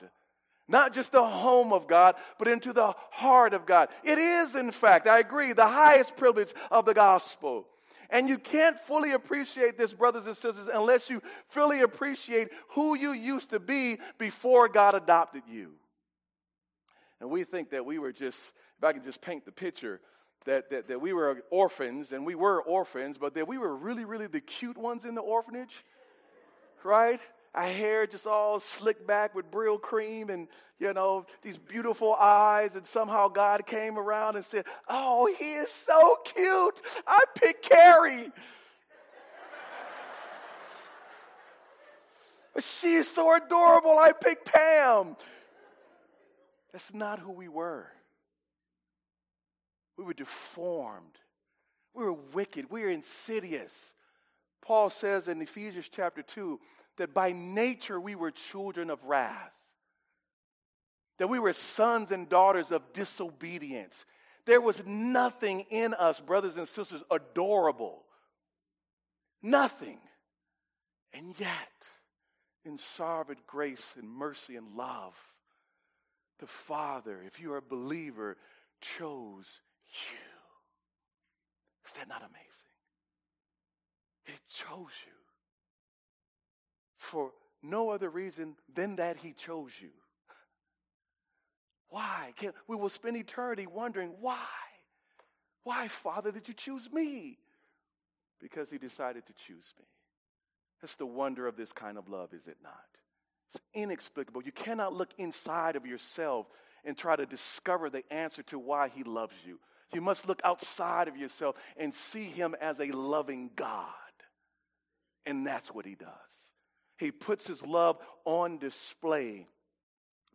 not 0.71 0.95
just 0.95 1.13
the 1.13 1.25
home 1.25 1.73
of 1.73 1.87
God, 1.87 2.15
but 2.39 2.49
into 2.49 2.73
the 2.73 2.95
heart 3.11 3.53
of 3.53 3.67
God. 3.67 3.89
It 4.05 4.19
is, 4.19 4.55
in 4.55 4.71
fact, 4.71 5.09
I 5.09 5.19
agree, 5.19 5.53
the 5.53 5.67
highest 5.67 6.17
privilege 6.17 6.55
of 6.71 6.85
the 6.85 6.95
gospel. 6.95 7.67
And 8.09 8.29
you 8.29 8.39
can't 8.39 8.81
fully 8.81 9.13
appreciate 9.13 9.77
this, 9.77 9.93
brothers 9.93 10.27
and 10.27 10.37
sisters, 10.37 10.69
unless 10.73 11.11
you 11.11 11.23
fully 11.49 11.81
appreciate 11.81 12.49
who 12.71 12.97
you 12.97 13.13
used 13.13 13.51
to 13.51 13.61
be 13.61 13.99
before 14.19 14.69
God 14.69 14.95
adopted 14.95 15.43
you. 15.49 15.73
And 17.21 17.31
we 17.31 17.45
think 17.45 17.71
that 17.71 17.85
we 17.85 17.99
were 17.99 18.13
just, 18.13 18.53
if 18.79 18.85
I 18.85 18.93
could 18.93 19.05
just 19.05 19.21
paint 19.21 19.45
the 19.45 19.53
picture, 19.53 20.01
that, 20.47 20.71
that, 20.71 20.89
that 20.89 21.01
we 21.01 21.13
were 21.13 21.43
orphans, 21.51 22.13
and 22.13 22.25
we 22.25 22.35
were 22.35 22.63
orphans, 22.63 23.19
but 23.19 23.35
that 23.35 23.47
we 23.47 23.59
were 23.59 23.77
really, 23.77 24.05
really 24.05 24.27
the 24.27 24.41
cute 24.41 24.79
ones 24.79 25.05
in 25.05 25.15
the 25.15 25.21
orphanage, 25.21 25.85
right? 26.83 27.21
Our 27.55 27.67
hair 27.67 28.07
just 28.07 28.27
all 28.27 28.61
slicked 28.61 29.07
back 29.07 29.35
with 29.35 29.51
Brylcreem 29.51 30.31
and, 30.31 30.47
you 30.79 30.93
know, 30.93 31.27
these 31.43 31.59
beautiful 31.59 32.15
eyes. 32.15 32.77
And 32.77 32.87
somehow 32.87 33.29
God 33.29 33.67
came 33.67 33.99
around 33.99 34.37
and 34.37 34.45
said, 34.45 34.67
Oh, 34.89 35.27
he 35.39 35.53
is 35.53 35.69
so 35.69 36.19
cute. 36.25 36.81
I 37.07 37.21
picked 37.35 37.69
Carrie. 37.69 38.31
She's 42.59 43.09
so 43.09 43.35
adorable. 43.35 43.99
I 43.99 44.13
picked 44.13 44.53
Pam. 44.53 45.17
That's 46.73 46.93
not 46.93 47.19
who 47.19 47.33
we 47.33 47.49
were. 47.49 47.87
We 49.97 50.05
were 50.05 50.15
deformed. 50.15 51.19
We 51.95 52.05
were 52.05 52.13
wicked. 52.13 52.71
We 52.71 52.83
were 52.83 52.91
insidious. 52.91 53.95
Paul 54.63 54.91
says 54.91 55.27
in 55.29 55.41
Ephesians 55.43 55.89
chapter 55.91 56.23
2 56.23 56.61
that 56.99 57.15
by 57.15 57.33
nature 57.33 57.99
we 57.99 58.15
were 58.15 58.31
children 58.31 58.91
of 58.91 59.05
wrath, 59.05 59.53
that 61.19 61.29
we 61.29 61.39
were 61.39 61.53
sons 61.53 62.11
and 62.13 62.29
daughters 62.29 62.73
of 62.73 62.93
disobedience. 62.93 64.07
There 64.47 64.61
was 64.61 64.85
nothing 64.87 65.67
in 65.71 65.95
us, 65.95 66.21
brothers 66.21 66.57
and 66.57 66.67
sisters, 66.67 67.03
adorable. 67.11 68.03
Nothing. 69.43 69.99
And 71.13 71.35
yet, 71.39 71.51
in 72.65 72.79
sovereign 72.79 73.39
grace 73.47 73.95
and 73.99 74.09
mercy 74.09 74.57
and 74.57 74.77
love, 74.77 75.15
the 76.39 76.47
Father, 76.47 77.23
if 77.27 77.41
you 77.41 77.53
are 77.53 77.59
a 77.59 77.63
believer, 77.63 78.37
chose 78.81 79.61
you. 79.87 80.19
Is 81.87 81.93
that 81.93 82.09
not 82.09 82.23
amazing? 82.23 82.71
He 84.25 84.33
chose 84.49 84.93
you 85.07 85.20
for 87.01 87.33
no 87.63 87.89
other 87.89 88.11
reason 88.11 88.57
than 88.73 88.97
that 88.97 89.17
He 89.17 89.33
chose 89.33 89.73
you. 89.81 89.89
Why? 91.89 92.35
Can, 92.37 92.53
We 92.69 92.77
will 92.77 92.91
spend 92.91 93.17
eternity 93.17 93.67
wondering 93.67 94.13
why. 94.21 94.37
Why, 95.65 95.89
Father, 95.89 96.31
did 96.31 96.47
you 96.47 96.55
choose 96.55 96.93
me? 96.93 97.39
Because 98.39 98.71
He 98.71 98.77
decided 98.77 99.27
to 99.27 99.33
choose 99.33 99.73
me. 99.79 99.87
That's 100.83 100.97
the 100.97 101.07
wonder 101.07 101.47
of 101.47 101.57
this 101.57 101.73
kind 101.73 101.97
of 101.97 102.09
love, 102.09 102.35
is 102.35 102.47
it 102.47 102.59
not? 102.63 102.75
It's 103.51 103.63
inexplicable. 103.73 104.43
You 104.43 104.53
cannot 104.53 104.93
look 104.93 105.11
inside 105.17 105.77
of 105.77 105.87
yourself 105.87 106.49
and 106.85 106.99
try 106.99 107.17
to 107.17 107.25
discover 107.25 107.89
the 107.89 108.05
answer 108.13 108.43
to 108.45 108.59
why 108.59 108.91
He 108.95 109.05
loves 109.05 109.35
you. 109.47 109.59
You 109.95 110.03
must 110.03 110.29
look 110.29 110.43
outside 110.45 111.09
of 111.09 111.17
yourself 111.17 111.57
and 111.79 111.95
see 111.95 112.25
Him 112.25 112.55
as 112.61 112.79
a 112.79 112.93
loving 112.93 113.51
God. 113.57 113.87
And 115.25 115.47
that's 115.47 115.75
what 115.75 115.87
He 115.87 115.95
does. 115.95 116.51
He 117.01 117.11
puts 117.11 117.47
His 117.47 117.67
love 117.67 117.97
on 118.27 118.59
display 118.59 119.47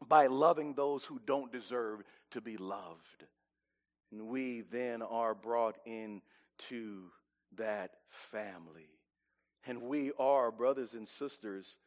by 0.08 0.26
loving 0.26 0.74
those 0.74 1.06
who 1.06 1.22
don't 1.24 1.52
deserve 1.52 2.04
to 2.32 2.42
be 2.42 2.58
loved. 2.58 3.24
And 4.12 4.28
we 4.28 4.62
then 4.72 5.04
are 5.04 5.36
brought 5.36 5.78
into 5.86 7.12
that 7.58 7.92
family. 8.10 8.90
And 9.68 9.84
we 9.84 10.12
are 10.18 10.52
brothers 10.52 10.96
and 10.96 11.08
sisters, 11.08 11.78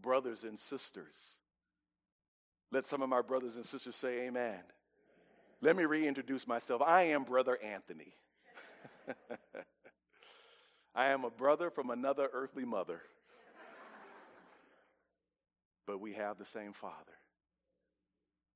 brothers 0.00 0.44
and 0.44 0.56
sisters. 0.56 1.14
Let 2.70 2.86
some 2.86 3.02
of 3.02 3.08
my 3.08 3.22
brothers 3.22 3.56
and 3.56 3.66
sisters 3.66 3.96
say 3.96 4.26
amen. 4.26 4.60
Let 5.60 5.74
me 5.74 5.84
reintroduce 5.84 6.46
myself. 6.46 6.80
I 6.80 7.02
am 7.04 7.24
Brother 7.24 7.58
Anthony. 7.62 8.14
I 10.94 11.06
am 11.06 11.24
a 11.24 11.30
brother 11.30 11.70
from 11.70 11.90
another 11.90 12.28
earthly 12.32 12.64
mother. 12.64 13.00
But 15.86 16.00
we 16.00 16.12
have 16.14 16.38
the 16.38 16.44
same 16.44 16.72
father. 16.72 17.12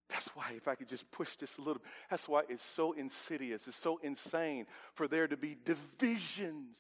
That's 0.09 0.29
why, 0.29 0.53
if 0.57 0.69
I 0.69 0.77
could 0.77 0.89
just 0.89 1.11
push 1.11 1.35
this 1.37 1.59
a 1.59 1.61
little, 1.61 1.75
bit, 1.75 1.91
that's 2.09 2.29
why 2.29 2.43
it's 2.49 2.63
so 2.63 2.93
insidious, 2.93 3.67
it's 3.67 3.77
so 3.77 3.99
insane 4.03 4.67
for 4.95 5.09
there 5.09 5.27
to 5.27 5.37
be 5.37 5.57
divisions 5.65 6.79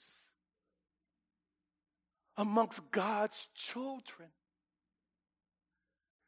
amongst 2.36 2.88
God's 2.90 3.49
children. 3.55 4.28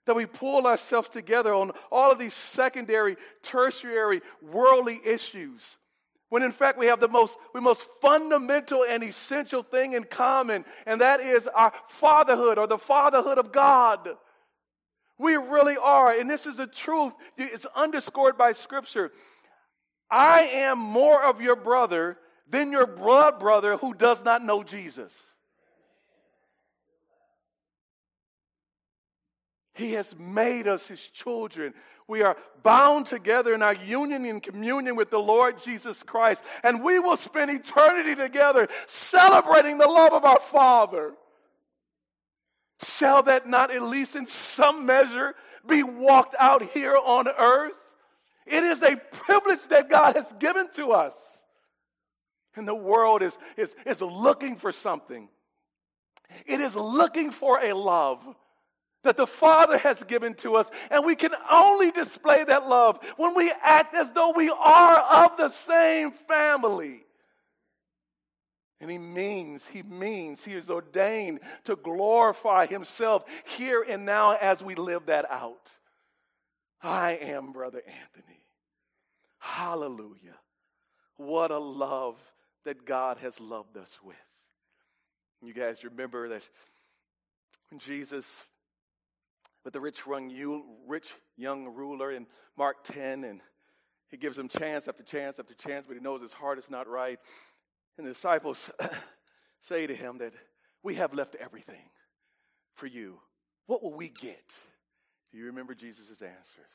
That 0.07 0.17
we 0.17 0.27
pull 0.27 0.67
ourselves 0.67 1.11
together 1.11 1.55
on 1.55 1.73
all 1.93 2.11
of 2.11 2.19
these 2.19 2.35
secondary, 2.35 3.17
tertiary, 3.43 4.23
worldly 4.43 5.01
issues. 5.05 5.77
When 6.29 6.43
in 6.43 6.53
fact 6.53 6.79
we 6.79 6.87
have 6.87 7.01
the 7.01 7.09
most, 7.09 7.37
the 7.55 7.61
most 7.61 7.87
fundamental 8.03 8.85
and 8.85 9.03
essential 9.03 9.63
thing 9.63 9.95
in 9.95 10.05
common, 10.05 10.65
and 10.87 11.01
that 11.01 11.21
is 11.21 11.47
our 11.49 11.73
fatherhood 11.89 12.59
or 12.59 12.67
the 12.67 12.79
fatherhood 12.79 13.39
of 13.39 13.51
God. 13.51 14.09
We 15.19 15.37
really 15.37 15.77
are. 15.77 16.13
And 16.13 16.31
this 16.31 16.47
is 16.47 16.59
the 16.59 16.67
truth. 16.67 17.15
It's 17.37 17.67
underscored 17.75 18.37
by 18.37 18.53
Scripture. 18.53 19.11
I 20.11 20.43
am 20.43 20.79
more 20.79 21.23
of 21.23 21.41
your 21.41 21.57
brother 21.57 22.19
than 22.49 22.73
your 22.73 22.87
blood 22.87 23.41
brother 23.41 23.77
who 23.77 23.95
does 23.95 24.23
not 24.25 24.45
know 24.45 24.63
Jesus. 24.63 25.27
He 29.75 29.93
has 29.93 30.15
made 30.19 30.67
us 30.67 30.89
his 30.89 31.01
children. 31.09 31.73
We 32.09 32.23
are 32.23 32.39
bound 32.63 33.05
together 33.05 33.53
in 33.53 33.63
our 33.63 33.75
union 33.75 34.25
and 34.25 34.43
communion 34.43 34.97
with 34.97 35.11
the 35.11 35.19
Lord 35.19 35.63
Jesus 35.63 36.03
Christ. 36.03 36.43
And 36.63 36.83
we 36.83 36.99
will 36.99 37.19
spend 37.19 37.51
eternity 37.51 38.17
together 38.17 38.69
celebrating 38.87 39.77
the 39.77 39.87
love 39.87 40.15
of 40.15 40.25
our 40.25 40.41
Father. 40.41 41.13
Shall 42.83 43.23
that 43.25 43.47
not, 43.47 43.71
at 43.71 43.83
least 43.83 44.17
in 44.17 44.27
some 44.27 44.87
measure, 44.87 45.35
be 45.67 45.83
walked 45.83 46.35
out 46.39 46.63
here 46.63 46.97
on 46.97 47.29
earth? 47.29 47.79
It 48.47 48.63
is 48.63 48.83
a 48.83 48.97
privilege 48.97 49.69
that 49.69 49.91
God 49.91 50.17
has 50.17 50.33
given 50.39 50.69
to 50.75 50.93
us. 50.93 51.43
And 52.57 52.67
the 52.67 52.75
world 52.75 53.23
is, 53.23 53.37
is, 53.59 53.75
is 53.85 54.01
looking 54.01 54.57
for 54.57 54.73
something. 54.73 55.29
It 56.47 56.61
is 56.61 56.75
looking 56.75 57.31
for 57.33 57.61
a 57.63 57.75
love 57.75 58.21
that 59.05 59.17
the 59.17 59.27
Father 59.27 59.79
has 59.79 60.03
given 60.05 60.35
to 60.35 60.57
us. 60.57 60.71
And 60.91 61.05
we 61.05 61.15
can 61.15 61.33
only 61.51 61.91
display 61.91 62.45
that 62.45 62.69
love 62.69 62.99
when 63.17 63.35
we 63.35 63.53
act 63.63 63.95
as 63.95 64.13
though 64.13 64.33
we 64.33 64.51
are 64.51 64.97
of 64.97 65.37
the 65.37 65.49
same 65.49 66.11
family. 66.11 67.05
And 68.81 68.91
he 68.91 68.99
means, 68.99 69.67
he 69.67 69.83
means, 69.83 70.45
he 70.45 70.53
is 70.53 70.71
ordained 70.71 71.41
to 71.65 71.75
glorify 71.75 72.67
himself 72.67 73.25
here 73.57 73.85
and 73.89 74.07
now 74.07 74.37
as 74.37 74.63
we 74.63 74.75
live 74.75 75.07
that 75.07 75.29
out. 75.31 75.71
I 76.81 77.13
am 77.13 77.53
Brother 77.53 77.83
Anthony. 77.87 78.41
Hallelujah. 79.39 80.37
What 81.17 81.51
a 81.51 81.59
love 81.59 82.17
that 82.65 82.85
God 82.85 83.19
has 83.19 83.41
loved 83.41 83.77
us 83.77 83.99
with. 84.03 84.17
You 85.43 85.53
guys 85.53 85.83
remember 85.83 86.29
that 86.29 86.43
when 87.71 87.81
Jesus, 87.81 88.45
with 89.69 89.75
the 89.75 89.81
rich 89.81 90.01
young, 90.07 90.63
rich 90.87 91.13
young 91.37 91.67
ruler 91.67 92.11
in 92.11 92.27
Mark 92.57 92.85
10, 92.85 93.23
and 93.23 93.43
he 94.09 94.17
gives 94.17 94.39
him 94.39 94.49
chance 94.49 94.89
after 94.89 95.03
chance 95.03 95.39
after 95.39 95.53
chance, 95.53 95.85
but 95.87 95.93
he 95.93 96.01
knows 96.01 96.23
his 96.23 96.33
heart 96.33 96.59
is 96.59 96.71
not 96.71 96.89
right. 96.89 97.19
And 97.99 98.07
the 98.07 98.13
disciples 98.13 98.71
say 99.61 99.87
to 99.87 99.95
him 99.95 100.17
that 100.19 100.33
we 100.83 100.95
have 100.95 101.13
left 101.13 101.35
everything 101.35 101.91
for 102.77 102.87
you. 102.87 103.19
What 103.67 103.83
will 103.83 103.93
we 103.93 104.09
get? 104.09 104.55
Do 105.33 105.37
you 105.37 105.45
remember 105.45 105.75
Jesus' 105.75 106.23
answers? 106.23 106.73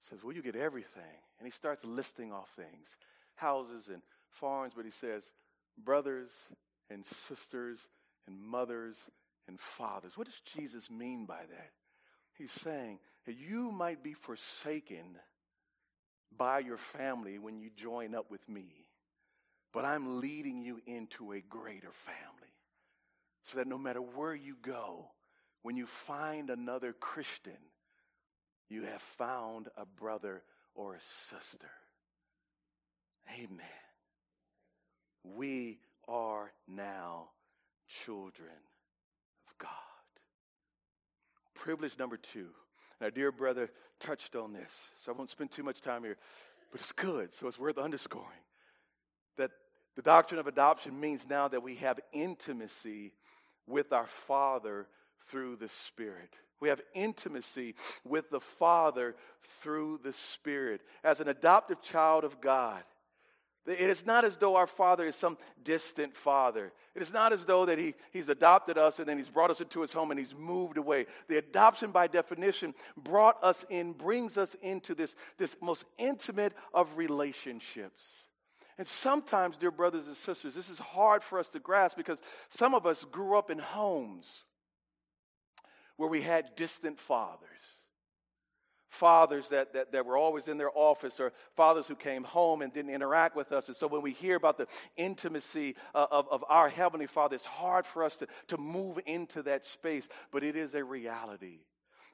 He 0.00 0.08
says, 0.08 0.24
Well, 0.24 0.34
you 0.34 0.42
get 0.42 0.56
everything. 0.56 1.20
And 1.38 1.46
he 1.46 1.52
starts 1.52 1.84
listing 1.84 2.32
off 2.32 2.50
things 2.56 2.96
houses 3.36 3.86
and 3.86 4.02
farms, 4.28 4.72
but 4.74 4.84
he 4.84 4.90
says, 4.90 5.30
Brothers 5.78 6.30
and 6.90 7.06
sisters 7.06 7.78
and 8.26 8.36
mothers 8.42 8.96
and 9.48 9.60
fathers. 9.60 10.16
What 10.16 10.26
does 10.26 10.40
Jesus 10.54 10.90
mean 10.90 11.26
by 11.26 11.40
that? 11.48 11.70
He's 12.36 12.52
saying 12.52 12.98
that 13.26 13.36
you 13.36 13.70
might 13.70 14.02
be 14.02 14.14
forsaken 14.14 15.18
by 16.36 16.60
your 16.60 16.76
family 16.76 17.38
when 17.38 17.58
you 17.58 17.70
join 17.76 18.14
up 18.14 18.30
with 18.30 18.48
me. 18.48 18.86
But 19.72 19.84
I'm 19.84 20.20
leading 20.20 20.62
you 20.62 20.80
into 20.86 21.32
a 21.32 21.40
greater 21.40 21.92
family 21.92 22.54
so 23.42 23.58
that 23.58 23.66
no 23.66 23.78
matter 23.78 24.00
where 24.00 24.34
you 24.34 24.56
go, 24.60 25.10
when 25.62 25.76
you 25.76 25.86
find 25.86 26.50
another 26.50 26.92
Christian, 26.92 27.58
you 28.68 28.84
have 28.84 29.02
found 29.02 29.68
a 29.76 29.84
brother 29.84 30.42
or 30.74 30.94
a 30.94 31.00
sister. 31.00 31.70
Amen. 33.34 33.66
We 35.24 35.78
are 36.08 36.52
now 36.66 37.30
children. 37.86 38.48
Privilege 41.60 41.98
number 41.98 42.16
two. 42.16 42.48
And 42.98 43.04
Our 43.04 43.10
dear 43.10 43.30
brother 43.30 43.70
touched 43.98 44.34
on 44.34 44.54
this, 44.54 44.78
so 44.96 45.12
I 45.12 45.14
won't 45.14 45.28
spend 45.28 45.50
too 45.50 45.62
much 45.62 45.82
time 45.82 46.02
here, 46.02 46.16
but 46.72 46.80
it's 46.80 46.92
good, 46.92 47.34
so 47.34 47.46
it's 47.46 47.58
worth 47.58 47.76
underscoring 47.76 48.26
that 49.36 49.50
the 49.94 50.00
doctrine 50.00 50.40
of 50.40 50.46
adoption 50.46 50.98
means 50.98 51.28
now 51.28 51.48
that 51.48 51.62
we 51.62 51.74
have 51.76 52.00
intimacy 52.14 53.12
with 53.66 53.92
our 53.92 54.06
Father 54.06 54.86
through 55.28 55.56
the 55.56 55.68
Spirit. 55.68 56.32
We 56.60 56.70
have 56.70 56.80
intimacy 56.94 57.74
with 58.04 58.30
the 58.30 58.40
Father 58.40 59.14
through 59.42 60.00
the 60.02 60.14
Spirit. 60.14 60.80
As 61.04 61.20
an 61.20 61.28
adoptive 61.28 61.82
child 61.82 62.24
of 62.24 62.40
God, 62.40 62.82
it 63.66 63.90
is 63.90 64.06
not 64.06 64.24
as 64.24 64.36
though 64.36 64.56
our 64.56 64.66
Father 64.66 65.04
is 65.04 65.16
some 65.16 65.36
distant 65.62 66.16
Father. 66.16 66.72
It 66.94 67.02
is 67.02 67.12
not 67.12 67.32
as 67.32 67.44
though 67.44 67.66
that 67.66 67.78
he, 67.78 67.94
He's 68.10 68.28
adopted 68.28 68.78
us 68.78 68.98
and 68.98 69.08
then 69.08 69.18
He's 69.18 69.28
brought 69.28 69.50
us 69.50 69.60
into 69.60 69.82
His 69.82 69.92
home 69.92 70.10
and 70.10 70.18
He's 70.18 70.34
moved 70.34 70.78
away. 70.78 71.06
The 71.28 71.38
adoption, 71.38 71.90
by 71.90 72.06
definition, 72.06 72.74
brought 72.96 73.42
us 73.42 73.64
in, 73.68 73.92
brings 73.92 74.38
us 74.38 74.56
into 74.62 74.94
this, 74.94 75.14
this 75.36 75.56
most 75.60 75.84
intimate 75.98 76.54
of 76.72 76.96
relationships. 76.96 78.14
And 78.78 78.88
sometimes, 78.88 79.58
dear 79.58 79.70
brothers 79.70 80.06
and 80.06 80.16
sisters, 80.16 80.54
this 80.54 80.70
is 80.70 80.78
hard 80.78 81.22
for 81.22 81.38
us 81.38 81.50
to 81.50 81.58
grasp 81.58 81.98
because 81.98 82.22
some 82.48 82.74
of 82.74 82.86
us 82.86 83.04
grew 83.04 83.36
up 83.36 83.50
in 83.50 83.58
homes 83.58 84.42
where 85.98 86.08
we 86.08 86.22
had 86.22 86.56
distant 86.56 86.98
fathers. 86.98 87.46
Fathers 88.90 89.48
that, 89.48 89.72
that, 89.72 89.92
that 89.92 90.04
were 90.04 90.16
always 90.16 90.48
in 90.48 90.58
their 90.58 90.70
office 90.74 91.20
or 91.20 91.32
fathers 91.56 91.88
who 91.88 91.94
came 91.94 92.24
home 92.24 92.60
and 92.60 92.72
didn't 92.72 92.92
interact 92.92 93.36
with 93.36 93.52
us. 93.52 93.68
And 93.68 93.76
so 93.76 93.86
when 93.86 94.02
we 94.02 94.12
hear 94.12 94.36
about 94.36 94.58
the 94.58 94.66
intimacy 94.96 95.76
uh, 95.94 96.06
of, 96.10 96.28
of 96.28 96.44
our 96.48 96.68
Heavenly 96.68 97.06
Father, 97.06 97.36
it's 97.36 97.46
hard 97.46 97.86
for 97.86 98.04
us 98.04 98.16
to, 98.16 98.26
to 98.48 98.58
move 98.58 98.98
into 99.06 99.42
that 99.44 99.64
space, 99.64 100.08
but 100.32 100.42
it 100.42 100.56
is 100.56 100.74
a 100.74 100.84
reality. 100.84 101.60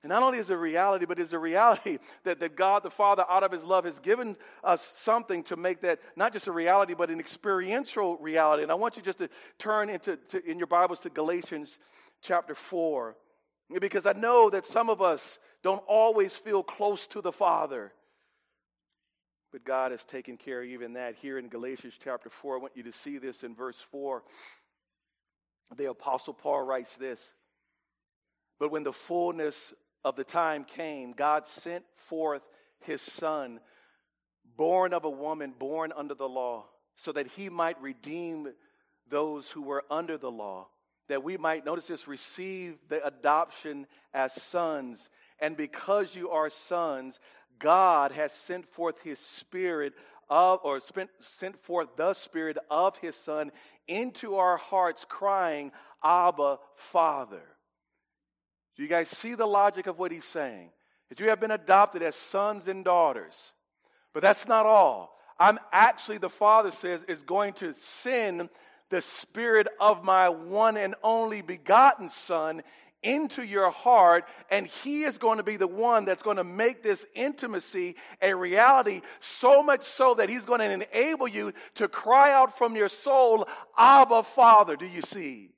And 0.02 0.10
not 0.10 0.22
only 0.22 0.38
is 0.38 0.50
it 0.50 0.54
a 0.54 0.58
reality, 0.58 1.06
but 1.06 1.18
it's 1.18 1.32
a 1.32 1.38
reality 1.38 1.98
that, 2.24 2.40
that 2.40 2.56
God 2.56 2.82
the 2.82 2.90
Father, 2.90 3.24
out 3.28 3.42
of 3.42 3.50
His 3.50 3.64
love, 3.64 3.86
has 3.86 3.98
given 3.98 4.36
us 4.62 4.82
something 4.94 5.42
to 5.44 5.56
make 5.56 5.80
that 5.80 5.98
not 6.14 6.34
just 6.34 6.46
a 6.46 6.52
reality, 6.52 6.94
but 6.94 7.10
an 7.10 7.18
experiential 7.18 8.18
reality. 8.18 8.62
And 8.62 8.70
I 8.70 8.76
want 8.76 8.96
you 8.96 9.02
just 9.02 9.18
to 9.18 9.30
turn 9.58 9.88
into 9.88 10.16
to, 10.16 10.48
in 10.48 10.58
your 10.58 10.66
Bibles 10.66 11.00
to 11.00 11.10
Galatians 11.10 11.78
chapter 12.20 12.54
4. 12.54 13.16
Because 13.80 14.06
I 14.06 14.12
know 14.12 14.50
that 14.50 14.66
some 14.66 14.90
of 14.90 15.02
us 15.02 15.38
don't 15.66 15.82
always 15.88 16.36
feel 16.36 16.62
close 16.62 17.08
to 17.08 17.20
the 17.20 17.32
Father. 17.32 17.92
But 19.50 19.64
God 19.64 19.90
has 19.90 20.04
taken 20.04 20.36
care 20.36 20.62
of 20.62 20.68
even 20.68 20.92
that. 20.92 21.16
Here 21.16 21.38
in 21.38 21.48
Galatians 21.48 21.98
chapter 22.00 22.30
4, 22.30 22.54
I 22.54 22.60
want 22.60 22.76
you 22.76 22.84
to 22.84 22.92
see 22.92 23.18
this 23.18 23.42
in 23.42 23.52
verse 23.52 23.80
4. 23.90 24.22
The 25.76 25.90
Apostle 25.90 26.34
Paul 26.34 26.62
writes 26.62 26.94
this 26.94 27.32
But 28.60 28.70
when 28.70 28.84
the 28.84 28.92
fullness 28.92 29.74
of 30.04 30.14
the 30.14 30.22
time 30.22 30.62
came, 30.62 31.10
God 31.10 31.48
sent 31.48 31.82
forth 31.96 32.48
his 32.78 33.02
Son, 33.02 33.58
born 34.56 34.94
of 34.94 35.04
a 35.04 35.10
woman, 35.10 35.52
born 35.58 35.92
under 35.96 36.14
the 36.14 36.28
law, 36.28 36.66
so 36.94 37.10
that 37.10 37.26
he 37.26 37.48
might 37.48 37.82
redeem 37.82 38.52
those 39.10 39.50
who 39.50 39.62
were 39.62 39.82
under 39.90 40.16
the 40.16 40.30
law 40.30 40.68
that 41.08 41.22
we 41.22 41.36
might, 41.36 41.64
notice 41.64 41.86
this, 41.86 42.08
receive 42.08 42.76
the 42.88 43.04
adoption 43.06 43.86
as 44.12 44.40
sons. 44.40 45.08
And 45.39 45.57
because 45.57 46.14
you 46.14 46.30
are 46.30 46.51
sons, 46.51 47.20
God 47.59 48.12
has 48.12 48.32
sent 48.32 48.66
forth 48.66 49.01
his 49.01 49.18
spirit 49.18 49.95
of, 50.28 50.61
or 50.62 50.80
spent, 50.80 51.11
sent 51.20 51.59
forth 51.59 51.97
the 51.97 52.14
spirit 52.14 52.59
of 52.70 52.97
his 52.99 53.16
son 53.16 53.53
into 53.87 54.37
our 54.37 54.57
hearts, 54.57 55.05
crying, 55.09 55.72
Abba, 56.03 56.59
Father. 56.74 57.43
Do 58.76 58.82
you 58.82 58.89
guys 58.89 59.09
see 59.09 59.34
the 59.34 59.47
logic 59.47 59.87
of 59.87 59.99
what 59.99 60.12
he's 60.12 60.24
saying? 60.24 60.70
That 61.09 61.20
you 61.20 61.28
have 61.28 61.41
been 61.41 61.51
adopted 61.51 62.03
as 62.03 62.16
sons 62.16 62.68
and 62.68 62.84
daughters. 62.84 63.53
But 64.12 64.22
that's 64.22 64.49
not 64.49 64.66
all. 64.66 65.16
I'm 65.39 65.59
actually, 65.72 66.18
the 66.18 66.30
Father 66.30 66.70
says, 66.70 67.03
is 67.05 67.22
going 67.22 67.53
to 67.55 67.74
send 67.74 68.49
the 68.89 69.01
spirit 69.01 69.66
of 69.80 70.05
my 70.05 70.28
one 70.28 70.76
and 70.76 70.95
only 71.03 71.43
begotten 71.43 72.09
Son 72.09 72.62
into 73.07 73.42
your 73.42 73.70
heart, 73.70 74.24
and 74.50 74.66
He 74.66 75.04
is 75.04 75.16
going 75.16 75.38
to 75.38 75.44
be 75.44 75.57
the 75.57 75.68
one 75.68 76.04
that's 76.04 76.24
going 76.24 76.38
to 76.38 76.44
make 76.44 76.82
this 76.82 77.07
intimacy 77.14 77.94
a 78.20 78.34
reality, 78.34 79.00
so 79.20 79.62
much 79.62 79.84
so 79.84 80.14
that 80.14 80.28
He's 80.28 80.44
going 80.44 80.61
to 80.61 80.70
enable 80.70 81.28
you 81.28 81.52
to 81.76 81.86
cry 81.86 82.32
out 82.32 82.59
from 82.59 82.74
your 82.74 82.88
soul, 82.88 83.46
Abba, 83.78 84.24
Father. 84.24 84.76
Do 84.76 84.86
you 84.86 85.02
see? 85.02 85.50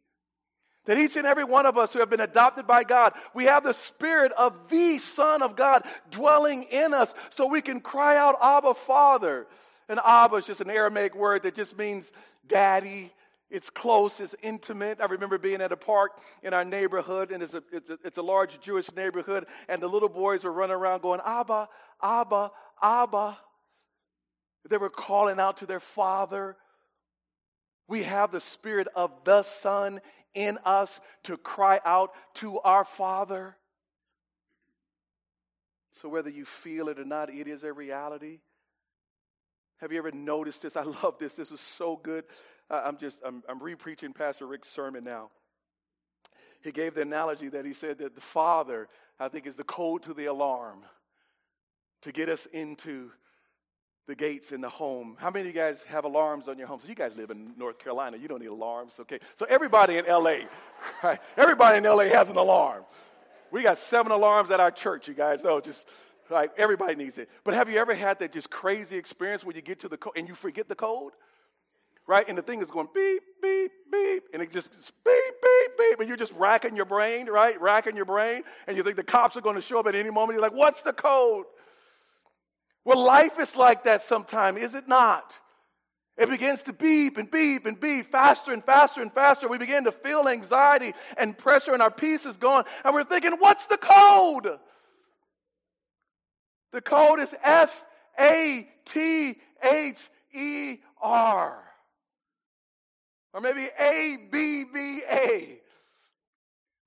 That 0.85 0.99
each 0.99 1.17
and 1.17 1.27
every 1.27 1.45
one 1.45 1.67
of 1.67 1.77
us 1.77 1.93
who 1.93 1.99
have 2.01 2.11
been 2.11 2.21
adopted 2.21 2.67
by 2.67 2.85
God, 2.85 3.15
we 3.35 3.45
have 3.45 3.65
the 3.65 3.75
Spirit 3.75 4.33
of 4.33 4.69
the 4.69 4.99
Son 4.99 5.43
of 5.43 5.57
God 5.57 5.85
dwelling 6.11 6.65
in 6.65 6.95
us 6.95 7.13
so 7.31 7.47
we 7.47 7.61
can 7.61 7.81
cry 7.81 8.17
out, 8.17 8.39
Abba, 8.43 8.75
Father. 8.75 9.47
And 9.89 10.01
Abba 10.05 10.37
is 10.37 10.47
just 10.47 10.61
an 10.61 10.71
Aramaic 10.71 11.15
word 11.15 11.43
that 11.45 11.55
just 11.55 11.77
means 11.77 12.11
daddy, 12.47 13.13
it's 13.51 13.71
close, 13.71 14.21
it's 14.21 14.35
intimate. 14.43 15.01
I 15.01 15.07
remember 15.07 15.39
being 15.39 15.63
at 15.63 15.73
a 15.73 15.77
park 15.77 16.21
in 16.43 16.53
our 16.53 16.65
neighborhood, 16.65 17.31
and 17.31 17.43
it's 17.43 17.55
a, 17.55 17.63
it's 17.73 17.89
a, 17.89 17.99
it's 18.05 18.19
a 18.19 18.23
large 18.23 18.61
Jewish 18.61 18.93
neighborhood, 18.95 19.47
and 19.69 19.83
the 19.83 19.89
little 19.89 20.09
boys 20.09 20.45
were 20.45 20.53
running 20.53 20.77
around 20.77 21.01
going, 21.01 21.21
Abba, 21.25 21.69
Abba, 22.03 22.51
Abba. 22.83 23.39
They 24.69 24.77
were 24.77 24.91
calling 24.91 25.41
out 25.41 25.59
to 25.59 25.67
their 25.67 25.81
father. 25.81 26.57
We 27.87 28.03
have 28.03 28.33
the 28.33 28.41
spirit 28.41 28.87
of 28.95 29.13
the 29.25 29.43
Son 29.43 30.01
in 30.35 30.59
us 30.65 31.01
to 31.25 31.39
cry 31.39 31.81
out 31.85 32.13
to 32.35 32.61
our 32.61 32.85
Father. 32.85 33.57
So, 36.03 36.09
whether 36.09 36.31
you 36.31 36.45
feel 36.45 36.89
it 36.89 36.99
or 36.99 37.05
not, 37.05 37.33
it 37.33 37.49
is 37.49 37.65
a 37.65 37.73
reality. 37.73 38.41
Have 39.79 39.91
you 39.91 39.99
ever 39.99 40.13
noticed 40.13 40.63
this? 40.63 40.77
I 40.77 40.83
love 41.03 41.17
this. 41.19 41.35
This 41.35 41.51
is 41.51 41.61
so 41.61 41.97
good. 41.97 42.25
I'm 42.71 42.99
just, 42.99 43.21
I'm, 43.25 43.43
I'm 43.49 43.63
re-preaching 43.63 44.13
Pastor 44.13 44.47
Rick's 44.47 44.69
sermon 44.69 45.05
now. 45.05 45.31
He 46.63 46.73
gave 46.73 46.95
the 46.95 47.03
analogy 47.03 47.49
that 47.49 47.65
he 47.65 47.73
said 47.73 47.99
that 47.99 48.15
the 48.15 48.21
father, 48.21 48.89
I 49.19 49.29
think, 49.29 49.47
is 49.47 49.57
the 49.57 49.65
code 49.65 50.03
to 50.05 50.15
the 50.15 50.27
alarm 50.27 50.81
to 52.03 52.13
get 52.13 52.29
us 52.29 52.47
into 52.47 53.11
the 54.07 54.15
gates 54.15 54.53
in 54.53 54.61
the 54.61 54.69
home. 54.69 55.17
How 55.19 55.31
many 55.31 55.49
of 55.49 55.55
you 55.55 55.61
guys 55.61 55.83
have 55.85 56.05
alarms 56.05 56.49
on 56.49 56.59
your 56.59 56.67
homes? 56.67 56.83
So 56.83 56.89
you 56.89 56.95
guys 56.95 57.17
live 57.17 57.31
in 57.31 57.53
North 57.57 57.79
Carolina. 57.79 58.17
You 58.17 58.27
don't 58.27 58.41
need 58.41 58.47
alarms, 58.47 58.97
okay? 59.01 59.21
So 59.35 59.47
everybody 59.49 59.99
in 59.99 60.07
LA, 60.07 60.39
right? 61.03 61.21
Everybody 61.37 61.79
in 61.79 61.85
LA 61.85 62.05
has 62.05 62.29
an 62.29 62.37
alarm. 62.37 62.85
We 63.51 63.63
got 63.63 63.79
seven 63.79 64.13
alarms 64.13 64.51
at 64.51 64.61
our 64.61 64.71
church, 64.71 65.09
you 65.09 65.15
guys. 65.15 65.45
Oh, 65.45 65.61
just 65.61 65.87
like 66.31 66.53
everybody 66.57 66.95
needs 66.95 67.19
it. 67.19 67.29
But 67.45 67.55
have 67.55 67.71
you 67.71 67.79
ever 67.79 67.95
had 67.95 68.19
that 68.19 68.33
just 68.33 68.51
crazy 68.51 68.97
experience 68.97 69.45
where 69.45 69.55
you 69.55 69.63
get 69.63 69.81
to 69.81 69.89
the 69.89 69.97
code 69.97 70.15
and 70.17 70.29
you 70.29 70.35
forget 70.35 70.69
the 70.69 70.75
code? 70.75 71.13
Right? 72.09 72.27
And 72.27 72.37
the 72.37 72.43
thing 72.43 72.61
is 72.61 72.71
going 72.71 72.89
beep, 72.93 73.23
beep, 73.41 73.71
beep, 73.93 74.23
and 74.33 74.43
it 74.43 74.51
just 74.51 74.73
beep, 75.05 75.35
beep, 75.43 75.71
beep, 75.79 76.01
and 76.01 76.09
you're 76.09 76.17
just 76.17 76.33
racking 76.33 76.75
your 76.75 76.87
brain, 76.87 77.27
right? 77.27 77.61
Racking 77.61 77.95
your 77.95 78.07
brain, 78.07 78.43
and 78.67 78.77
you 78.77 78.83
think 78.83 78.97
the 78.97 79.05
cops 79.05 79.37
are 79.37 79.43
going 79.43 79.55
to 79.55 79.61
show 79.61 79.79
up 79.79 79.87
at 79.87 79.95
any 79.95 80.11
moment. 80.11 80.37
You're 80.37 80.43
like, 80.43 80.59
what's 80.59 80.83
the 80.83 80.95
code? 80.95 81.45
Well, 82.85 83.05
life 83.05 83.39
is 83.39 83.55
like 83.55 83.85
that 83.85 84.03
sometimes, 84.03 84.61
is 84.63 84.75
it 84.75 84.89
not? 84.89 85.39
It 86.17 86.31
begins 86.31 86.63
to 86.63 86.73
beep 86.73 87.19
and 87.19 87.31
beep 87.31 87.67
and 87.67 87.79
beep 87.79 88.11
faster 88.11 88.53
and 88.53 88.65
faster 88.65 89.03
and 89.03 89.13
faster. 89.13 89.47
We 89.47 89.59
begin 89.59 89.85
to 89.85 89.93
feel 89.93 90.27
anxiety 90.29 90.95
and 91.17 91.37
pressure, 91.37 91.75
and 91.75 91.83
our 91.83 91.93
peace 91.93 92.25
is 92.27 92.37
gone. 92.37 92.65
And 92.85 92.95
we're 92.95 93.05
thinking, 93.05 93.33
what's 93.39 93.67
the 93.67 93.77
code? 93.77 94.59
The 96.73 96.81
code 96.81 97.21
is 97.21 97.35
F 97.45 97.85
A 98.19 98.67
T 98.85 99.37
H 99.63 100.09
E 100.35 100.79
R. 101.01 101.68
Or 103.33 103.41
maybe 103.41 103.69
A 103.79 104.17
B 104.31 104.65
B 104.65 105.03
A. 105.11 105.61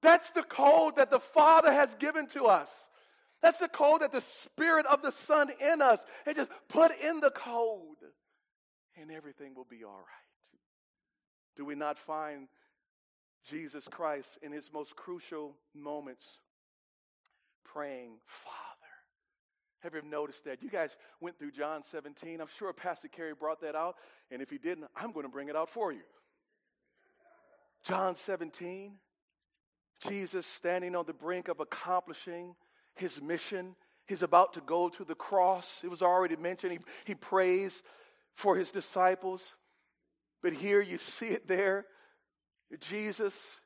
That's 0.01 0.31
the 0.31 0.43
code 0.43 0.95
that 0.95 1.11
the 1.11 1.19
Father 1.19 1.71
has 1.71 1.93
given 1.95 2.27
to 2.29 2.45
us. 2.45 2.89
That's 3.41 3.59
the 3.59 3.67
code 3.67 4.01
that 4.01 4.11
the 4.11 4.21
Spirit 4.21 4.85
of 4.85 5.01
the 5.01 5.11
Son 5.11 5.51
in 5.59 5.81
us. 5.81 6.03
And 6.25 6.35
just 6.35 6.51
put 6.69 6.91
in 6.99 7.19
the 7.19 7.31
code, 7.31 7.97
and 8.99 9.11
everything 9.11 9.55
will 9.55 9.67
be 9.69 9.83
all 9.83 9.91
right. 9.91 10.59
Do 11.55 11.65
we 11.65 11.75
not 11.75 11.99
find 11.99 12.47
Jesus 13.47 13.87
Christ 13.87 14.39
in 14.41 14.51
his 14.51 14.71
most 14.71 14.95
crucial 14.95 15.55
moments 15.75 16.39
praying, 17.65 18.13
Father? 18.25 18.57
Have 19.81 19.95
you 19.95 20.01
noticed 20.03 20.45
that? 20.45 20.61
You 20.61 20.69
guys 20.69 20.95
went 21.19 21.39
through 21.39 21.51
John 21.51 21.83
17. 21.83 22.39
I'm 22.39 22.47
sure 22.47 22.71
Pastor 22.71 23.07
Kerry 23.07 23.33
brought 23.33 23.61
that 23.61 23.75
out. 23.75 23.95
And 24.29 24.41
if 24.41 24.49
he 24.49 24.59
didn't, 24.59 24.87
I'm 24.95 25.11
going 25.11 25.25
to 25.25 25.31
bring 25.31 25.49
it 25.49 25.55
out 25.55 25.69
for 25.69 25.91
you. 25.91 26.01
John 27.83 28.15
17, 28.15 28.93
Jesus 30.07 30.45
standing 30.45 30.95
on 30.95 31.05
the 31.05 31.13
brink 31.13 31.47
of 31.47 31.59
accomplishing 31.59 32.55
his 32.95 33.21
mission. 33.21 33.75
He's 34.07 34.21
about 34.21 34.53
to 34.53 34.61
go 34.61 34.89
to 34.89 35.03
the 35.03 35.15
cross. 35.15 35.81
It 35.83 35.89
was 35.89 36.01
already 36.01 36.35
mentioned. 36.35 36.73
He, 36.73 36.79
he 37.05 37.15
prays 37.15 37.81
for 38.33 38.55
his 38.55 38.71
disciples. 38.71 39.55
But 40.41 40.53
here 40.53 40.81
you 40.81 40.97
see 40.97 41.27
it 41.27 41.47
there. 41.47 41.85
Jesus, 42.79 43.59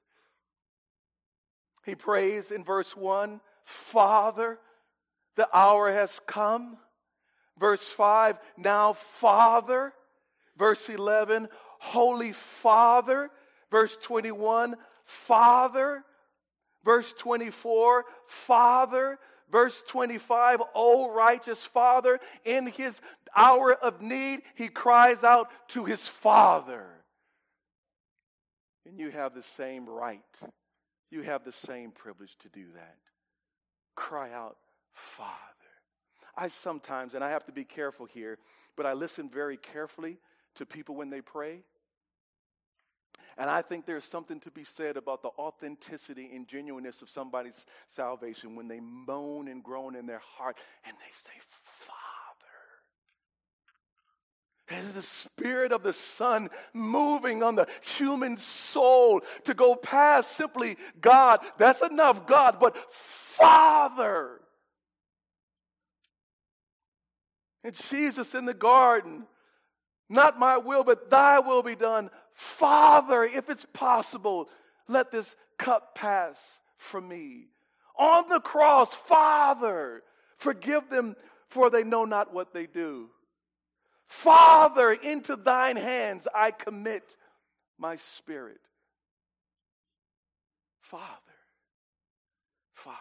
he 1.86 1.96
prays 1.96 2.52
in 2.52 2.64
verse 2.64 2.96
1 2.96 3.42
Father, 3.64 4.60
the 5.36 5.48
hour 5.56 5.92
has 5.92 6.22
come. 6.28 6.78
Verse 7.58 7.84
5, 7.84 8.38
now 8.58 8.94
Father. 8.94 9.94
Verse 10.58 10.88
11, 10.90 11.50
Holy 11.80 12.32
Father. 12.32 13.30
Verse 13.72 13.98
21, 13.98 14.76
Father. 15.04 16.04
Verse 16.84 17.14
24, 17.14 18.06
Father. 18.28 19.20
Verse 19.52 19.84
25, 19.84 20.62
O 20.74 21.12
righteous 21.12 21.64
Father, 21.64 22.20
in 22.44 22.68
his 22.68 23.00
hour 23.36 23.74
of 23.74 24.02
need, 24.02 24.42
he 24.56 24.68
cries 24.68 25.24
out 25.24 25.50
to 25.70 25.86
his 25.86 26.08
Father. 26.08 26.86
And 28.88 29.00
you 29.00 29.12
have 29.12 29.34
the 29.34 29.44
same 29.44 29.88
right. 29.88 30.22
You 31.12 31.22
have 31.22 31.44
the 31.44 31.52
same 31.52 31.92
privilege 31.92 32.36
to 32.40 32.50
do 32.50 32.66
that. 32.76 32.98
Cry 33.96 34.32
out, 34.32 34.58
Father. 34.94 35.32
I 36.36 36.50
sometimes, 36.50 37.14
and 37.14 37.24
I 37.24 37.30
have 37.30 37.46
to 37.46 37.52
be 37.52 37.64
careful 37.64 38.06
here, 38.06 38.38
but 38.76 38.86
I 38.86 38.94
listen 38.94 39.30
very 39.30 39.58
carefully 39.58 40.18
to 40.56 40.66
people 40.66 40.96
when 40.96 41.10
they 41.10 41.22
pray. 41.22 41.62
And 43.38 43.50
I 43.50 43.62
think 43.62 43.86
there's 43.86 44.06
something 44.06 44.40
to 44.42 44.52
be 44.52 44.64
said 44.64 44.96
about 44.96 45.22
the 45.22 45.30
authenticity 45.38 46.30
and 46.34 46.48
genuineness 46.48 47.02
of 47.02 47.10
somebody's 47.10 47.66
salvation 47.88 48.56
when 48.56 48.70
they 48.70 48.80
moan 48.80 49.50
and 49.50 49.62
groan 49.62 49.96
in 49.96 50.06
their 50.06 50.22
heart 50.38 50.58
and 50.86 50.96
they 50.96 51.12
say, 51.12 51.32
Father. 51.50 51.96
And 54.70 54.94
the 54.94 55.02
Spirit 55.02 55.74
of 55.74 55.84
the 55.84 55.94
Son 55.94 56.50
moving 56.74 57.44
on 57.44 57.56
the 57.56 57.68
human 57.82 58.38
soul 58.38 59.22
to 59.44 59.54
go 59.54 59.76
past 59.76 60.32
simply 60.32 60.78
God. 61.02 61.42
That's 61.58 61.82
enough, 61.82 62.26
God, 62.26 62.58
but 62.60 62.78
Father. 62.92 64.40
And 67.66 67.74
Jesus 67.74 68.34
in 68.34 68.46
the 68.46 68.54
garden, 68.54 69.26
not 70.08 70.40
my 70.40 70.58
will, 70.58 70.84
but 70.84 71.10
thy 71.10 71.40
will 71.40 71.64
be 71.64 71.76
done. 71.76 72.10
Father, 72.36 73.24
if 73.24 73.50
it's 73.50 73.66
possible, 73.74 74.50
let 74.88 75.12
this 75.12 75.36
cup 75.58 75.96
pass 75.96 76.60
from 76.78 77.08
me. 77.08 77.48
On 77.98 78.28
the 78.28 78.42
cross, 78.42 78.94
Father, 78.94 80.04
forgive 80.38 80.90
them, 80.90 81.16
for 81.48 81.70
they 81.70 81.84
know 81.84 82.04
not 82.04 82.34
what 82.34 82.54
they 82.54 82.68
do. 82.68 83.10
Father, 84.06 84.92
into 84.92 85.38
thine 85.38 85.78
hands 85.78 86.28
I 86.36 86.52
commit 86.52 87.16
my 87.78 87.96
spirit. 87.96 88.60
Father, 90.82 91.02
Father. 92.74 93.00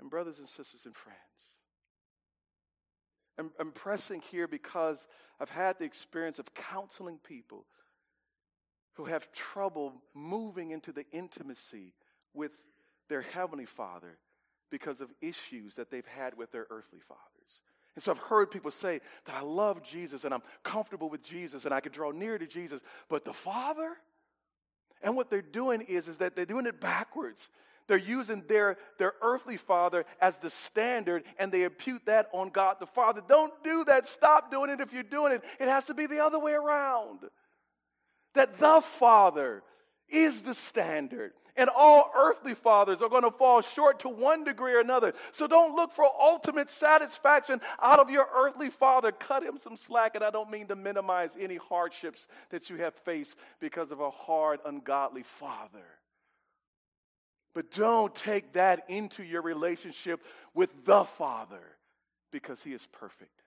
And 0.00 0.10
brothers 0.10 0.38
and 0.38 0.48
sisters 0.48 0.86
and 0.86 0.96
friends, 0.96 1.18
I'm, 3.38 3.50
I'm 3.58 3.72
pressing 3.72 4.22
here 4.30 4.46
because 4.46 5.06
I've 5.40 5.50
had 5.50 5.78
the 5.78 5.84
experience 5.84 6.38
of 6.38 6.54
counseling 6.54 7.18
people 7.18 7.66
who 8.94 9.06
have 9.06 9.32
trouble 9.32 9.94
moving 10.14 10.70
into 10.70 10.92
the 10.92 11.04
intimacy 11.12 11.94
with 12.34 12.52
their 13.08 13.22
Heavenly 13.22 13.64
Father 13.64 14.18
because 14.70 15.00
of 15.00 15.10
issues 15.20 15.74
that 15.76 15.90
they've 15.90 16.06
had 16.06 16.36
with 16.36 16.52
their 16.52 16.66
earthly 16.70 17.00
fathers. 17.00 17.60
And 17.94 18.02
so 18.02 18.12
I've 18.12 18.18
heard 18.18 18.50
people 18.50 18.70
say 18.70 19.00
that 19.26 19.36
I 19.36 19.42
love 19.42 19.82
Jesus 19.82 20.24
and 20.24 20.32
I'm 20.32 20.42
comfortable 20.62 21.10
with 21.10 21.22
Jesus 21.22 21.64
and 21.64 21.74
I 21.74 21.80
can 21.80 21.92
draw 21.92 22.10
near 22.10 22.38
to 22.38 22.46
Jesus, 22.46 22.80
but 23.08 23.24
the 23.24 23.34
Father? 23.34 23.96
And 25.02 25.16
what 25.16 25.28
they're 25.28 25.42
doing 25.42 25.82
is, 25.82 26.08
is 26.08 26.18
that 26.18 26.34
they're 26.34 26.46
doing 26.46 26.66
it 26.66 26.80
backwards. 26.80 27.50
They're 27.88 27.96
using 27.96 28.44
their, 28.48 28.78
their 28.98 29.14
earthly 29.22 29.56
father 29.56 30.04
as 30.20 30.38
the 30.38 30.50
standard 30.50 31.24
and 31.38 31.50
they 31.50 31.64
impute 31.64 32.06
that 32.06 32.28
on 32.32 32.50
God 32.50 32.76
the 32.80 32.86
Father. 32.86 33.22
Don't 33.26 33.52
do 33.62 33.84
that. 33.84 34.06
Stop 34.06 34.50
doing 34.50 34.70
it 34.70 34.80
if 34.80 34.92
you're 34.92 35.02
doing 35.02 35.32
it. 35.32 35.42
It 35.60 35.68
has 35.68 35.86
to 35.86 35.94
be 35.94 36.06
the 36.06 36.24
other 36.24 36.38
way 36.38 36.52
around. 36.52 37.20
That 38.34 38.58
the 38.58 38.80
Father 38.80 39.62
is 40.08 40.42
the 40.42 40.54
standard. 40.54 41.32
And 41.54 41.68
all 41.68 42.10
earthly 42.16 42.54
fathers 42.54 43.02
are 43.02 43.10
going 43.10 43.24
to 43.24 43.30
fall 43.30 43.60
short 43.60 44.00
to 44.00 44.08
one 44.08 44.42
degree 44.42 44.72
or 44.72 44.80
another. 44.80 45.12
So 45.32 45.46
don't 45.46 45.76
look 45.76 45.92
for 45.92 46.06
ultimate 46.18 46.70
satisfaction 46.70 47.60
out 47.82 47.98
of 47.98 48.08
your 48.08 48.26
earthly 48.34 48.70
father. 48.70 49.12
Cut 49.12 49.42
him 49.42 49.58
some 49.58 49.76
slack. 49.76 50.14
And 50.14 50.24
I 50.24 50.30
don't 50.30 50.50
mean 50.50 50.68
to 50.68 50.76
minimize 50.76 51.36
any 51.38 51.56
hardships 51.56 52.26
that 52.50 52.70
you 52.70 52.76
have 52.76 52.94
faced 52.94 53.36
because 53.60 53.90
of 53.90 54.00
a 54.00 54.10
hard, 54.10 54.60
ungodly 54.64 55.24
father. 55.24 55.84
But 57.54 57.70
don't 57.70 58.14
take 58.14 58.54
that 58.54 58.84
into 58.88 59.22
your 59.22 59.42
relationship 59.42 60.22
with 60.54 60.84
the 60.84 61.04
Father 61.04 61.62
because 62.30 62.62
He 62.62 62.72
is 62.72 62.86
perfect. 62.92 63.42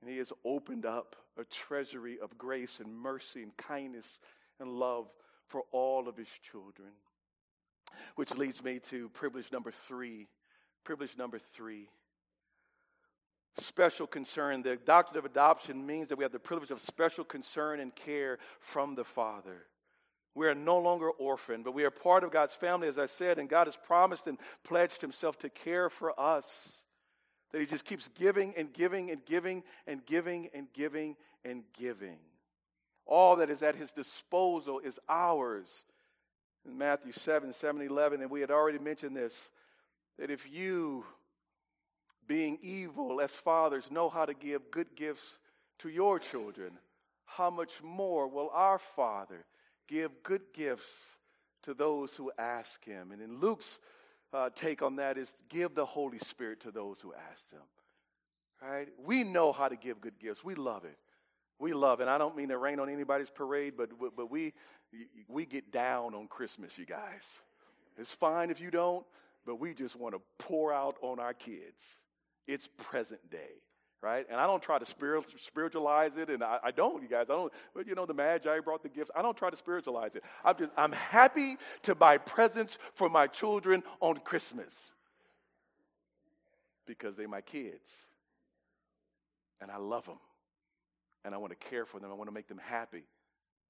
And 0.00 0.10
He 0.10 0.18
has 0.18 0.32
opened 0.44 0.84
up 0.84 1.16
a 1.38 1.44
treasury 1.44 2.18
of 2.22 2.36
grace 2.36 2.80
and 2.80 2.94
mercy 2.94 3.42
and 3.42 3.56
kindness 3.56 4.20
and 4.60 4.70
love 4.70 5.08
for 5.46 5.62
all 5.72 6.08
of 6.08 6.16
His 6.16 6.28
children. 6.28 6.90
Which 8.16 8.34
leads 8.34 8.62
me 8.62 8.80
to 8.90 9.08
privilege 9.10 9.50
number 9.52 9.70
three. 9.70 10.28
Privilege 10.84 11.16
number 11.16 11.38
three 11.38 11.88
special 13.58 14.06
concern. 14.06 14.62
The 14.62 14.76
doctrine 14.76 15.18
of 15.18 15.24
adoption 15.24 15.86
means 15.86 16.08
that 16.08 16.16
we 16.16 16.24
have 16.24 16.32
the 16.32 16.38
privilege 16.38 16.70
of 16.70 16.80
special 16.80 17.24
concern 17.24 17.80
and 17.80 17.94
care 17.94 18.38
from 18.58 18.94
the 18.94 19.04
Father. 19.04 19.66
We 20.34 20.48
are 20.48 20.54
no 20.54 20.78
longer 20.78 21.10
orphaned, 21.10 21.64
but 21.64 21.74
we 21.74 21.84
are 21.84 21.90
part 21.90 22.24
of 22.24 22.32
God's 22.32 22.54
family, 22.54 22.88
as 22.88 22.98
I 22.98 23.06
said, 23.06 23.38
and 23.38 23.48
God 23.48 23.68
has 23.68 23.76
promised 23.76 24.26
and 24.26 24.38
pledged 24.64 25.00
Himself 25.00 25.38
to 25.40 25.48
care 25.48 25.88
for 25.88 26.18
us. 26.18 26.82
That 27.52 27.60
He 27.60 27.66
just 27.66 27.84
keeps 27.84 28.08
giving 28.08 28.54
and 28.56 28.72
giving 28.72 29.10
and 29.10 29.24
giving 29.24 29.62
and 29.86 30.04
giving 30.04 30.48
and 30.52 30.66
giving 30.72 31.16
and 31.44 31.62
giving. 31.78 32.18
All 33.06 33.36
that 33.36 33.50
is 33.50 33.62
at 33.62 33.76
His 33.76 33.92
disposal 33.92 34.80
is 34.80 34.98
ours. 35.08 35.84
In 36.66 36.78
Matthew 36.78 37.12
7, 37.12 37.52
7, 37.52 37.82
11, 37.82 38.22
and 38.22 38.30
we 38.30 38.40
had 38.40 38.50
already 38.50 38.78
mentioned 38.78 39.14
this, 39.14 39.50
that 40.18 40.30
if 40.30 40.50
you, 40.50 41.04
being 42.26 42.58
evil 42.62 43.20
as 43.20 43.32
fathers, 43.32 43.90
know 43.90 44.08
how 44.08 44.24
to 44.24 44.34
give 44.34 44.70
good 44.70 44.96
gifts 44.96 45.38
to 45.80 45.88
your 45.88 46.18
children, 46.18 46.72
how 47.24 47.50
much 47.50 47.82
more 47.82 48.26
will 48.26 48.50
our 48.52 48.78
Father? 48.78 49.44
Give 49.88 50.10
good 50.22 50.42
gifts 50.52 50.90
to 51.64 51.74
those 51.74 52.14
who 52.14 52.30
ask 52.38 52.84
him. 52.84 53.12
And 53.12 53.20
in 53.20 53.40
Luke's 53.40 53.78
uh, 54.32 54.50
take 54.54 54.82
on 54.82 54.96
that 54.96 55.16
is 55.16 55.36
give 55.48 55.74
the 55.74 55.84
Holy 55.84 56.18
Spirit 56.18 56.60
to 56.60 56.70
those 56.70 57.00
who 57.00 57.12
ask 57.30 57.50
him. 57.50 57.60
Right? 58.62 58.88
We 59.04 59.24
know 59.24 59.52
how 59.52 59.68
to 59.68 59.76
give 59.76 60.00
good 60.00 60.18
gifts. 60.18 60.42
We 60.42 60.54
love 60.54 60.84
it. 60.84 60.98
We 61.58 61.72
love 61.72 62.00
it. 62.00 62.08
I 62.08 62.18
don't 62.18 62.36
mean 62.36 62.48
to 62.48 62.58
rain 62.58 62.80
on 62.80 62.88
anybody's 62.88 63.30
parade, 63.30 63.74
but, 63.76 63.90
but 64.16 64.30
we, 64.30 64.52
we 65.28 65.46
get 65.46 65.70
down 65.70 66.14
on 66.14 66.26
Christmas, 66.26 66.76
you 66.76 66.86
guys. 66.86 67.24
It's 67.96 68.12
fine 68.12 68.50
if 68.50 68.60
you 68.60 68.70
don't, 68.70 69.04
but 69.46 69.60
we 69.60 69.72
just 69.72 69.96
want 69.96 70.14
to 70.14 70.20
pour 70.38 70.72
out 70.72 70.96
on 71.00 71.20
our 71.20 71.34
kids. 71.34 71.82
It's 72.46 72.68
present 72.76 73.30
day 73.30 73.62
right? 74.04 74.26
And 74.30 74.38
I 74.38 74.46
don't 74.46 74.62
try 74.62 74.78
to 74.78 74.84
spiritualize 74.84 76.18
it, 76.18 76.28
and 76.28 76.44
I, 76.44 76.58
I, 76.62 76.70
don't, 76.70 77.02
you 77.02 77.08
guys. 77.08 77.26
I 77.30 77.32
don't, 77.32 77.52
but 77.74 77.86
you 77.86 77.94
know, 77.94 78.04
the 78.04 78.12
Magi 78.12 78.60
brought 78.60 78.82
the 78.82 78.90
gifts. 78.90 79.10
I 79.16 79.22
don't 79.22 79.36
try 79.36 79.48
to 79.48 79.56
spiritualize 79.56 80.14
it. 80.14 80.22
I'm 80.44 80.56
just, 80.58 80.70
I'm 80.76 80.92
happy 80.92 81.56
to 81.82 81.94
buy 81.94 82.18
presents 82.18 82.76
for 82.92 83.08
my 83.08 83.26
children 83.26 83.82
on 84.00 84.18
Christmas 84.18 84.92
because 86.86 87.16
they're 87.16 87.26
my 87.26 87.40
kids, 87.40 88.04
and 89.62 89.70
I 89.70 89.78
love 89.78 90.04
them, 90.04 90.18
and 91.24 91.34
I 91.34 91.38
want 91.38 91.58
to 91.58 91.68
care 91.70 91.86
for 91.86 91.98
them. 91.98 92.10
I 92.10 92.14
want 92.14 92.28
to 92.28 92.34
make 92.34 92.46
them 92.46 92.60
happy. 92.62 93.04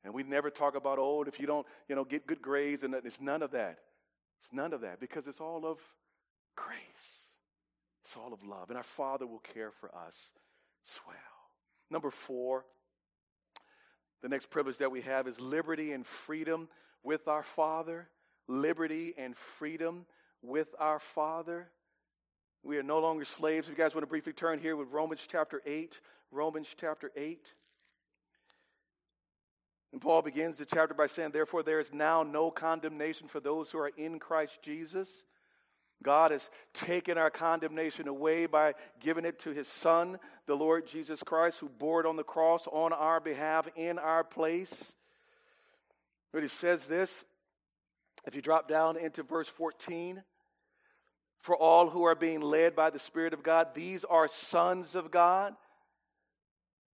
And 0.04 0.12
we 0.12 0.24
never 0.24 0.50
talk 0.50 0.74
about, 0.74 0.98
oh, 0.98 1.22
if 1.22 1.38
you 1.38 1.46
don't, 1.46 1.64
you 1.88 1.94
know, 1.94 2.04
get 2.04 2.26
good 2.26 2.42
grades, 2.42 2.82
and 2.82 2.92
it's 2.92 3.20
none 3.20 3.40
of 3.40 3.52
that. 3.52 3.78
It's 4.40 4.52
none 4.52 4.72
of 4.72 4.80
that 4.80 4.98
because 4.98 5.28
it's 5.28 5.40
all 5.40 5.64
of 5.64 5.78
grace. 6.56 7.23
It's 8.04 8.16
all 8.16 8.32
of 8.32 8.44
love. 8.44 8.68
And 8.68 8.76
our 8.76 8.82
Father 8.82 9.26
will 9.26 9.40
care 9.40 9.70
for 9.70 9.94
us 9.94 10.32
as 10.84 10.98
well. 11.06 11.16
Number 11.90 12.10
four, 12.10 12.64
the 14.22 14.28
next 14.28 14.50
privilege 14.50 14.78
that 14.78 14.90
we 14.90 15.02
have 15.02 15.26
is 15.26 15.40
liberty 15.40 15.92
and 15.92 16.06
freedom 16.06 16.68
with 17.02 17.28
our 17.28 17.42
Father. 17.42 18.08
Liberty 18.46 19.14
and 19.16 19.36
freedom 19.36 20.06
with 20.42 20.68
our 20.78 20.98
Father. 20.98 21.68
We 22.62 22.78
are 22.78 22.82
no 22.82 22.98
longer 22.98 23.24
slaves. 23.24 23.68
If 23.68 23.76
you 23.76 23.82
guys 23.82 23.94
want 23.94 24.02
to 24.02 24.08
briefly 24.08 24.32
turn 24.32 24.58
here 24.58 24.76
with 24.76 24.88
Romans 24.90 25.26
chapter 25.30 25.62
8, 25.64 25.98
Romans 26.30 26.74
chapter 26.78 27.10
8. 27.16 27.52
And 29.92 30.00
Paul 30.00 30.22
begins 30.22 30.58
the 30.58 30.64
chapter 30.64 30.92
by 30.92 31.06
saying, 31.06 31.30
Therefore, 31.30 31.62
there 31.62 31.78
is 31.78 31.92
now 31.92 32.22
no 32.22 32.50
condemnation 32.50 33.28
for 33.28 33.40
those 33.40 33.70
who 33.70 33.78
are 33.78 33.92
in 33.96 34.18
Christ 34.18 34.60
Jesus. 34.62 35.22
God 36.04 36.30
has 36.30 36.48
taken 36.72 37.18
our 37.18 37.30
condemnation 37.30 38.06
away 38.06 38.46
by 38.46 38.74
giving 39.00 39.24
it 39.24 39.40
to 39.40 39.50
his 39.50 39.66
Son, 39.66 40.20
the 40.46 40.54
Lord 40.54 40.86
Jesus 40.86 41.24
Christ, 41.24 41.58
who 41.58 41.68
bore 41.68 42.00
it 42.00 42.06
on 42.06 42.14
the 42.14 42.22
cross 42.22 42.68
on 42.70 42.92
our 42.92 43.18
behalf 43.18 43.66
in 43.74 43.98
our 43.98 44.22
place. 44.22 44.94
But 46.32 46.42
he 46.42 46.48
says 46.48 46.86
this 46.86 47.24
if 48.26 48.36
you 48.36 48.42
drop 48.42 48.68
down 48.68 48.96
into 48.96 49.22
verse 49.22 49.48
14, 49.48 50.22
for 51.40 51.56
all 51.56 51.90
who 51.90 52.04
are 52.04 52.14
being 52.14 52.40
led 52.40 52.74
by 52.74 52.90
the 52.90 52.98
Spirit 52.98 53.34
of 53.34 53.42
God, 53.42 53.74
these 53.74 54.04
are 54.04 54.28
sons 54.28 54.94
of 54.94 55.10
God. 55.10 55.54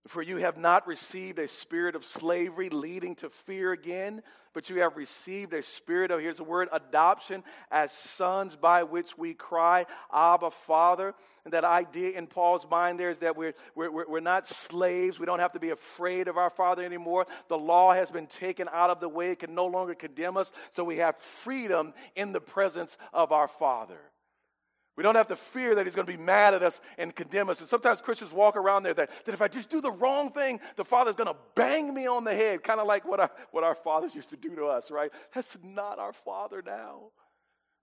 For 0.09 0.23
you 0.23 0.39
have 0.39 0.57
not 0.57 0.87
received 0.87 1.39
a 1.39 1.47
spirit 1.47 1.95
of 1.95 2.05
slavery 2.05 2.71
leading 2.71 3.15
to 3.17 3.29
fear 3.29 3.73
again, 3.73 4.23
but 4.55 4.71
you 4.71 4.81
have 4.81 4.97
received 4.97 5.53
a 5.53 5.63
spirit 5.63 6.11
of, 6.11 6.21
here's 6.21 6.39
the 6.39 6.45
word, 6.45 6.69
adoption 6.73 7.45
as 7.71 7.93
sons 7.93 8.57
by 8.57 8.83
which 8.83 9.19
we 9.19 9.35
cry, 9.35 9.85
Abba, 10.13 10.51
Father. 10.51 11.15
And 11.45 11.53
that 11.53 11.65
idea 11.65 12.19
in 12.19 12.27
Paul's 12.27 12.67
mind 12.69 12.99
there 12.99 13.11
is 13.11 13.19
that 13.19 13.37
we're, 13.37 13.53
we're, 13.75 13.91
we're 14.09 14.21
not 14.21 14.49
slaves. 14.49 15.19
We 15.19 15.27
don't 15.27 15.39
have 15.39 15.53
to 15.53 15.61
be 15.61 15.71
afraid 15.71 16.29
of 16.29 16.39
our 16.39 16.51
Father 16.51 16.83
anymore. 16.83 17.27
The 17.49 17.59
law 17.59 17.93
has 17.93 18.11
been 18.11 18.27
taken 18.27 18.69
out 18.73 18.91
of 18.91 19.01
the 19.01 19.09
way, 19.09 19.33
it 19.33 19.39
can 19.41 19.55
no 19.55 19.67
longer 19.67 19.95
condemn 19.95 20.39
us. 20.39 20.51
So 20.71 20.83
we 20.83 20.97
have 20.97 21.19
freedom 21.19 21.93
in 22.17 22.33
the 22.33 22.41
presence 22.41 22.97
of 23.13 23.33
our 23.33 23.49
Father. 23.49 24.01
We 24.97 25.03
don't 25.03 25.15
have 25.15 25.29
to 25.29 25.37
fear 25.37 25.75
that 25.77 25.87
he's 25.87 25.95
going 25.95 26.07
to 26.07 26.13
be 26.13 26.23
mad 26.23 26.53
at 26.53 26.63
us 26.63 26.81
and 26.99 27.15
condemn 27.15 27.49
us. 27.49 27.61
And 27.61 27.69
sometimes 27.69 28.01
Christians 28.01 28.33
walk 28.33 28.57
around 28.57 28.83
there 28.83 28.95
that, 28.95 29.11
that 29.25 29.33
if 29.33 29.41
I 29.41 29.49
just 29.49 29.71
do 29.71 29.81
the 29.81 29.93
wrong 29.93 30.31
thing, 30.33 30.61
the 30.77 30.85
Father's 30.85 31.15
going 31.15 31.29
to 31.29 31.37
bang 31.55 31.95
me 31.95 32.07
on 32.07 32.25
the 32.25 32.35
head, 32.35 32.63
kind 32.63 32.81
of 32.81 32.87
like 32.87 33.07
what 33.07 33.21
our, 33.21 33.31
what 33.53 33.65
our 33.65 33.75
fathers 33.75 34.15
used 34.15 34.31
to 34.31 34.37
do 34.37 34.55
to 34.57 34.67
us, 34.67 34.91
right? 34.91 35.11
That's 35.33 35.57
not 35.63 35.99
our 35.99 36.13
Father 36.13 36.63
now. 36.65 37.13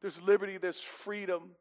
There's 0.01 0.21
liberty, 0.21 0.57
there's 0.57 0.81
freedom. 0.81 1.51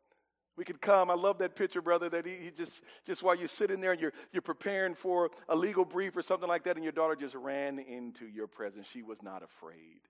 We 0.57 0.65
could 0.65 0.81
come. 0.81 1.11
I 1.11 1.15
love 1.15 1.39
that 1.39 1.55
picture, 1.55 1.83
brother, 1.83 2.09
that 2.09 2.27
he, 2.27 2.37
he, 2.37 2.51
just, 2.51 2.83
just 3.07 3.23
while 3.23 3.35
you're 3.35 3.49
sitting 3.49 3.81
there 3.81 3.93
and 3.93 4.01
you're, 4.01 4.13
you're 4.33 4.43
preparing 4.43 4.95
for 4.95 5.31
a 5.49 5.57
legal 5.57 5.85
brief 5.85 6.17
or 6.17 6.23
something 6.23 6.49
like 6.49 6.65
that, 6.65 6.77
and 6.77 6.85
your 6.85 6.93
daughter 6.93 7.15
just 7.15 7.35
ran 7.35 7.79
into 7.79 8.27
your 8.27 8.47
presence. 8.47 8.87
She 8.87 9.03
was 9.03 9.23
not 9.23 9.43
afraid. 9.43 10.01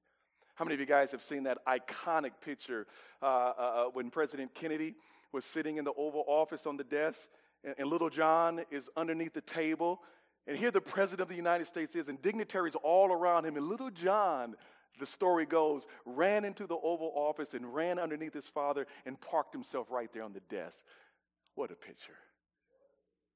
How 0.56 0.64
many 0.64 0.74
of 0.74 0.80
you 0.80 0.86
guys 0.86 1.12
have 1.12 1.22
seen 1.22 1.44
that 1.44 1.58
iconic 1.66 2.32
picture 2.44 2.86
uh, 3.22 3.26
uh, 3.26 3.28
uh 3.28 3.84
when 3.92 4.10
President 4.10 4.54
Kennedy 4.54 4.94
was 5.32 5.44
sitting 5.44 5.76
in 5.76 5.84
the 5.84 5.92
Oval 5.92 6.24
Office 6.26 6.66
on 6.66 6.76
the 6.76 6.84
desk, 6.84 7.28
and, 7.62 7.74
and 7.78 7.88
little 7.88 8.10
John 8.10 8.62
is 8.70 8.90
underneath 8.96 9.34
the 9.34 9.42
table. 9.42 10.00
And 10.46 10.56
here 10.56 10.70
the 10.70 10.80
President 10.80 11.20
of 11.20 11.28
the 11.28 11.34
United 11.34 11.66
States 11.66 11.94
is, 11.94 12.08
and 12.08 12.20
dignitaries 12.22 12.74
all 12.82 13.12
around 13.12 13.44
him. 13.44 13.56
And 13.56 13.66
little 13.66 13.90
John, 13.90 14.54
the 14.98 15.06
story 15.06 15.44
goes, 15.44 15.86
ran 16.04 16.44
into 16.44 16.66
the 16.66 16.76
Oval 16.76 17.12
Office 17.14 17.54
and 17.54 17.74
ran 17.74 17.98
underneath 17.98 18.32
his 18.32 18.48
father 18.48 18.86
and 19.04 19.20
parked 19.20 19.52
himself 19.52 19.90
right 19.90 20.10
there 20.12 20.22
on 20.22 20.32
the 20.32 20.40
desk. 20.48 20.84
What 21.54 21.70
a 21.70 21.74
picture. 21.74 22.16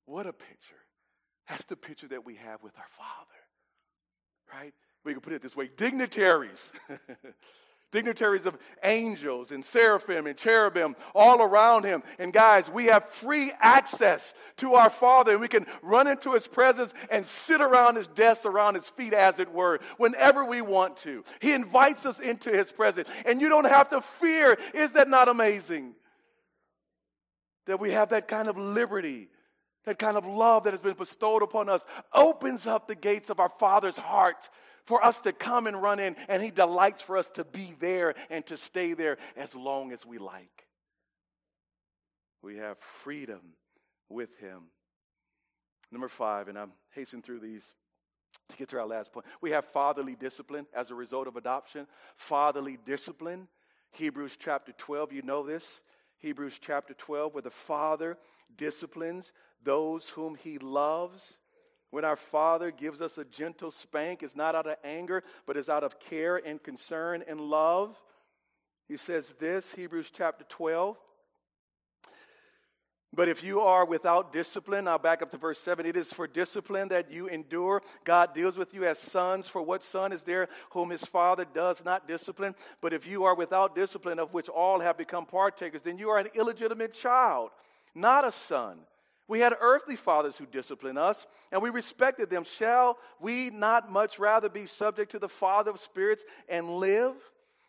What 0.07 0.27
a 0.27 0.33
picture. 0.33 0.77
That's 1.49 1.65
the 1.65 1.77
picture 1.77 2.09
that 2.09 2.25
we 2.25 2.37
have 2.37 2.63
with 2.63 2.79
our 2.79 2.89
Father, 2.89 3.41
right? 4.55 4.73
We 5.05 5.13
can 5.13 5.21
put 5.21 5.33
it 5.33 5.43
this 5.43 5.57
way 5.57 5.71
dignitaries. 5.77 6.73
dignitaries 7.91 8.47
of 8.47 8.57
angels 8.85 9.51
and 9.51 9.65
seraphim 9.65 10.27
and 10.27 10.37
cherubim 10.37 10.95
all 11.15 11.43
around 11.43 11.85
him. 11.85 12.03
And 12.19 12.33
guys, 12.33 12.71
we 12.71 12.87
have 12.87 13.09
free 13.09 13.53
access 13.61 14.35
to 14.59 14.75
our 14.75 14.91
Father, 14.91 15.33
and 15.33 15.41
we 15.41 15.49
can 15.49 15.67
run 15.83 16.07
into 16.07 16.33
his 16.33 16.47
presence 16.47 16.93
and 17.11 17.27
sit 17.27 17.61
around 17.61 17.97
his 17.97 18.07
desk, 18.07 18.45
around 18.45 18.75
his 18.75 18.89
feet, 18.89 19.13
as 19.13 19.39
it 19.39 19.53
were, 19.53 19.81
whenever 19.97 20.45
we 20.45 20.63
want 20.63 20.97
to. 20.99 21.25
He 21.41 21.53
invites 21.53 22.07
us 22.07 22.21
into 22.21 22.51
his 22.51 22.71
presence, 22.71 23.09
and 23.25 23.41
you 23.41 23.49
don't 23.49 23.65
have 23.65 23.91
to 23.91 24.01
fear. 24.01 24.59
Is 24.75 24.93
that 24.93 25.09
not 25.09 25.29
amazing? 25.29 25.95
That 27.67 27.81
we 27.81 27.91
have 27.91 28.11
that 28.11 28.29
kind 28.29 28.49
of 28.49 28.57
liberty. 28.57 29.29
That 29.87 29.99
kind 29.99 30.19
of 30.19 30.27
love 30.27 30.65
that 30.65 30.75
has 30.75 30.83
been 30.83 30.95
bestowed 30.95 31.43
upon 31.43 31.71
us 31.71 31.87
opens 32.13 32.67
up 32.67 32.87
the 32.87 32.95
gates 32.95 33.31
of 33.31 33.41
our 33.41 33.49
Father's 33.49 33.97
heart 33.97 34.51
for 34.91 35.05
us 35.05 35.21
to 35.21 35.33
come 35.33 35.69
and 35.69 35.81
run 35.81 36.01
in, 36.01 36.17
and 36.29 36.43
He 36.43 36.51
delights 36.51 37.01
for 37.01 37.17
us 37.17 37.31
to 37.35 37.45
be 37.45 37.77
there 37.79 38.17
and 38.29 38.45
to 38.47 38.57
stay 38.57 38.93
there 38.93 39.19
as 39.37 39.55
long 39.55 39.93
as 39.93 40.05
we 40.05 40.19
like. 40.19 40.67
We 42.43 42.57
have 42.57 42.77
freedom 42.77 43.41
with 44.09 44.37
Him. 44.41 44.63
Number 45.93 46.09
five, 46.09 46.49
and 46.49 46.59
I'm 46.59 46.73
hastening 46.93 47.23
through 47.23 47.39
these 47.39 47.73
to 48.49 48.57
get 48.57 48.69
to 48.71 48.81
our 48.81 48.87
last 48.87 49.13
point. 49.13 49.27
We 49.41 49.53
have 49.53 49.65
fatherly 49.65 50.17
discipline 50.17 50.67
as 50.75 50.91
a 50.91 50.97
result 50.97 51.29
of 51.29 51.37
adoption. 51.37 51.87
Fatherly 52.17 52.77
discipline. 52.85 53.47
Hebrews 53.93 54.37
chapter 54.41 54.73
12, 54.73 55.13
you 55.13 55.23
know 55.23 55.45
this. 55.45 55.81
Hebrews 56.19 56.59
chapter 56.61 56.95
12, 56.95 57.35
where 57.35 57.43
the 57.43 57.51
Father 57.51 58.19
disciplines 58.57 59.31
those 59.63 60.09
whom 60.09 60.35
He 60.35 60.59
loves. 60.59 61.39
When 61.91 62.05
our 62.05 62.17
Father 62.17 62.71
gives 62.71 63.03
us 63.03 63.19
a 63.19 63.25
gentle 63.25 63.71
spank, 63.71 64.23
it's 64.23 64.37
not 64.37 64.55
out 64.55 64.67
of 64.67 64.77
anger, 64.85 65.25
but 65.47 65.57
it's 65.57 65.69
out 65.69 65.83
of 65.83 65.99
care 65.99 66.37
and 66.37 66.63
concern 66.63 67.25
and 67.27 67.41
love. 67.41 68.01
He 68.87 68.97
says 68.97 69.35
this, 69.39 69.73
Hebrews 69.73 70.11
chapter 70.13 70.45
12. 70.49 70.97
But 73.13 73.29
if 73.29 73.43
you 73.43 73.61
are 73.61 73.85
without 73.85 74.33
discipline, 74.33 74.87
I'll 74.87 74.99
back 74.99 75.21
up 75.21 75.31
to 75.31 75.37
verse 75.37 75.59
7. 75.59 75.85
It 75.85 75.97
is 75.97 76.13
for 76.13 76.29
discipline 76.29 76.89
that 76.89 77.11
you 77.11 77.27
endure. 77.27 77.83
God 78.05 78.35
deals 78.35 78.57
with 78.57 78.73
you 78.73 78.85
as 78.85 79.01
sons. 79.01 79.49
For 79.49 79.61
what 79.61 79.83
son 79.83 80.13
is 80.13 80.23
there 80.23 80.49
whom 80.71 80.91
his 80.91 81.05
father 81.05 81.45
does 81.45 81.85
not 81.85 82.07
discipline? 82.07 82.55
But 82.81 82.93
if 82.93 83.09
you 83.09 83.25
are 83.25 83.35
without 83.35 83.75
discipline, 83.75 84.21
of 84.21 84.33
which 84.33 84.49
all 84.49 84.79
have 84.79 84.97
become 84.97 85.27
partakers, 85.27 85.83
then 85.83 85.99
you 85.99 86.11
are 86.11 86.19
an 86.19 86.29
illegitimate 86.35 86.95
child, 86.95 87.51
not 87.97 88.25
a 88.25 88.31
son. 88.31 88.79
We 89.31 89.39
had 89.39 89.55
earthly 89.61 89.95
fathers 89.95 90.37
who 90.37 90.45
disciplined 90.45 90.99
us, 90.99 91.25
and 91.53 91.63
we 91.63 91.71
respected 91.71 92.31
them. 92.31 92.43
Shall 92.43 92.99
we 93.21 93.51
not 93.51 93.89
much 93.89 94.19
rather 94.19 94.49
be 94.49 94.67
subject 94.67 95.13
to 95.13 95.21
the 95.21 95.29
Father 95.29 95.71
of 95.71 95.79
spirits 95.79 96.25
and 96.49 96.69
live? 96.69 97.15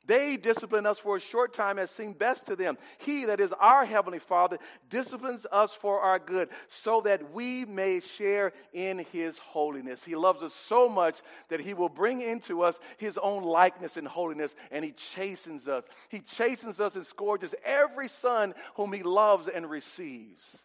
They 0.08 0.38
discipline 0.38 0.88
us 0.88 0.98
for 0.98 1.18
a 1.18 1.20
short 1.20 1.54
time 1.54 1.78
as 1.78 1.92
seemed 1.92 2.18
best 2.18 2.48
to 2.48 2.56
them. 2.56 2.80
He, 2.98 3.26
that 3.26 3.40
is 3.40 3.54
our 3.54 3.86
Heavenly 3.86 4.18
Father, 4.18 4.58
disciplines 4.90 5.46
us 5.52 5.72
for 5.72 6.00
our 6.00 6.18
good, 6.18 6.50
so 6.68 7.02
that 7.02 7.32
we 7.32 7.66
may 7.66 8.00
share 8.00 8.54
in 8.74 9.06
His 9.12 9.38
holiness. 9.38 10.04
He 10.04 10.16
loves 10.16 10.42
us 10.42 10.56
so 10.56 10.90
much 10.90 11.22
that 11.50 11.60
He 11.60 11.76
will 11.76 11.90
bring 11.90 12.22
into 12.22 12.64
us 12.64 12.80
His 12.98 13.20
own 13.20 13.44
likeness 13.44 13.98
and 13.98 14.08
holiness, 14.08 14.56
and 14.72 14.84
He 14.84 14.94
chastens 14.94 15.68
us. 15.68 15.84
He 16.10 16.22
chastens 16.22 16.82
us 16.82 16.96
and 16.96 17.06
scourges 17.06 17.54
every 17.64 18.08
son 18.08 18.56
whom 18.74 18.94
He 18.94 19.04
loves 19.04 19.48
and 19.48 19.70
receives. 19.70 20.64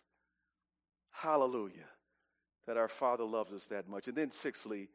Hallelujah. 1.20 1.88
That 2.66 2.76
our 2.76 2.88
Father 2.88 3.24
loves 3.24 3.52
us 3.52 3.66
that 3.66 3.88
much. 3.88 4.08
And 4.08 4.16
then, 4.16 4.30
sixthly, 4.30 4.88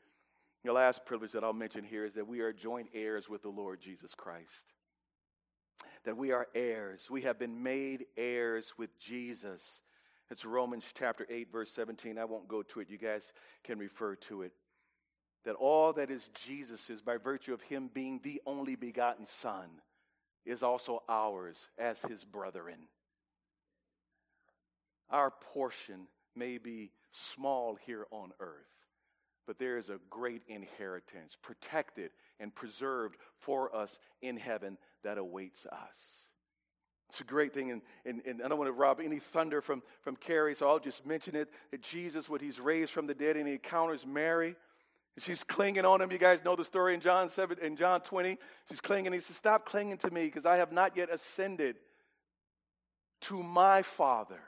the 0.63 0.73
last 0.73 1.05
privilege 1.05 1.31
that 1.31 1.43
I'll 1.43 1.53
mention 1.53 1.83
here 1.83 2.05
is 2.05 2.13
that 2.13 2.27
we 2.27 2.41
are 2.41 2.53
joint 2.53 2.89
heirs 2.93 3.27
with 3.27 3.41
the 3.41 3.49
Lord 3.49 3.79
Jesus 3.81 4.13
Christ. 4.13 4.73
That 6.03 6.17
we 6.17 6.31
are 6.31 6.47
heirs. 6.53 7.09
We 7.09 7.21
have 7.21 7.39
been 7.39 7.63
made 7.63 8.05
heirs 8.17 8.73
with 8.77 8.99
Jesus. 8.99 9.81
It's 10.29 10.45
Romans 10.45 10.91
chapter 10.93 11.25
8, 11.27 11.51
verse 11.51 11.71
17. 11.71 12.19
I 12.19 12.25
won't 12.25 12.47
go 12.47 12.61
to 12.61 12.81
it. 12.81 12.89
You 12.89 12.97
guys 12.97 13.33
can 13.63 13.79
refer 13.79 14.15
to 14.15 14.43
it. 14.43 14.53
That 15.43 15.55
all 15.55 15.91
that 15.93 16.11
is 16.11 16.29
Jesus' 16.35 17.01
by 17.01 17.17
virtue 17.17 17.53
of 17.53 17.61
him 17.61 17.89
being 17.91 18.19
the 18.21 18.41
only 18.45 18.75
begotten 18.75 19.25
Son 19.25 19.69
is 20.45 20.61
also 20.61 21.01
ours 21.09 21.67
as 21.79 21.99
his 22.01 22.23
brethren. 22.23 22.77
Our 25.11 25.31
portion 25.31 26.07
may 26.35 26.57
be 26.57 26.91
small 27.11 27.77
here 27.85 28.05
on 28.11 28.31
earth, 28.39 28.55
but 29.45 29.59
there 29.59 29.77
is 29.77 29.89
a 29.89 29.99
great 30.09 30.43
inheritance 30.47 31.37
protected 31.41 32.11
and 32.39 32.55
preserved 32.55 33.17
for 33.37 33.75
us 33.75 33.99
in 34.21 34.37
heaven 34.37 34.77
that 35.03 35.17
awaits 35.17 35.65
us. 35.65 36.23
It's 37.09 37.19
a 37.19 37.25
great 37.25 37.53
thing, 37.53 37.71
and, 37.71 37.81
and, 38.05 38.21
and 38.25 38.41
I 38.41 38.47
don't 38.47 38.57
want 38.57 38.69
to 38.69 38.73
rob 38.73 39.01
any 39.01 39.19
thunder 39.19 39.59
from, 39.59 39.83
from 40.01 40.15
Carrie, 40.15 40.55
so 40.55 40.69
I'll 40.69 40.79
just 40.79 41.05
mention 41.05 41.35
it 41.35 41.49
that 41.71 41.81
Jesus, 41.81 42.29
when 42.29 42.39
he's 42.39 42.57
raised 42.57 42.93
from 42.93 43.05
the 43.05 43.13
dead 43.13 43.35
and 43.35 43.45
he 43.45 43.55
encounters 43.55 44.05
Mary, 44.05 44.55
she's 45.17 45.43
clinging 45.43 45.83
on 45.83 46.01
him. 46.01 46.09
You 46.09 46.17
guys 46.17 46.41
know 46.45 46.55
the 46.55 46.63
story 46.63 46.93
in 46.93 47.01
John 47.01 47.27
7 47.27 47.57
in 47.61 47.75
John 47.75 47.99
20. 47.99 48.37
She's 48.69 48.79
clinging. 48.79 49.11
He 49.11 49.19
says, 49.19 49.35
Stop 49.35 49.65
clinging 49.65 49.97
to 49.97 50.09
me, 50.09 50.23
because 50.23 50.45
I 50.45 50.55
have 50.55 50.71
not 50.71 50.95
yet 50.95 51.09
ascended 51.11 51.75
to 53.23 53.43
my 53.43 53.81
Father 53.81 54.39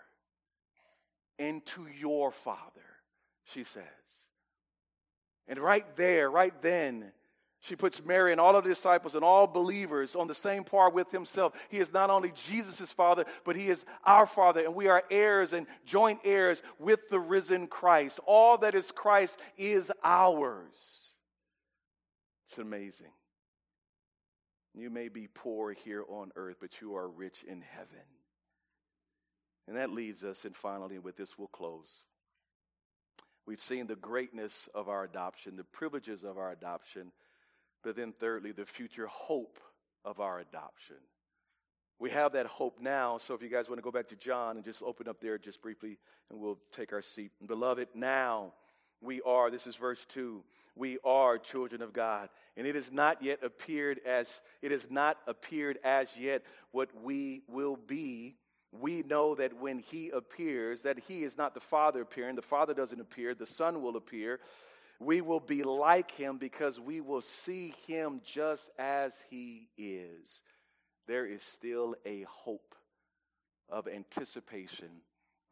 and 1.39 1.65
to 1.67 1.87
your 1.99 2.31
Father, 2.31 2.81
she 3.43 3.63
says. 3.63 3.83
And 5.47 5.59
right 5.59 5.85
there, 5.95 6.29
right 6.29 6.53
then, 6.61 7.11
she 7.59 7.77
puts 7.77 8.03
Mary 8.03 8.33
and 8.33 8.41
all 8.41 8.55
of 8.57 8.65
the 8.65 8.69
disciples 8.69 9.15
and 9.15 9.23
all 9.23 9.47
believers 9.47 10.15
on 10.15 10.27
the 10.27 10.35
same 10.35 10.65
par 10.65 10.89
with 10.89 11.11
himself. 11.11 11.53
He 11.69 11.77
is 11.77 11.93
not 11.93 12.09
only 12.09 12.33
Jesus' 12.35 12.91
Father, 12.91 13.23
but 13.45 13.55
he 13.55 13.69
is 13.69 13.85
our 14.03 14.27
Father, 14.27 14.65
and 14.65 14.75
we 14.75 14.87
are 14.87 15.03
heirs 15.09 15.53
and 15.53 15.65
joint 15.85 16.19
heirs 16.25 16.61
with 16.77 17.09
the 17.09 17.21
risen 17.21 17.67
Christ. 17.67 18.19
All 18.25 18.57
that 18.57 18.75
is 18.75 18.91
Christ 18.91 19.39
is 19.57 19.89
ours. 20.03 21.13
It's 22.49 22.57
amazing. 22.57 23.11
You 24.75 24.89
may 24.89 25.07
be 25.07 25.29
poor 25.33 25.71
here 25.71 26.03
on 26.09 26.31
earth, 26.35 26.57
but 26.59 26.81
you 26.81 26.95
are 26.95 27.07
rich 27.07 27.43
in 27.47 27.61
heaven. 27.61 28.05
And 29.67 29.77
that 29.77 29.91
leads 29.91 30.23
us, 30.23 30.45
and 30.45 30.55
finally, 30.55 30.99
with 30.99 31.15
this 31.15 31.37
we'll 31.37 31.47
close. 31.47 32.03
We've 33.45 33.61
seen 33.61 33.87
the 33.87 33.95
greatness 33.95 34.69
of 34.73 34.89
our 34.89 35.03
adoption, 35.03 35.55
the 35.55 35.63
privileges 35.63 36.23
of 36.23 36.37
our 36.37 36.51
adoption, 36.51 37.11
but 37.83 37.95
then, 37.95 38.13
thirdly, 38.17 38.53
the 38.53 38.65
future 38.65 39.07
hope 39.07 39.59
of 40.05 40.19
our 40.19 40.39
adoption. 40.39 40.97
We 41.99 42.09
have 42.11 42.33
that 42.33 42.45
hope 42.45 42.79
now. 42.81 43.17
So, 43.17 43.33
if 43.33 43.41
you 43.41 43.49
guys 43.49 43.67
want 43.67 43.79
to 43.79 43.83
go 43.83 43.91
back 43.91 44.07
to 44.09 44.15
John 44.15 44.55
and 44.55 44.65
just 44.65 44.81
open 44.81 45.07
up 45.07 45.19
there 45.21 45.37
just 45.37 45.61
briefly, 45.61 45.97
and 46.29 46.39
we'll 46.39 46.59
take 46.71 46.93
our 46.93 47.01
seat. 47.01 47.31
Beloved, 47.45 47.89
now 47.93 48.53
we 49.01 49.21
are, 49.21 49.51
this 49.51 49.67
is 49.67 49.75
verse 49.75 50.05
2, 50.05 50.43
we 50.75 50.97
are 51.03 51.37
children 51.37 51.81
of 51.81 51.93
God. 51.93 52.29
And 52.57 52.65
it 52.65 52.75
has 52.75 52.91
not 52.91 53.21
yet 53.21 53.43
appeared 53.43 53.99
as, 54.05 54.41
it 54.61 54.71
has 54.71 54.89
not 54.89 55.17
appeared 55.27 55.77
as 55.83 56.17
yet 56.17 56.43
what 56.71 56.89
we 57.03 57.43
will 57.47 57.75
be 57.75 58.37
we 58.79 59.03
know 59.03 59.35
that 59.35 59.59
when 59.59 59.79
he 59.79 60.09
appears, 60.09 60.83
that 60.83 60.99
he 61.07 61.23
is 61.23 61.37
not 61.37 61.53
the 61.53 61.59
Father 61.59 62.01
appearing, 62.01 62.35
the 62.35 62.41
Father 62.41 62.73
doesn't 62.73 63.01
appear, 63.01 63.35
the 63.35 63.45
Son 63.45 63.81
will 63.81 63.95
appear. 63.97 64.39
We 64.99 65.21
will 65.21 65.39
be 65.39 65.63
like 65.63 66.11
him 66.11 66.37
because 66.37 66.79
we 66.79 67.01
will 67.01 67.21
see 67.21 67.73
him 67.87 68.21
just 68.25 68.69
as 68.79 69.23
he 69.29 69.69
is. 69.77 70.41
There 71.07 71.25
is 71.25 71.43
still 71.43 71.95
a 72.05 72.23
hope. 72.23 72.75
of 73.69 73.87
anticipation 73.87 74.89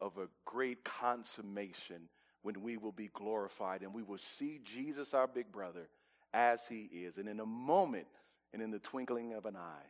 of 0.00 0.18
a 0.18 0.28
great 0.44 0.84
consummation 0.84 2.08
when 2.42 2.60
we 2.62 2.76
will 2.76 2.92
be 2.92 3.08
glorified 3.12 3.82
and 3.82 3.94
we 3.94 4.02
will 4.02 4.18
see 4.18 4.60
Jesus, 4.64 5.14
our 5.14 5.26
big 5.26 5.50
brother, 5.50 5.88
as 6.32 6.66
he 6.68 6.82
is. 6.92 7.18
And 7.18 7.28
in 7.28 7.40
a 7.40 7.46
moment 7.46 8.06
and 8.52 8.62
in 8.62 8.70
the 8.70 8.78
twinkling 8.78 9.32
of 9.32 9.46
an 9.46 9.56
eye, 9.56 9.86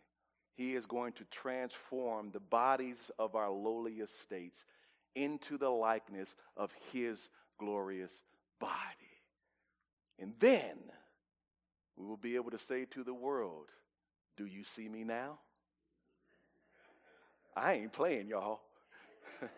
he 0.54 0.74
is 0.74 0.86
going 0.86 1.12
to 1.14 1.24
transform 1.24 2.30
the 2.30 2.40
bodies 2.40 3.10
of 3.18 3.34
our 3.34 3.50
lowly 3.50 3.94
estates 3.94 4.64
into 5.14 5.58
the 5.58 5.68
likeness 5.68 6.34
of 6.56 6.72
his 6.92 7.28
glorious 7.58 8.20
body. 8.58 8.72
And 10.18 10.34
then 10.38 10.76
we 11.96 12.06
will 12.06 12.16
be 12.16 12.36
able 12.36 12.50
to 12.50 12.58
say 12.58 12.84
to 12.86 13.02
the 13.02 13.14
world, 13.14 13.66
Do 14.36 14.46
you 14.46 14.64
see 14.64 14.88
me 14.88 15.04
now? 15.04 15.38
I 17.56 17.74
ain't 17.74 17.92
playing, 17.92 18.28
y'all. 18.28 18.60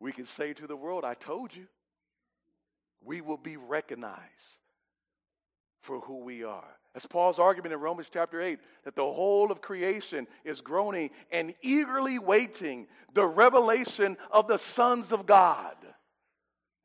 we 0.00 0.12
can 0.12 0.24
say 0.24 0.52
to 0.54 0.66
the 0.66 0.76
world, 0.76 1.04
I 1.04 1.14
told 1.14 1.54
you. 1.54 1.66
We 3.04 3.20
will 3.20 3.36
be 3.36 3.56
recognized 3.56 4.58
for 5.80 6.00
who 6.00 6.18
we 6.18 6.44
are. 6.44 6.76
That's 6.94 7.06
Paul's 7.06 7.38
argument 7.38 7.72
in 7.72 7.80
Romans 7.80 8.10
chapter 8.12 8.40
8 8.40 8.58
that 8.84 8.96
the 8.96 9.02
whole 9.02 9.50
of 9.50 9.62
creation 9.62 10.26
is 10.44 10.60
groaning 10.60 11.10
and 11.30 11.54
eagerly 11.62 12.18
waiting 12.18 12.86
the 13.14 13.26
revelation 13.26 14.18
of 14.30 14.46
the 14.46 14.58
sons 14.58 15.12
of 15.12 15.24
God. 15.24 15.74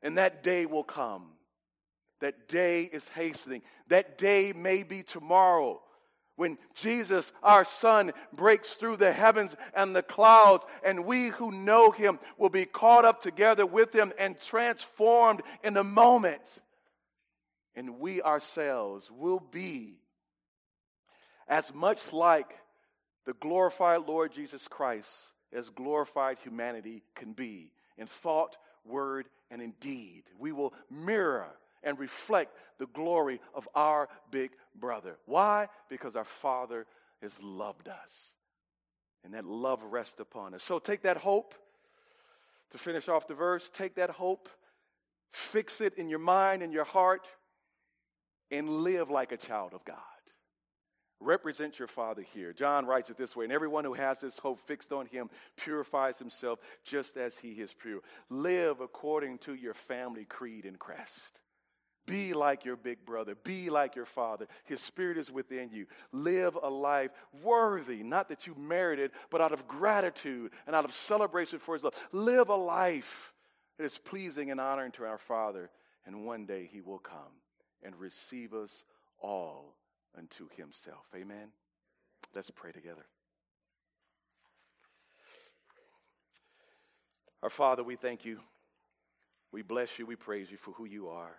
And 0.02 0.16
that 0.16 0.42
day 0.42 0.64
will 0.64 0.84
come. 0.84 1.24
That 2.20 2.48
day 2.48 2.84
is 2.84 3.08
hastening. 3.10 3.62
That 3.88 4.16
day 4.16 4.52
may 4.54 4.82
be 4.82 5.02
tomorrow 5.02 5.82
when 6.36 6.56
Jesus, 6.74 7.32
our 7.42 7.64
Son, 7.64 8.12
breaks 8.32 8.74
through 8.74 8.96
the 8.96 9.12
heavens 9.12 9.56
and 9.74 9.94
the 9.94 10.04
clouds, 10.04 10.64
and 10.84 11.04
we 11.04 11.28
who 11.30 11.50
know 11.50 11.90
Him 11.90 12.20
will 12.38 12.48
be 12.48 12.64
caught 12.64 13.04
up 13.04 13.20
together 13.20 13.66
with 13.66 13.92
Him 13.92 14.12
and 14.18 14.38
transformed 14.38 15.42
in 15.64 15.76
a 15.76 15.82
moment. 15.82 16.60
And 17.78 18.00
we 18.00 18.20
ourselves 18.20 19.08
will 19.08 19.38
be 19.38 20.00
as 21.46 21.72
much 21.72 22.12
like 22.12 22.58
the 23.24 23.34
glorified 23.34 24.00
Lord 24.08 24.32
Jesus 24.32 24.66
Christ 24.66 25.08
as 25.52 25.70
glorified 25.70 26.38
humanity 26.40 27.04
can 27.14 27.34
be 27.34 27.70
in 27.96 28.08
thought, 28.08 28.56
word, 28.84 29.28
and 29.48 29.62
in 29.62 29.74
deed. 29.78 30.24
We 30.40 30.50
will 30.50 30.74
mirror 30.90 31.46
and 31.84 31.96
reflect 32.00 32.56
the 32.80 32.86
glory 32.86 33.40
of 33.54 33.68
our 33.76 34.08
big 34.32 34.50
brother. 34.74 35.16
Why? 35.26 35.68
Because 35.88 36.16
our 36.16 36.24
Father 36.24 36.84
has 37.22 37.40
loved 37.40 37.86
us. 37.86 38.32
And 39.22 39.34
that 39.34 39.44
love 39.44 39.84
rests 39.84 40.18
upon 40.18 40.52
us. 40.52 40.64
So 40.64 40.80
take 40.80 41.02
that 41.02 41.18
hope 41.18 41.54
to 42.72 42.78
finish 42.78 43.08
off 43.08 43.28
the 43.28 43.34
verse. 43.34 43.70
Take 43.72 43.94
that 43.94 44.10
hope, 44.10 44.48
fix 45.30 45.80
it 45.80 45.94
in 45.94 46.08
your 46.08 46.18
mind 46.18 46.64
and 46.64 46.72
your 46.72 46.82
heart, 46.82 47.28
and 48.50 48.68
live 48.68 49.10
like 49.10 49.32
a 49.32 49.36
child 49.36 49.74
of 49.74 49.84
God. 49.84 49.96
Represent 51.20 51.80
your 51.80 51.88
Father 51.88 52.22
here. 52.22 52.52
John 52.52 52.86
writes 52.86 53.10
it 53.10 53.16
this 53.16 53.34
way 53.34 53.44
And 53.44 53.52
everyone 53.52 53.84
who 53.84 53.94
has 53.94 54.20
this 54.20 54.38
hope 54.38 54.60
fixed 54.60 54.92
on 54.92 55.06
him 55.06 55.30
purifies 55.56 56.18
himself 56.18 56.60
just 56.84 57.16
as 57.16 57.36
he 57.36 57.52
is 57.52 57.74
pure. 57.74 58.00
Live 58.30 58.80
according 58.80 59.38
to 59.38 59.54
your 59.54 59.74
family 59.74 60.24
creed 60.24 60.64
and 60.64 60.78
crest. 60.78 61.40
Be 62.06 62.32
like 62.32 62.64
your 62.64 62.76
big 62.76 63.04
brother. 63.04 63.34
Be 63.34 63.68
like 63.68 63.94
your 63.94 64.06
father. 64.06 64.46
His 64.64 64.80
spirit 64.80 65.18
is 65.18 65.30
within 65.30 65.70
you. 65.70 65.86
Live 66.10 66.56
a 66.62 66.70
life 66.70 67.10
worthy, 67.42 68.02
not 68.02 68.28
that 68.30 68.46
you 68.46 68.54
merited, 68.54 69.10
but 69.28 69.42
out 69.42 69.52
of 69.52 69.68
gratitude 69.68 70.52
and 70.66 70.74
out 70.74 70.86
of 70.86 70.94
celebration 70.94 71.58
for 71.58 71.74
his 71.74 71.84
love. 71.84 71.94
Live 72.12 72.48
a 72.48 72.56
life 72.56 73.34
that 73.76 73.84
is 73.84 73.98
pleasing 73.98 74.50
and 74.50 74.60
honoring 74.60 74.92
to 74.92 75.04
our 75.04 75.18
Father. 75.18 75.68
And 76.06 76.24
one 76.24 76.46
day 76.46 76.66
he 76.72 76.80
will 76.80 76.98
come 76.98 77.42
and 77.82 77.94
receive 77.96 78.54
us 78.54 78.82
all 79.20 79.74
unto 80.16 80.48
himself. 80.56 81.06
Amen. 81.14 81.48
Let's 82.34 82.50
pray 82.50 82.72
together. 82.72 83.06
Our 87.42 87.50
Father, 87.50 87.84
we 87.84 87.96
thank 87.96 88.24
you. 88.24 88.40
We 89.52 89.62
bless 89.62 89.98
you. 89.98 90.06
We 90.06 90.16
praise 90.16 90.50
you 90.50 90.56
for 90.56 90.72
who 90.72 90.84
you 90.84 91.08
are. 91.08 91.36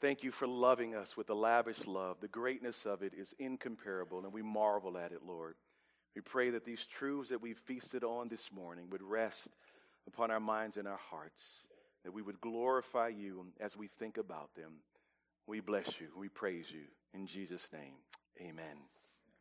Thank 0.00 0.22
you 0.22 0.30
for 0.30 0.46
loving 0.46 0.94
us 0.94 1.16
with 1.16 1.28
a 1.30 1.34
lavish 1.34 1.86
love. 1.86 2.18
The 2.20 2.28
greatness 2.28 2.86
of 2.86 3.02
it 3.02 3.14
is 3.14 3.34
incomparable, 3.38 4.22
and 4.22 4.32
we 4.32 4.42
marvel 4.42 4.96
at 4.96 5.10
it, 5.10 5.22
Lord. 5.26 5.56
We 6.14 6.22
pray 6.22 6.50
that 6.50 6.64
these 6.64 6.86
truths 6.86 7.30
that 7.30 7.42
we've 7.42 7.58
feasted 7.58 8.04
on 8.04 8.28
this 8.28 8.52
morning 8.52 8.90
would 8.90 9.02
rest 9.02 9.48
upon 10.06 10.30
our 10.30 10.40
minds 10.40 10.76
and 10.76 10.86
our 10.86 11.00
hearts, 11.10 11.64
that 12.04 12.12
we 12.12 12.22
would 12.22 12.40
glorify 12.40 13.08
you 13.08 13.46
as 13.60 13.76
we 13.76 13.88
think 13.88 14.18
about 14.18 14.54
them. 14.54 14.74
We 15.48 15.60
bless 15.60 15.86
you. 15.98 16.08
We 16.14 16.28
praise 16.28 16.66
you. 16.70 16.82
In 17.14 17.26
Jesus' 17.26 17.68
name, 17.72 17.94
amen. 18.38 18.76